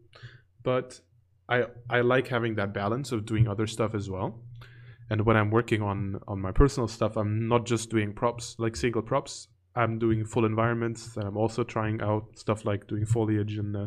But 0.66 1.00
I 1.48 1.58
I 1.88 2.00
like 2.14 2.26
having 2.36 2.56
that 2.56 2.74
balance 2.74 3.12
of 3.12 3.24
doing 3.24 3.46
other 3.46 3.68
stuff 3.68 3.94
as 3.94 4.10
well. 4.10 4.28
And 5.10 5.24
when 5.26 5.36
I'm 5.36 5.50
working 5.58 5.80
on 5.90 5.98
on 6.26 6.40
my 6.40 6.52
personal 6.62 6.88
stuff, 6.88 7.16
I'm 7.16 7.46
not 7.46 7.62
just 7.72 7.88
doing 7.88 8.12
props 8.12 8.56
like 8.58 8.74
single 8.76 9.02
props. 9.02 9.48
I'm 9.76 9.98
doing 9.98 10.24
full 10.24 10.44
environments, 10.44 11.16
and 11.16 11.24
I'm 11.28 11.36
also 11.36 11.62
trying 11.62 12.02
out 12.02 12.24
stuff 12.34 12.64
like 12.64 12.88
doing 12.88 13.06
foliage 13.06 13.54
and 13.62 13.76
uh, 13.76 13.86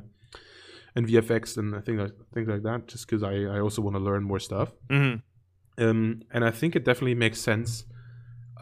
and 0.96 1.06
VFX 1.06 1.58
and 1.58 1.68
things 1.86 2.00
like 2.00 2.16
things 2.34 2.48
like 2.48 2.64
that. 2.64 2.88
Just 2.88 3.08
because 3.08 3.24
I 3.24 3.34
I 3.56 3.60
also 3.60 3.82
want 3.82 3.96
to 3.98 4.04
learn 4.10 4.24
more 4.24 4.40
stuff. 4.40 4.70
hmm 4.90 5.16
Um, 5.78 6.22
and 6.34 6.42
I 6.50 6.52
think 6.60 6.76
it 6.76 6.86
definitely 6.86 7.16
makes 7.26 7.40
sense 7.42 7.84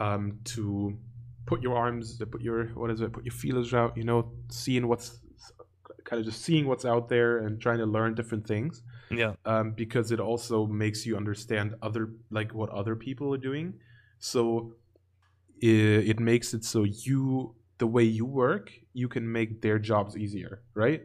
um, 0.00 0.24
to 0.54 0.98
put 1.46 1.62
your 1.62 1.76
arms, 1.76 2.18
to 2.18 2.26
put 2.26 2.40
your 2.40 2.58
what 2.80 2.90
is 2.90 3.00
it, 3.00 3.12
put 3.12 3.24
your 3.24 3.38
feelers 3.42 3.72
out. 3.74 3.96
You 3.96 4.04
know, 4.10 4.20
seeing 4.50 4.88
what's 4.88 5.20
kind 6.08 6.20
of 6.20 6.26
just 6.26 6.42
seeing 6.42 6.66
what's 6.66 6.84
out 6.84 7.08
there 7.08 7.38
and 7.38 7.60
trying 7.60 7.78
to 7.78 7.86
learn 7.86 8.14
different 8.14 8.46
things. 8.46 8.82
Yeah. 9.10 9.34
Um, 9.44 9.72
because 9.72 10.10
it 10.10 10.20
also 10.20 10.66
makes 10.66 11.04
you 11.06 11.16
understand 11.16 11.74
other 11.82 12.10
like 12.30 12.54
what 12.54 12.70
other 12.70 12.96
people 12.96 13.34
are 13.34 13.38
doing. 13.38 13.74
So 14.18 14.74
it, 15.60 16.08
it 16.08 16.20
makes 16.20 16.54
it 16.54 16.64
so 16.64 16.84
you 16.84 17.54
the 17.78 17.86
way 17.86 18.02
you 18.02 18.24
work, 18.24 18.72
you 18.92 19.08
can 19.08 19.30
make 19.30 19.62
their 19.62 19.78
jobs 19.78 20.16
easier, 20.16 20.62
right? 20.74 21.02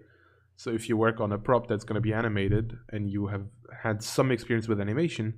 So 0.55 0.71
if 0.71 0.89
you 0.89 0.97
work 0.97 1.19
on 1.19 1.31
a 1.31 1.37
prop 1.37 1.67
that's 1.67 1.83
going 1.83 1.95
to 1.95 2.01
be 2.01 2.13
animated 2.13 2.77
and 2.89 3.09
you 3.09 3.27
have 3.27 3.45
had 3.81 4.01
some 4.01 4.31
experience 4.31 4.67
with 4.67 4.79
animation, 4.79 5.35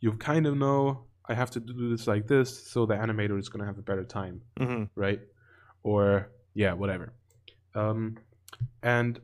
you 0.00 0.12
kind 0.12 0.46
of 0.46 0.56
know 0.56 1.04
I 1.28 1.34
have 1.34 1.50
to 1.52 1.60
do 1.60 1.90
this 1.90 2.06
like 2.06 2.26
this, 2.26 2.70
so 2.70 2.86
the 2.86 2.94
animator 2.94 3.38
is 3.38 3.48
going 3.48 3.60
to 3.60 3.66
have 3.66 3.78
a 3.78 3.82
better 3.82 4.04
time, 4.04 4.42
hmm 4.58 4.84
right? 4.94 5.20
Or 5.82 6.30
yeah, 6.54 6.72
whatever. 6.72 7.12
Um, 7.74 8.18
and 8.82 9.18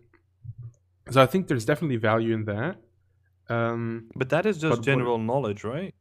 so 1.10 1.22
I 1.22 1.26
think 1.26 1.46
there's 1.48 1.64
definitely 1.64 1.96
value 1.96 2.34
in 2.34 2.44
that. 2.46 2.76
Um, 3.48 4.10
But 4.16 4.28
that 4.30 4.44
is 4.46 4.58
just 4.58 4.78
what- 4.78 4.84
general 4.84 5.18
knowledge, 5.18 5.62
right? 5.64 5.94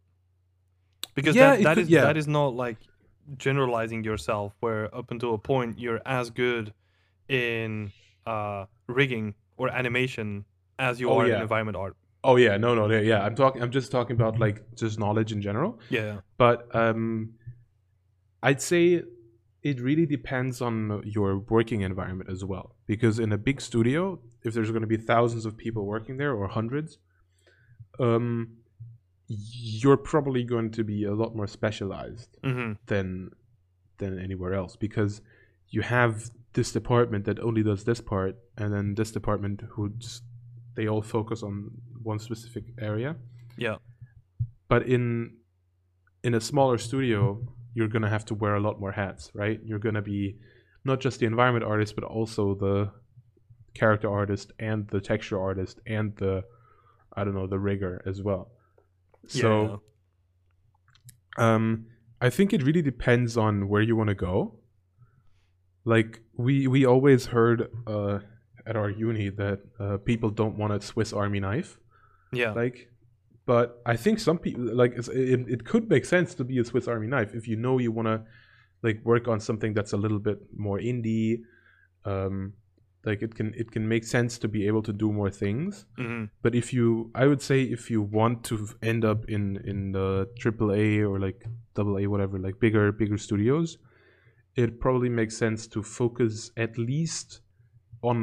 Because 1.14 1.36
yeah, 1.36 1.56
that, 1.56 1.64
that 1.64 1.74
could, 1.76 1.84
is, 1.84 1.90
yeah. 1.90 2.02
that 2.02 2.18
is 2.18 2.28
not 2.28 2.56
like 2.56 2.78
generalizing 3.38 4.04
yourself 4.04 4.54
where 4.60 4.94
up 4.94 5.12
until 5.12 5.34
a 5.34 5.38
point 5.38 5.80
you're 5.80 6.02
as 6.06 6.30
good 6.30 6.74
in 7.30 7.92
uh 8.28 8.66
rigging 8.88 9.34
or 9.58 9.70
animation 9.70 10.46
as 10.78 11.00
you 11.00 11.10
Oh, 11.10 11.20
are 11.20 11.28
yeah. 11.28 11.36
in 11.38 11.42
environment 11.42 11.78
art. 11.78 11.96
oh 12.24 12.36
yeah, 12.36 12.58
no, 12.58 12.76
no, 12.76 12.90
yeah, 12.90 13.00
yeah. 13.00 13.24
I'm 13.26 13.36
talking. 13.36 13.62
I'm 13.64 13.72
just 13.72 13.92
talking 13.92 14.16
about 14.16 14.38
like 14.40 14.64
just 14.76 15.00
knowledge 15.00 15.32
in 15.32 15.42
general. 15.42 15.80
Yeah. 15.90 16.18
but 16.38 16.68
um, 16.76 17.34
I'd 18.44 18.62
say 18.62 19.04
it 19.64 19.80
really 19.80 20.06
depends 20.06 20.62
on 20.62 21.02
your 21.06 21.38
working 21.40 21.82
environment 21.82 22.30
as 22.30 22.44
well. 22.44 22.74
Because 22.88 23.18
in 23.20 23.32
a 23.32 23.38
big 23.38 23.62
studio, 23.62 24.20
if 24.44 24.54
there's 24.54 24.70
going 24.70 24.82
to 24.82 24.88
be 24.88 24.98
thousands 24.98 25.46
of 25.46 25.58
people 25.58 25.86
working 25.86 26.18
there 26.18 26.34
or 26.34 26.48
hundreds, 26.48 26.98
um, 28.00 28.58
you're 29.28 29.98
probably 29.98 30.44
going 30.44 30.72
to 30.72 30.84
be 30.84 31.04
a 31.04 31.14
lot 31.14 31.36
more 31.36 31.48
specialized 31.48 32.38
hmm 32.44 32.74
than 32.88 33.32
than 33.98 34.20
anywhere 34.20 34.54
else. 34.54 34.76
Because 34.76 35.22
you 35.70 35.82
have 35.82 36.30
this 36.54 36.72
department 36.72 37.26
that 37.26 37.40
only 37.40 37.64
does 37.64 37.84
this 37.86 38.02
part, 38.02 38.36
and 38.58 38.72
then 38.74 38.96
this 38.96 39.12
department 39.12 39.62
who 39.72 39.90
just 39.98 40.24
they 40.76 40.88
all 40.88 41.02
focus 41.02 41.42
on 41.42 41.72
one 42.04 42.20
specific 42.20 42.66
area. 42.80 43.16
Yeah. 43.58 43.78
but 44.68 44.84
in 44.88 45.38
in 46.24 46.34
a 46.34 46.42
smaller 46.42 46.78
studio 46.78 47.40
you're 47.74 47.88
going 47.88 48.02
to 48.02 48.10
have 48.10 48.26
to 48.26 48.34
wear 48.36 48.56
a 48.56 48.60
lot 48.60 48.80
more 48.80 48.92
hats 48.92 49.32
right? 49.34 49.60
You're 49.64 49.80
going 49.80 49.96
to 49.96 50.02
be 50.02 50.36
not 50.86 51.00
just 51.02 51.20
the 51.20 51.26
environment 51.26 51.66
artist 51.66 51.96
but 51.96 52.04
also 52.04 52.56
the 52.56 52.92
character 53.74 54.10
artist 54.10 54.54
and 54.60 54.88
the 54.88 55.02
texture 55.02 55.40
artist 55.42 55.80
and 55.86 56.16
the 56.18 56.44
i 57.14 57.24
don't 57.24 57.36
know 57.36 57.48
the 57.48 57.60
rigger 57.60 58.02
as 58.06 58.22
well. 58.22 58.52
So 59.28 59.82
um 61.38 61.88
i 62.22 62.30
think 62.30 62.54
it 62.54 62.64
really 62.64 62.82
depends 62.82 63.36
on 63.38 63.68
where 63.68 63.82
you 63.82 63.96
want 63.96 64.10
to 64.10 64.16
go. 64.16 64.60
Like 65.84 66.22
we 66.38 66.68
we 66.68 66.86
always 66.86 67.28
heard 67.28 67.70
uh 67.88 68.20
at 68.68 68.76
our 68.76 68.90
uni 68.90 69.30
that 69.30 69.60
uh, 69.80 69.98
people 69.98 70.30
don't 70.32 70.58
want 70.58 70.74
a 70.74 70.82
swiss 70.82 71.14
army 71.14 71.40
knife. 71.40 71.78
Yeah. 72.32 72.52
like 72.52 72.90
but 73.46 73.82
i 73.86 73.96
think 73.96 74.20
some 74.20 74.38
people 74.38 74.64
like 74.76 74.94
it, 74.98 75.46
it 75.48 75.66
could 75.66 75.90
make 75.90 76.06
sense 76.06 76.34
to 76.36 76.44
be 76.44 76.60
a 76.60 76.66
swiss 76.66 76.88
army 76.88 77.08
knife 77.08 77.34
if 77.34 77.48
you 77.48 77.56
know 77.56 77.78
you 77.78 77.92
want 77.92 78.08
to 78.08 78.24
like 78.86 79.00
work 79.04 79.28
on 79.28 79.40
something 79.40 79.74
that's 79.78 79.94
a 79.94 79.98
little 79.98 80.20
bit 80.20 80.40
more 80.56 80.80
indie 80.80 81.32
um 82.06 82.54
like 83.08 83.22
it 83.28 83.34
can 83.38 83.54
it 83.62 83.72
can 83.76 83.86
make 83.94 84.04
sense 84.04 84.38
to 84.44 84.48
be 84.48 84.62
able 84.70 84.84
to 84.90 84.94
do 85.04 85.12
more 85.20 85.30
things 85.44 85.86
hmm 85.98 86.24
but 86.44 86.54
if 86.62 86.68
you 86.78 86.86
i 87.16 87.26
would 87.30 87.42
say 87.50 87.60
if 87.78 87.90
you 87.92 88.02
want 88.20 88.44
to 88.44 88.56
end 88.92 89.04
up 89.12 89.26
in 89.36 89.44
in 89.72 89.92
the 89.98 90.28
triple 90.42 90.72
a 90.72 91.02
or 91.10 91.20
like 91.20 91.40
double 91.74 91.98
a 91.98 92.08
whatever 92.08 92.40
like 92.48 92.60
bigger 92.60 92.92
bigger 92.92 93.18
studios 93.18 93.78
it 94.56 94.80
probably 94.80 95.10
makes 95.10 95.36
sense 95.38 95.68
to 95.68 95.84
focus 95.84 96.52
at 96.66 96.78
least 96.78 97.42
on 98.02 98.20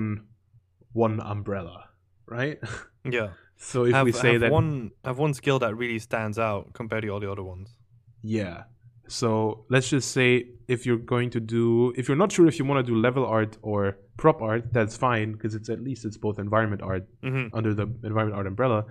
one 0.92 1.20
umbrella 1.20 1.78
right 2.26 2.58
Yeah. 3.04 3.30
so 3.56 3.84
if 3.84 3.94
have, 3.94 4.06
we 4.06 4.12
say 4.12 4.36
that 4.38 4.50
one 4.50 4.92
have 5.04 5.18
one 5.18 5.34
skill 5.34 5.58
that 5.58 5.76
really 5.76 5.98
stands 5.98 6.38
out 6.38 6.72
compared 6.72 7.02
to 7.02 7.08
all 7.08 7.20
the 7.20 7.30
other 7.30 7.42
ones. 7.42 7.76
Yeah. 8.22 8.64
So 9.08 9.64
let's 9.68 9.88
just 9.88 10.12
say 10.12 10.46
if 10.68 10.86
you're 10.86 10.96
going 10.96 11.30
to 11.30 11.40
do, 11.40 11.92
if 11.96 12.08
you're 12.08 12.16
not 12.16 12.32
sure 12.32 12.46
if 12.46 12.58
you 12.58 12.64
want 12.64 12.84
to 12.86 12.92
do 12.92 12.98
level 12.98 13.26
art 13.26 13.58
or 13.62 13.98
prop 14.16 14.40
art, 14.40 14.72
that's 14.72 14.96
fine 14.96 15.32
because 15.32 15.54
it's 15.54 15.68
at 15.68 15.80
least 15.82 16.04
it's 16.04 16.16
both 16.16 16.38
environment 16.38 16.82
art 16.82 17.06
hmm 17.22 17.48
under 17.52 17.74
the 17.74 17.82
environment 18.04 18.36
art 18.36 18.46
umbrella. 18.46 18.86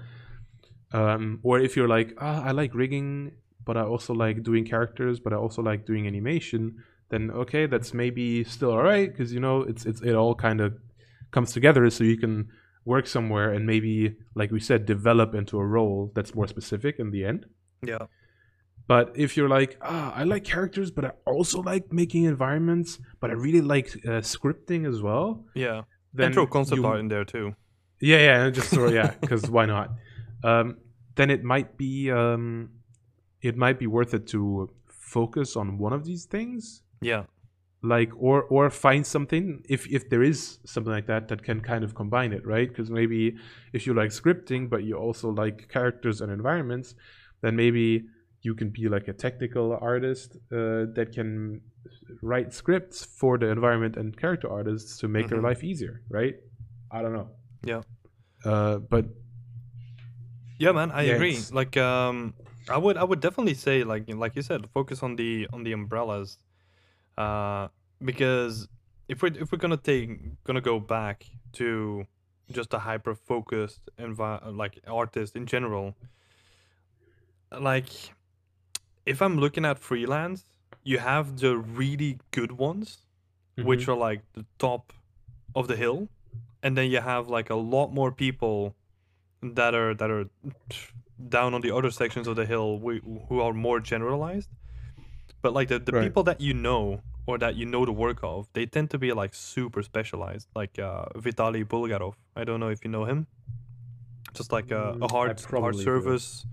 Um, 0.93 1.39
or 1.43 1.59
if 1.59 1.75
you're 1.75 1.87
like, 1.87 2.13
ah, 2.19 2.43
I 2.43 2.51
like 2.51 2.75
rigging, 2.75 3.31
but 3.65 3.77
I 3.77 3.83
also 3.83 4.13
like 4.13 4.43
doing 4.43 4.65
characters, 4.65 5.19
but 5.19 5.31
I 5.31 5.37
also 5.37 5.61
like 5.61 5.85
doing 5.85 6.05
animation, 6.05 6.83
then 7.09 7.31
okay, 7.31 7.65
that's 7.65 7.93
maybe 7.93 8.43
still 8.43 8.71
alright 8.71 9.09
because 9.09 9.33
you 9.33 9.39
know 9.39 9.61
it's 9.61 9.85
it's 9.85 10.01
it 10.01 10.15
all 10.15 10.35
kind 10.35 10.59
of 10.59 10.77
comes 11.31 11.53
together, 11.53 11.89
so 11.89 12.03
you 12.03 12.17
can 12.17 12.49
work 12.85 13.07
somewhere 13.07 13.53
and 13.53 13.65
maybe, 13.65 14.15
like 14.35 14.51
we 14.51 14.59
said, 14.59 14.85
develop 14.85 15.35
into 15.35 15.57
a 15.59 15.65
role 15.65 16.11
that's 16.15 16.33
more 16.33 16.47
specific 16.47 16.99
in 16.99 17.11
the 17.11 17.23
end. 17.23 17.45
Yeah. 17.85 18.05
But 18.87 19.11
if 19.15 19.37
you're 19.37 19.49
like, 19.49 19.77
ah, 19.81 20.13
I 20.13 20.23
like 20.23 20.43
characters, 20.43 20.91
but 20.91 21.05
I 21.05 21.11
also 21.25 21.61
like 21.61 21.91
making 21.93 22.25
environments, 22.25 22.99
but 23.19 23.29
I 23.29 23.33
really 23.33 23.61
like 23.61 23.87
uh, 24.05 24.21
scripting 24.21 24.87
as 24.87 25.01
well. 25.01 25.45
Yeah. 25.53 25.83
Then 26.13 26.25
and 26.27 26.33
throw 26.33 26.47
concept 26.47 26.77
you- 26.79 26.85
art 26.85 26.99
in 26.99 27.07
there 27.07 27.23
too. 27.25 27.55
Yeah, 28.01 28.17
yeah, 28.17 28.49
just 28.49 28.69
throw 28.69 28.89
yeah, 28.89 29.13
because 29.21 29.49
why 29.49 29.65
not? 29.67 29.91
Um, 30.43 30.77
then 31.15 31.29
it 31.29 31.43
might 31.43 31.77
be 31.77 32.09
um, 32.11 32.71
it 33.41 33.55
might 33.55 33.77
be 33.77 33.85
worth 33.87 34.13
it 34.15 34.25
to 34.29 34.69
focus 34.87 35.55
on 35.55 35.77
one 35.77 35.93
of 35.93 36.03
these 36.03 36.25
things, 36.25 36.81
Yeah. 37.01 37.25
like 37.83 38.11
or 38.17 38.43
or 38.43 38.69
find 38.71 39.05
something 39.05 39.63
if 39.69 39.87
if 39.87 40.09
there 40.09 40.23
is 40.23 40.57
something 40.65 40.91
like 40.91 41.05
that 41.07 41.27
that 41.27 41.43
can 41.43 41.61
kind 41.61 41.83
of 41.83 41.93
combine 41.93 42.33
it, 42.33 42.43
right? 42.45 42.67
Because 42.67 42.89
maybe 42.89 43.35
if 43.71 43.85
you 43.85 43.93
like 43.93 44.09
scripting, 44.09 44.67
but 44.67 44.83
you 44.83 44.95
also 44.97 45.29
like 45.29 45.67
characters 45.69 46.21
and 46.21 46.31
environments, 46.31 46.95
then 47.41 47.55
maybe 47.55 48.05
you 48.43 48.55
can 48.55 48.69
be 48.69 48.89
like 48.89 49.07
a 49.07 49.13
technical 49.13 49.77
artist 49.81 50.35
uh, 50.51 50.85
that 50.95 51.11
can 51.13 51.61
write 52.21 52.53
scripts 52.53 53.03
for 53.05 53.37
the 53.37 53.47
environment 53.47 53.97
and 53.97 54.17
character 54.17 54.49
artists 54.49 54.97
to 54.99 55.07
make 55.07 55.27
their 55.27 55.39
Mhm. 55.39 55.43
life 55.49 55.63
easier, 55.63 56.01
right? 56.09 56.35
I 56.91 57.01
don't 57.01 57.13
know. 57.13 57.29
Yeah. 57.63 57.81
Uh, 58.45 58.77
but 58.79 59.05
Yeah, 60.59 60.73
man, 60.73 60.91
I 60.91 61.01
Yeah, 61.03 61.13
agree. 61.15 61.31
it's- 61.31 61.51
Like, 61.51 61.75
um, 61.77 62.35
I 62.69 62.77
would, 62.77 62.95
I 62.95 63.03
would 63.03 63.19
definitely 63.19 63.55
say, 63.55 63.83
like, 63.83 64.07
like 64.13 64.35
you 64.35 64.43
said, 64.43 64.69
focus 64.69 65.01
on 65.01 65.15
the 65.15 65.47
on 65.51 65.63
the 65.63 65.71
umbrellas, 65.73 66.37
uh, 67.17 67.67
because 68.05 68.67
if 69.07 69.23
we're 69.23 69.33
if 69.41 69.51
we're 69.51 69.57
gonna 69.57 69.77
take 69.91 70.09
gonna 70.43 70.61
go 70.61 70.79
back 70.79 71.25
to 71.53 72.05
just 72.51 72.73
a 72.75 72.79
hyper 72.79 73.15
focused 73.15 73.89
envi- 73.97 74.55
like 74.55 74.79
artist 74.85 75.35
in 75.35 75.45
general, 75.47 75.95
like 77.59 77.89
if 79.05 79.21
I'm 79.21 79.37
looking 79.37 79.65
at 79.65 79.79
freelance, 79.79 80.43
you 80.83 80.99
have 80.99 81.39
the 81.39 81.57
really 81.57 82.19
good 82.31 82.53
ones, 82.53 83.05
which 83.55 83.87
Mhm. 83.87 83.91
are 83.91 83.97
like 83.97 84.21
the 84.33 84.45
top 84.57 84.93
of 85.55 85.67
the 85.67 85.75
hill, 85.75 86.09
and 86.63 86.77
then 86.77 86.89
you 86.91 87.01
have 87.01 87.27
like 87.29 87.49
a 87.49 87.55
lot 87.55 87.93
more 87.93 88.11
people 88.11 88.75
that 89.41 89.73
are 89.73 89.93
that 89.93 90.09
are 90.11 90.25
down 91.29 91.53
on 91.53 91.61
the 91.61 91.71
other 91.71 91.91
sections 91.91 92.27
of 92.27 92.35
the 92.35 92.45
hill 92.45 92.79
wh- 92.79 93.03
who 93.27 93.39
are 93.41 93.53
more 93.53 93.79
generalized. 93.79 94.49
But 95.41 95.53
like 95.53 95.67
the, 95.69 95.79
the 95.79 95.91
Right. 95.91 96.03
people 96.03 96.23
that 96.23 96.39
you 96.41 96.53
know 96.53 97.01
or 97.27 97.37
that 97.37 97.55
you 97.55 97.65
know 97.65 97.85
the 97.85 97.91
work 97.91 98.19
of, 98.23 98.47
they 98.53 98.65
tend 98.65 98.89
to 98.91 98.97
be 98.97 99.11
like 99.13 99.33
super 99.35 99.81
specialized. 99.83 100.47
Like 100.55 100.79
uh, 100.79 101.05
Vitaly 101.15 101.63
Bulgarov. 101.65 102.15
I 102.35 102.43
don't 102.43 102.59
know 102.59 102.69
if 102.69 102.83
you 102.83 102.91
know 102.91 103.05
him. 103.05 103.27
Just 104.33 104.51
like 104.51 104.71
a, 104.71 104.95
Mm, 104.95 105.03
a 105.03 105.07
I 105.07 105.11
hard 105.11 105.39
hard 105.51 105.75
surface 105.75 106.45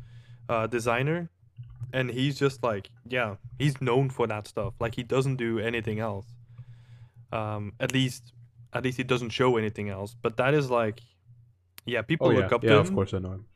uh, 0.48 0.66
designer, 0.66 1.30
and 1.92 2.10
he's 2.10 2.38
just 2.38 2.62
like 2.62 2.90
yeah, 3.08 3.36
he's 3.58 3.80
known 3.80 4.10
for 4.10 4.26
that 4.26 4.46
stuff. 4.46 4.74
Like 4.80 4.94
he 4.94 5.02
doesn't 5.02 5.36
do 5.36 5.58
anything 5.58 6.00
else. 6.00 6.26
Um, 7.32 7.72
at 7.80 7.92
least 7.92 8.32
at 8.72 8.84
least 8.84 8.96
he 8.96 9.04
doesn't 9.04 9.30
show 9.30 9.56
anything 9.56 9.88
else. 9.88 10.16
But 10.20 10.36
that 10.36 10.54
is 10.54 10.70
like 10.70 11.00
yeah, 11.86 12.02
people 12.02 12.28
Oh 12.28 12.30
yeah, 12.30 12.40
look 12.40 12.52
up 12.52 12.64
yeah. 12.64 12.70
to 12.70 12.78
Of 12.78 12.88
him. 12.88 12.94
course, 12.94 13.14
I 13.14 13.18
know 13.18 13.32
him. 13.32 13.46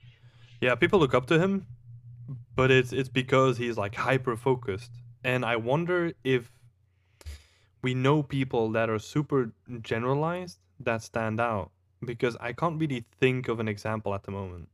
Yeah, 0.60 0.74
people 0.76 0.98
look 0.98 1.14
up 1.14 1.26
to 1.26 1.38
him, 1.38 1.66
but 2.54 2.70
it's 2.70 2.92
it's 2.92 3.08
because 3.08 3.58
he's 3.58 3.76
like 3.76 3.94
hyper 3.94 4.36
focused. 4.36 4.90
And 5.24 5.44
I 5.44 5.56
wonder 5.56 6.12
if 6.24 6.50
we 7.82 7.94
know 7.94 8.22
people 8.22 8.70
that 8.72 8.88
are 8.90 8.98
super 8.98 9.52
generalized 9.82 10.58
that 10.80 11.02
stand 11.02 11.40
out 11.40 11.70
because 12.04 12.36
I 12.40 12.52
can't 12.52 12.80
really 12.80 13.04
think 13.20 13.48
of 13.48 13.60
an 13.60 13.68
example 13.68 14.14
at 14.14 14.22
the 14.24 14.30
moment. 14.30 14.68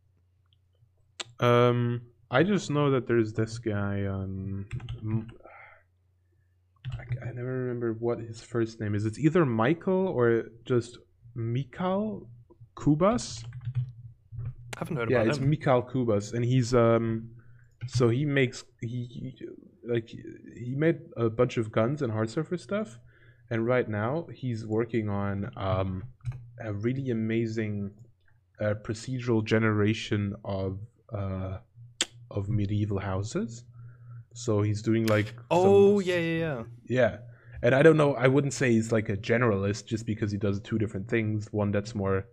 Um, 1.41 2.03
I 2.31 2.43
just 2.43 2.71
know 2.71 2.91
that 2.91 3.07
there's 3.07 3.33
this 3.33 3.59
guy. 3.59 4.05
Um, 4.05 4.67
I 7.23 7.33
never 7.33 7.49
remember 7.49 7.95
what 7.95 8.19
his 8.19 8.43
first 8.43 8.81
name 8.81 8.95
is. 8.95 9.07
It's 9.07 9.19
either 9.19 9.47
Michael 9.47 10.09
or 10.09 10.45
just 10.65 10.99
Mikal 11.37 12.27
Kubas. 12.77 13.45
I 14.45 14.79
haven't 14.79 14.97
heard 14.97 15.11
yeah, 15.11 15.23
about 15.23 15.37
him. 15.37 15.45
Yeah, 15.45 15.49
it's. 15.51 15.65
Mikal 15.65 15.91
Kubas, 15.91 16.35
and 16.35 16.45
he's 16.45 16.75
um, 16.75 17.31
so 17.87 18.09
he 18.09 18.25
makes 18.25 18.65
he, 18.81 19.07
he 19.11 19.47
like 19.89 20.09
he 20.09 20.75
made 20.77 20.99
a 21.17 21.31
bunch 21.31 21.57
of 21.57 21.73
guns 21.73 22.03
and 22.03 22.13
hard 22.13 22.31
surface 22.31 22.63
stuff, 22.63 22.99
and 23.51 23.67
right 23.67 23.89
now 23.89 24.27
he's 24.35 24.67
working 24.67 25.09
on 25.09 25.51
um, 25.57 26.05
a 26.63 26.73
really 26.73 27.11
amazing 27.11 27.91
uh, 28.61 28.75
procedural 28.85 29.43
generation 29.45 30.35
of 30.45 30.79
uh, 31.13 31.59
of 32.31 32.49
medieval 32.49 32.99
houses. 32.99 33.65
So 34.35 34.63
he's 34.63 34.83
doing 34.83 35.07
like 35.07 35.29
some- 35.29 35.39
oh 35.51 35.99
yeah, 36.01 36.19
yeah, 36.19 36.39
yeah. 36.39 36.63
yeah. 36.89 37.17
And 37.63 37.75
I 37.75 37.83
don't 37.83 37.97
know, 37.97 38.15
I 38.15 38.29
wouldn't 38.29 38.53
say 38.53 38.71
he's 38.71 38.93
like 38.93 39.09
a 39.09 39.17
generalist 39.17 39.87
just 39.87 40.07
because 40.07 40.31
he 40.31 40.39
does 40.39 40.61
two 40.61 40.79
different 40.79 41.09
things. 41.09 41.49
One 41.53 41.73
that's 41.73 41.95
more 41.95 42.27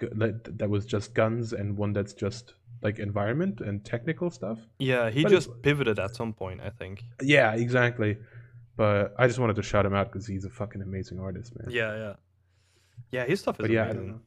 that, 0.00 0.58
that 0.58 0.68
was 0.68 0.84
just 0.84 1.14
guns 1.14 1.52
and 1.52 1.76
one 1.76 1.92
that's 1.92 2.12
just 2.12 2.54
like 2.82 2.98
environment 2.98 3.60
and 3.60 3.84
technical 3.84 4.30
stuff. 4.30 4.58
Yeah, 4.78 5.10
he 5.10 5.22
But 5.22 5.30
just 5.30 5.48
pivoted 5.62 5.98
at 5.98 6.14
some 6.16 6.32
point, 6.32 6.60
I 6.60 6.70
think. 6.70 7.02
Yeah, 7.22 7.52
exactly. 7.54 8.18
But 8.76 9.14
I 9.16 9.28
just 9.28 9.38
wanted 9.38 9.56
to 9.56 9.62
shout 9.62 9.86
him 9.86 9.94
out 9.94 10.10
because 10.12 10.26
he's 10.26 10.44
a 10.44 10.50
fucking 10.50 10.82
amazing 10.82 11.20
artist, 11.20 11.52
man. 11.56 11.70
Yeah, 11.70 11.96
yeah. 11.96 12.12
Yeah, 13.12 13.24
his 13.24 13.40
stuff 13.40 13.60
is 13.60 13.64
But 13.64 13.70
yeah, 13.70 13.84
I 13.88 13.92
don't 13.92 14.08
know. 14.08 14.20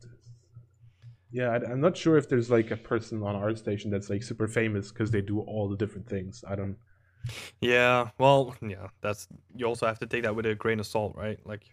Yeah, 1.32 1.50
I, 1.50 1.72
I'm 1.72 1.82
not 1.82 1.98
sure 1.98 2.18
if 2.18 2.30
there's 2.30 2.50
like 2.50 2.72
a 2.72 2.78
person 2.78 3.22
on 3.24 3.36
ArtStation 3.36 3.92
that's 3.92 4.10
like 4.10 4.24
super 4.24 4.48
famous 4.48 4.92
because 4.92 5.12
they 5.12 5.22
do 5.22 5.40
all 5.42 5.70
the 5.70 5.76
different 5.76 6.08
things. 6.08 6.44
I 6.48 6.56
don't. 6.56 6.78
Yeah, 7.60 8.10
well, 8.18 8.56
yeah, 8.62 8.88
that's 9.02 9.28
you 9.56 9.66
also 9.66 9.86
have 9.88 10.00
to 10.00 10.06
take 10.08 10.24
that 10.24 10.36
with 10.36 10.46
a 10.46 10.56
grain 10.56 10.80
of 10.80 10.88
salt, 10.88 11.16
right? 11.16 11.40
Like 11.46 11.64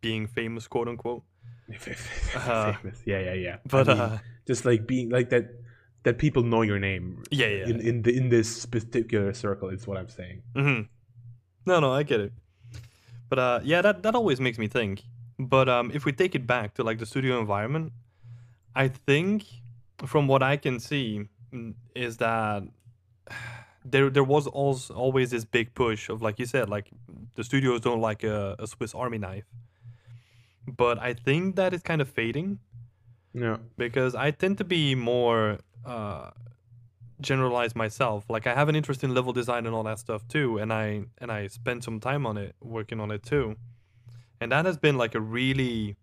being 0.00 0.26
famous, 0.26 0.66
quote 0.66 0.88
unquote. 0.88 1.22
Uh, 2.34 2.72
famous. 2.72 3.02
Yeah, 3.04 3.20
yeah, 3.20 3.34
yeah. 3.34 3.56
But 3.66 3.88
I 3.88 3.94
mean, 3.94 4.00
uh, 4.02 4.18
just 4.46 4.64
like 4.64 4.86
being 4.86 5.10
like 5.10 5.30
that, 5.30 5.50
that 6.04 6.18
people 6.18 6.42
know 6.42 6.62
your 6.62 6.78
name. 6.78 7.22
yeah, 7.30 7.48
yeah. 7.48 7.66
In 7.68 7.80
in 7.80 8.02
the 8.02 8.16
in 8.16 8.28
this 8.28 8.66
particular 8.66 9.32
circle 9.34 9.68
is 9.70 9.86
what 9.86 9.96
I'm 9.98 10.08
saying. 10.08 10.42
hmm 10.54 10.80
No, 11.66 11.80
no, 11.80 11.92
I 11.92 12.02
get 12.02 12.20
it. 12.20 12.32
But 13.28 13.38
uh, 13.38 13.60
yeah, 13.64 13.82
that 13.82 14.02
that 14.02 14.14
always 14.14 14.40
makes 14.40 14.58
me 14.58 14.68
think. 14.68 15.02
But 15.38 15.68
um, 15.68 15.90
if 15.92 16.04
we 16.04 16.12
take 16.12 16.34
it 16.34 16.46
back 16.46 16.74
to 16.74 16.84
like 16.84 16.98
the 16.98 17.06
studio 17.06 17.38
environment, 17.40 17.92
I 18.76 18.88
think 18.88 19.44
from 20.04 20.28
what 20.28 20.42
I 20.42 20.56
can 20.58 20.78
see 20.80 21.28
mm, 21.52 21.74
is 21.94 22.18
that 22.18 22.62
there 23.84 24.10
there 24.10 24.24
was 24.24 24.46
also 24.46 24.94
always 24.94 25.30
this 25.30 25.44
big 25.44 25.74
push 25.74 26.08
of 26.08 26.22
like 26.22 26.38
you 26.38 26.46
said, 26.46 26.68
like 26.68 26.90
the 27.36 27.44
studios 27.44 27.80
don't 27.80 28.00
like 28.00 28.22
a, 28.24 28.56
a 28.58 28.66
Swiss 28.66 28.94
Army 28.94 29.18
knife. 29.18 29.46
But 30.68 30.98
I 30.98 31.14
think 31.14 31.56
that 31.56 31.72
is 31.72 31.82
kind 31.82 32.00
of 32.00 32.08
fading 32.08 32.58
Yeah. 33.32 33.58
because 33.78 34.14
I 34.14 34.30
tend 34.32 34.58
to 34.58 34.64
be 34.64 34.94
more 34.96 35.58
uh, 35.84 36.30
generalized 37.20 37.76
myself. 37.76 38.24
Like 38.28 38.46
I 38.46 38.54
have 38.54 38.68
an 38.68 38.76
interest 38.76 39.04
in 39.04 39.14
level 39.14 39.32
design 39.32 39.66
and 39.66 39.74
all 39.74 39.84
that 39.84 39.98
stuff 39.98 40.26
too, 40.28 40.58
and 40.58 40.72
I 40.72 40.86
and 41.18 41.30
I 41.30 41.46
spend 41.48 41.84
some 41.84 42.00
time 42.00 42.26
on 42.26 42.36
it, 42.36 42.54
working 42.60 43.00
on 43.00 43.10
it 43.10 43.22
too, 43.22 43.56
and 44.40 44.50
that 44.52 44.64
has 44.66 44.76
been 44.76 44.96
like 44.98 45.14
a 45.14 45.20
really 45.20 45.96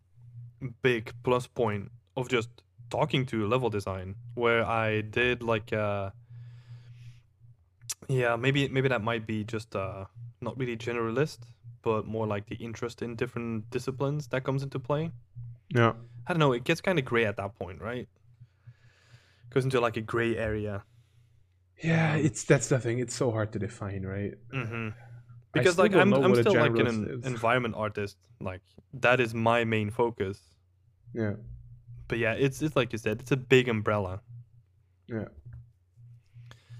big 0.81 1.11
plus 1.23 1.45
point 1.47 1.91
of 2.15 2.29
just 2.29 2.49
talking 2.89 3.25
to 3.27 3.47
level 3.47 3.69
design, 3.69 4.15
where 4.35 4.65
I 4.65 5.01
did 5.01 5.41
like 5.43 5.73
uh 5.73 6.11
yeah 8.09 8.35
maybe 8.35 8.67
maybe 8.67 8.89
that 8.89 9.01
might 9.01 9.25
be 9.25 9.43
just 9.43 9.75
uh 9.75 10.05
not 10.41 10.57
really 10.57 10.75
generalist, 10.77 11.39
but 11.81 12.05
more 12.05 12.27
like 12.27 12.47
the 12.47 12.55
interest 12.55 13.01
in 13.01 13.15
different 13.15 13.69
disciplines 13.69 14.27
that 14.27 14.43
comes 14.43 14.63
into 14.63 14.79
play. 14.79 15.11
Yeah. 15.69 15.93
I 16.27 16.33
don't 16.33 16.39
know. 16.39 16.53
It 16.53 16.63
gets 16.63 16.81
kind 16.81 16.99
of 16.99 17.05
gray 17.05 17.25
at 17.25 17.37
that 17.37 17.57
point, 17.57 17.81
right? 17.81 18.07
Goes 19.49 19.65
into 19.65 19.79
like 19.79 19.97
a 19.97 20.01
gray 20.01 20.37
area. 20.37 20.83
Yeah, 21.83 22.15
it's 22.15 22.43
that's 22.43 22.69
the 22.69 22.79
thing. 22.79 22.99
It's 22.99 23.15
so 23.15 23.31
hard 23.31 23.51
to 23.53 23.59
define, 23.59 24.03
right? 24.03 24.33
hmm 24.51 24.89
Because 25.53 25.77
like 25.77 25.93
I'm, 25.93 26.13
I'm 26.13 26.35
still 26.35 26.55
like 26.55 26.77
an 26.77 26.87
is. 26.87 27.25
environment 27.25 27.75
artist. 27.75 28.17
Like 28.39 28.61
that 28.93 29.19
is 29.19 29.33
my 29.33 29.63
main 29.63 29.89
focus. 29.89 30.39
Yeah. 31.13 31.33
But 32.07 32.17
yeah, 32.19 32.33
it's 32.33 32.61
it's 32.61 32.75
like 32.75 32.91
you 32.91 32.97
said, 32.97 33.21
it's 33.21 33.31
a 33.31 33.37
big 33.37 33.69
umbrella. 33.69 34.21
Yeah. 35.07 35.25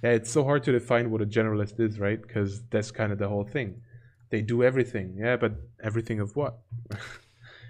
Yeah, 0.04 0.12
it's 0.12 0.32
so 0.32 0.44
hard 0.44 0.64
to 0.64 0.72
define 0.74 1.12
what 1.12 1.22
a 1.22 1.26
generalist 1.26 1.80
is, 1.80 2.00
right? 2.00 2.22
Because 2.22 2.62
that's 2.70 2.92
kind 2.92 3.12
of 3.14 3.20
the 3.20 3.30
whole 3.30 3.46
thing. 3.46 3.82
They 4.32 4.42
do 4.42 4.64
everything, 4.64 5.16
yeah, 5.18 5.38
but 5.38 5.54
everything 5.82 6.20
of 6.20 6.36
what? 6.36 6.60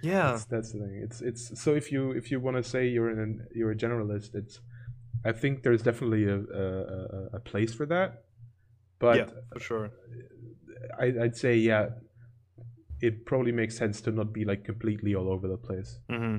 Yeah. 0.04 0.32
That's, 0.32 0.46
that's 0.46 0.72
the 0.74 0.80
thing. 0.80 1.00
It's 1.02 1.22
it's 1.22 1.60
so 1.60 1.74
if 1.74 1.90
you 1.90 2.12
if 2.12 2.30
you 2.30 2.40
want 2.42 2.58
to 2.58 2.64
say 2.64 2.88
you're 2.88 3.10
an 3.10 3.48
you're 3.56 3.72
a 3.72 3.76
generalist, 3.76 4.36
it's 4.36 4.60
I 5.24 5.32
think 5.32 5.64
there's 5.64 5.82
definitely 5.82 6.26
a 6.26 6.40
a, 6.40 7.30
a, 7.38 7.40
place 7.40 7.74
for 7.74 7.86
that, 7.86 8.26
but 9.00 9.18
yeah, 9.18 9.26
for 9.54 9.60
sure. 9.62 9.92
I, 11.00 11.06
I'd 11.22 11.38
say 11.38 11.56
yeah, 11.56 11.92
it 13.00 13.26
probably 13.26 13.54
makes 13.54 13.78
sense 13.78 14.02
to 14.02 14.12
not 14.12 14.34
be 14.34 14.44
like 14.44 14.66
completely 14.66 15.16
all 15.16 15.30
over 15.30 15.48
the 15.48 15.58
place. 15.58 16.00
hmm 16.10 16.38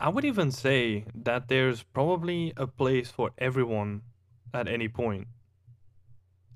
I 0.00 0.08
would 0.08 0.24
even 0.24 0.50
say 0.52 1.04
that 1.14 1.48
there's 1.48 1.82
probably 1.82 2.52
a 2.56 2.66
place 2.66 3.10
for 3.10 3.30
everyone 3.38 4.02
at 4.54 4.68
any 4.68 4.88
point. 4.88 5.26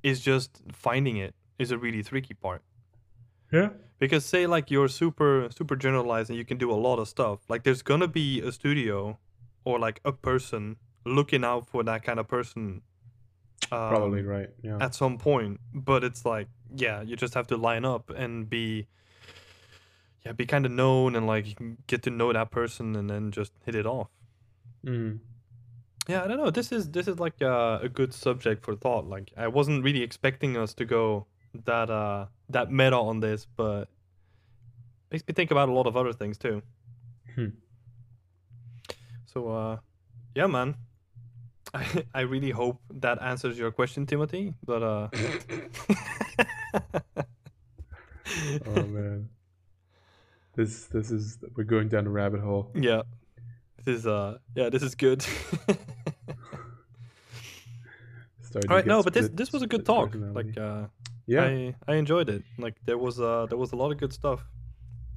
It's 0.03 0.21
just 0.21 0.63
finding 0.73 1.17
it 1.17 1.35
is 1.59 1.71
a 1.71 1.79
really 1.79 2.03
tricky 2.03 2.35
part. 2.35 2.63
Yeah. 3.53 3.71
Because 3.99 4.25
say 4.25 4.47
like 4.47 4.71
you're 4.71 4.89
super 4.89 5.49
super 5.55 5.77
generalized 5.77 6.31
and 6.31 6.39
you 6.39 6.45
can 6.45 6.59
do 6.59 6.71
a 6.71 6.75
lot 6.75 6.99
of 6.99 7.09
stuff. 7.09 7.41
Like 7.49 7.63
there's 7.63 7.83
gonna 7.83 8.09
be 8.09 8.41
a 8.41 8.51
studio 8.51 9.19
or 9.65 9.79
like 9.79 10.01
a 10.05 10.13
person 10.13 10.77
looking 11.05 11.45
out 11.45 11.67
for 11.67 11.83
that 11.85 12.03
kind 12.03 12.19
of 12.19 12.27
person. 12.29 12.83
Um, 13.71 13.89
Probably 13.91 14.23
right. 14.23 14.51
Yeah. 14.63 14.79
at 14.81 14.95
some 14.95 15.19
point. 15.19 15.61
But 15.73 16.03
it's 16.05 16.25
like 16.25 16.49
yeah, 16.75 17.03
you 17.03 17.17
just 17.17 17.35
have 17.35 17.47
to 17.49 17.57
line 17.57 17.85
up 17.85 18.11
and 18.11 18.49
be 18.49 18.87
yeah, 20.25 20.33
be 20.33 20.47
kind 20.47 20.65
of 20.65 20.73
known 20.73 21.17
and 21.17 21.27
like 21.27 21.59
get 21.87 22.03
to 22.05 22.11
know 22.11 22.33
that 22.33 22.51
person 22.51 22.97
and 22.97 23.11
then 23.11 23.33
just 23.33 23.53
hit 23.65 23.75
it 23.75 23.87
off. 23.87 24.09
Mm. 24.87 25.19
Yeah, 26.09 26.25
I 26.25 26.29
don't 26.29 26.39
know. 26.39 26.51
This 26.51 26.73
is 26.73 26.91
this 26.91 27.09
is 27.09 27.19
like 27.19 27.41
a, 27.41 27.81
a 27.83 27.89
good 27.89 28.15
subject 28.15 28.65
for 28.65 28.77
thought. 28.77 29.07
Like 29.07 29.33
I 29.37 29.49
wasn't 29.49 29.85
really 29.85 30.03
expecting 30.03 30.57
us 30.57 30.75
to 30.75 30.85
go 30.85 31.27
that 31.65 31.91
uh 31.91 32.27
that 32.51 32.71
meta 32.71 32.97
on 32.97 33.21
this, 33.21 33.47
but 33.57 33.89
makes 35.11 35.25
me 35.27 35.35
think 35.35 35.51
about 35.51 35.69
a 35.69 35.73
lot 35.73 35.87
of 35.87 35.97
other 35.97 36.13
things 36.13 36.39
too. 36.39 36.63
Hmm. 37.35 37.49
So 39.27 39.49
uh 39.49 39.79
yeah, 40.35 40.47
man. 40.47 40.77
I 41.75 42.05
I 42.15 42.21
really 42.21 42.51
hope 42.51 42.81
that 42.91 43.21
answers 43.23 43.59
your 43.59 43.71
question, 43.71 44.07
Timothy. 44.07 44.55
But 44.65 44.83
uh 44.83 45.09
oh 48.67 48.87
man. 48.87 49.29
This 50.55 50.87
this 50.87 51.11
is 51.11 51.39
we're 51.57 51.65
going 51.65 51.89
down 51.89 52.07
a 52.07 52.11
rabbit 52.11 52.41
hole. 52.41 52.71
Yeah. 52.75 53.03
This 53.85 53.99
is 54.01 54.07
uh 54.07 54.39
yeah, 54.55 54.69
this 54.71 54.83
is 54.83 54.95
good. 54.95 55.25
All 58.69 58.77
right, 58.77 58.87
no, 58.87 59.03
but 59.03 59.15
this 59.15 59.31
this 59.33 59.51
was 59.53 59.63
a 59.63 59.67
good 59.67 59.87
talk. 59.87 60.15
Like 60.15 60.59
uh 60.59 60.85
yeah, 61.27 61.45
I 61.45 61.75
I 61.89 61.95
enjoyed 61.95 62.29
it. 62.29 62.43
Like 62.59 62.75
there 62.85 62.99
was 62.99 63.19
uh 63.19 63.47
there 63.49 63.57
was 63.59 63.73
a 63.73 63.77
lot 63.77 63.91
of 63.93 63.99
good 63.99 64.13
stuff 64.13 64.45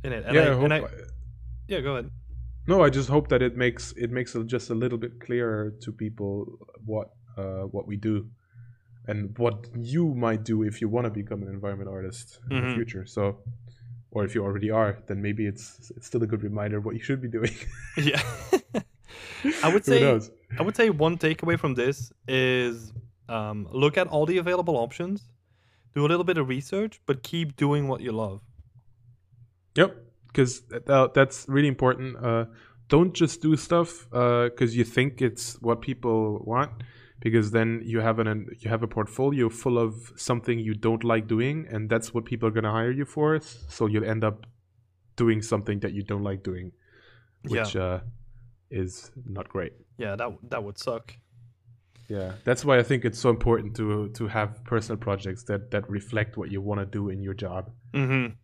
in 0.04 0.14
it. 0.14 0.24
And 0.26 0.36
yeah. 0.36 0.42
I, 0.42 0.46
I 0.46 0.54
hope, 0.54 0.64
and 0.64 0.74
I, 0.74 0.82
yeah, 1.68 1.82
go 1.82 1.94
ahead. 1.94 2.10
no, 2.68 2.82
I 2.82 2.90
just 2.90 3.10
hope 3.10 3.28
that 3.30 3.42
it 3.42 3.58
makes 3.58 3.92
it 3.98 4.10
makes 4.12 4.36
it 4.36 4.48
just 4.48 4.70
a 4.70 4.76
little 4.76 4.98
bit 4.98 5.20
clearer 5.20 5.72
to 5.82 5.92
people 5.92 6.60
what 6.86 7.10
uh 7.38 7.64
what 7.76 7.86
we 7.88 7.98
do 7.98 8.30
and 9.08 9.38
what 9.38 9.68
you 9.78 10.14
might 10.16 10.44
do 10.44 10.64
if 10.64 10.80
you 10.82 10.88
want 10.88 11.06
to 11.06 11.12
become 11.12 11.44
an 11.44 11.50
environment 11.50 11.90
artist 11.90 12.40
in 12.50 12.58
Mhm. 12.58 12.70
the 12.70 12.76
future. 12.76 13.06
So, 13.06 13.38
or 14.16 14.24
if 14.24 14.34
you 14.34 14.42
already 14.44 14.72
are, 14.72 14.98
then 15.08 15.22
maybe 15.22 15.46
it's 15.46 15.92
it's 15.96 16.08
still 16.08 16.24
a 16.24 16.28
good 16.28 16.42
reminder 16.42 16.78
of 16.78 16.86
what 16.86 16.96
you 16.96 17.02
should 17.02 17.22
be 17.22 17.28
doing. 17.28 17.54
Yeah. 17.98 18.22
I 19.64 19.74
would 19.74 19.86
say? 19.86 20.20
I 20.60 20.64
would 20.64 20.76
say 20.76 20.90
one 20.90 21.18
takeaway 21.18 21.60
from 21.60 21.76
this 21.76 22.12
is 22.28 22.92
um, 23.30 23.68
look 23.72 23.98
at 23.98 24.08
all 24.08 24.26
the 24.26 24.38
available 24.38 24.78
options, 24.78 25.28
do 25.94 26.06
a 26.06 26.10
little 26.12 26.24
bit 26.24 26.38
of 26.38 26.48
research, 26.48 27.02
but 27.06 27.24
keep 27.24 27.56
doing 27.56 27.88
what 27.88 28.02
you 28.02 28.12
love. 28.12 28.42
Yep, 29.76 29.96
because 30.28 30.62
that, 30.70 31.12
that's 31.14 31.46
really 31.48 31.68
important. 31.68 32.16
Uh, 32.18 32.46
don't 32.88 33.14
just 33.14 33.42
do 33.42 33.56
stuff 33.58 34.08
because 34.10 34.76
you 34.76 34.84
think 34.84 35.22
it's 35.22 35.62
what 35.62 35.82
people 35.82 36.42
want, 36.46 36.72
because 37.20 37.52
then 37.52 37.82
you 37.86 38.00
have 38.02 38.20
an 38.20 38.48
you 38.60 38.70
have 38.70 38.84
a 38.84 38.88
portfolio 38.88 39.50
full 39.50 39.78
of 39.78 40.12
something 40.16 40.60
you 40.60 40.74
don't 40.74 41.04
like 41.04 41.28
doing, 41.28 41.68
and 41.70 41.90
that's 41.90 42.14
what 42.14 42.26
people 42.26 42.48
are 42.48 42.52
gonna 42.52 42.72
hire 42.72 42.92
you 42.92 43.06
for. 43.06 43.40
So 43.70 43.88
you'll 43.88 44.06
end 44.06 44.24
up 44.24 44.46
doing 45.16 45.42
something 45.42 45.80
that 45.80 45.94
you 45.94 46.04
don't 46.04 46.24
like 46.24 46.44
doing, 46.44 46.72
which 47.48 47.76
uh, 47.76 48.00
is 48.70 49.12
not 49.26 49.50
great. 49.50 49.74
Yeah, 49.98 50.16
that 50.16 50.30
that 50.50 50.64
would 50.64 50.78
suck. 50.78 51.14
Yeah, 52.08 52.34
that's 52.44 52.64
why 52.64 52.78
I 52.78 52.84
think 52.84 53.04
it's 53.06 53.20
so 53.20 53.30
important 53.30 53.76
to 53.78 54.10
to 54.10 54.28
have 54.28 54.64
personal 54.64 54.98
projects 54.98 55.44
that 55.46 55.72
that 55.72 55.90
reflect 55.90 56.38
what 56.38 56.52
you 56.52 56.62
want 56.62 56.80
to 56.80 56.86
do 56.86 57.10
in 57.10 57.24
your 57.24 57.34
job. 57.34 57.72
Mm-hmm. 57.94 58.36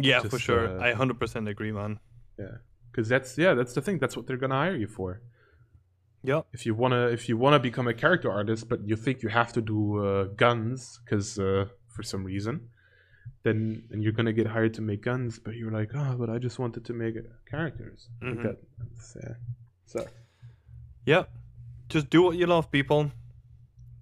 Yeah, 0.00 0.20
for 0.22 0.38
sure. 0.38 0.78
uh, 0.78 0.82
I 0.82 0.92
100% 0.92 1.48
agree, 1.48 1.72
man. 1.72 1.98
Yeah, 2.38 2.58
because 2.90 3.08
that's 3.08 3.36
yeah, 3.36 3.54
that's 3.54 3.74
the 3.74 3.80
thing. 3.80 3.98
That's 3.98 4.16
what 4.16 4.26
they're 4.26 4.36
gonna 4.36 4.54
hire 4.54 4.76
you 4.76 4.86
for. 4.88 5.20
Yep. 6.24 6.46
If 6.52 6.66
you 6.66 6.74
wanna 6.74 7.06
if 7.08 7.28
you 7.28 7.36
wanna 7.36 7.58
become 7.60 7.86
a 7.88 7.94
character 7.94 8.30
artist, 8.30 8.68
but 8.68 8.80
you 8.86 8.96
think 8.96 9.22
you 9.22 9.28
have 9.28 9.52
to 9.52 9.60
do 9.60 10.04
uh, 10.04 10.24
guns 10.36 11.00
because 11.04 11.38
uh, 11.38 11.66
for 11.86 12.02
some 12.02 12.24
reason, 12.24 12.68
then 13.44 13.84
and 13.92 14.02
you're 14.02 14.12
gonna 14.12 14.32
get 14.32 14.46
hired 14.48 14.74
to 14.74 14.82
make 14.82 15.02
guns, 15.02 15.38
but 15.38 15.54
you're 15.54 15.70
like, 15.70 15.90
oh, 15.94 16.16
but 16.18 16.28
I 16.28 16.38
just 16.38 16.58
wanted 16.58 16.84
to 16.86 16.92
make 16.92 17.14
characters. 17.50 18.08
Mhm. 18.20 18.36
Like 18.36 18.42
that. 18.42 18.58
That's, 18.78 19.16
uh, 19.16 19.34
so 19.86 20.06
Yeah. 21.06 21.24
Just 21.88 22.10
do 22.10 22.22
what 22.22 22.36
you 22.36 22.46
love, 22.46 22.70
people. 22.70 23.10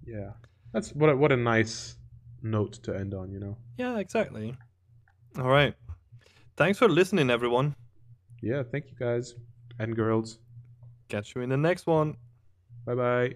yeah, 0.05 0.31
that's 0.73 0.93
what 0.93 1.09
a, 1.09 1.15
what 1.15 1.31
a 1.31 1.37
nice 1.37 1.97
note 2.41 2.73
to 2.83 2.93
end 2.95 3.13
on. 3.13 3.31
You 3.31 3.39
know. 3.39 3.57
Yeah, 3.77 3.99
exactly. 3.99 4.55
All 5.37 5.49
right. 5.49 5.75
Thanks 6.55 6.79
for 6.79 6.89
listening, 6.89 7.29
everyone. 7.29 7.75
Yeah. 8.41 8.63
Thank 8.63 8.85
you 8.89 8.97
guys 8.97 9.35
and 9.79 9.95
girls. 9.95 10.39
Catch 11.09 11.35
you 11.35 11.41
in 11.41 11.49
the 11.49 11.57
next 11.57 11.87
one. 11.87 12.17
Bye 12.85 12.95
bye. 12.95 13.33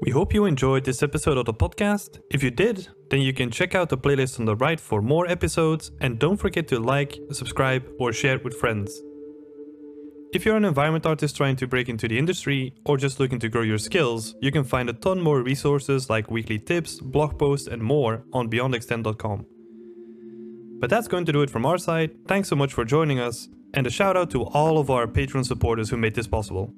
We 0.00 0.12
hope 0.12 0.32
you 0.32 0.44
enjoyed 0.44 0.84
this 0.84 1.02
episode 1.02 1.38
of 1.38 1.44
the 1.44 1.52
podcast. 1.52 2.20
If 2.30 2.42
you 2.42 2.50
did, 2.50 2.88
then 3.10 3.20
you 3.20 3.32
can 3.32 3.50
check 3.50 3.74
out 3.74 3.88
the 3.88 3.98
playlist 3.98 4.38
on 4.38 4.46
the 4.46 4.54
right 4.54 4.78
for 4.78 5.02
more 5.02 5.26
episodes 5.26 5.90
and 6.00 6.18
don't 6.18 6.36
forget 6.36 6.68
to 6.68 6.78
like, 6.78 7.18
subscribe, 7.32 7.84
or 7.98 8.12
share 8.12 8.36
it 8.36 8.44
with 8.44 8.54
friends. 8.54 9.02
If 10.32 10.44
you're 10.44 10.56
an 10.56 10.64
environment 10.64 11.04
artist 11.04 11.36
trying 11.36 11.56
to 11.56 11.66
break 11.66 11.88
into 11.88 12.06
the 12.06 12.18
industry 12.18 12.74
or 12.84 12.96
just 12.96 13.18
looking 13.18 13.40
to 13.40 13.48
grow 13.48 13.62
your 13.62 13.78
skills, 13.78 14.36
you 14.40 14.52
can 14.52 14.62
find 14.62 14.88
a 14.88 14.92
ton 14.92 15.20
more 15.20 15.42
resources 15.42 16.08
like 16.08 16.30
weekly 16.30 16.58
tips, 16.58 17.00
blog 17.00 17.38
posts, 17.38 17.66
and 17.66 17.82
more 17.82 18.24
on 18.32 18.48
beyondextent.com. 18.48 19.46
But 20.80 20.90
that's 20.90 21.08
going 21.08 21.24
to 21.24 21.32
do 21.32 21.42
it 21.42 21.50
from 21.50 21.66
our 21.66 21.78
side. 21.78 22.26
Thanks 22.26 22.48
so 22.48 22.56
much 22.56 22.72
for 22.72 22.84
joining 22.84 23.18
us, 23.18 23.48
and 23.74 23.86
a 23.86 23.90
shout 23.90 24.16
out 24.16 24.30
to 24.30 24.44
all 24.44 24.78
of 24.78 24.90
our 24.90 25.06
Patreon 25.06 25.44
supporters 25.44 25.90
who 25.90 25.96
made 25.96 26.14
this 26.14 26.28
possible. 26.28 26.72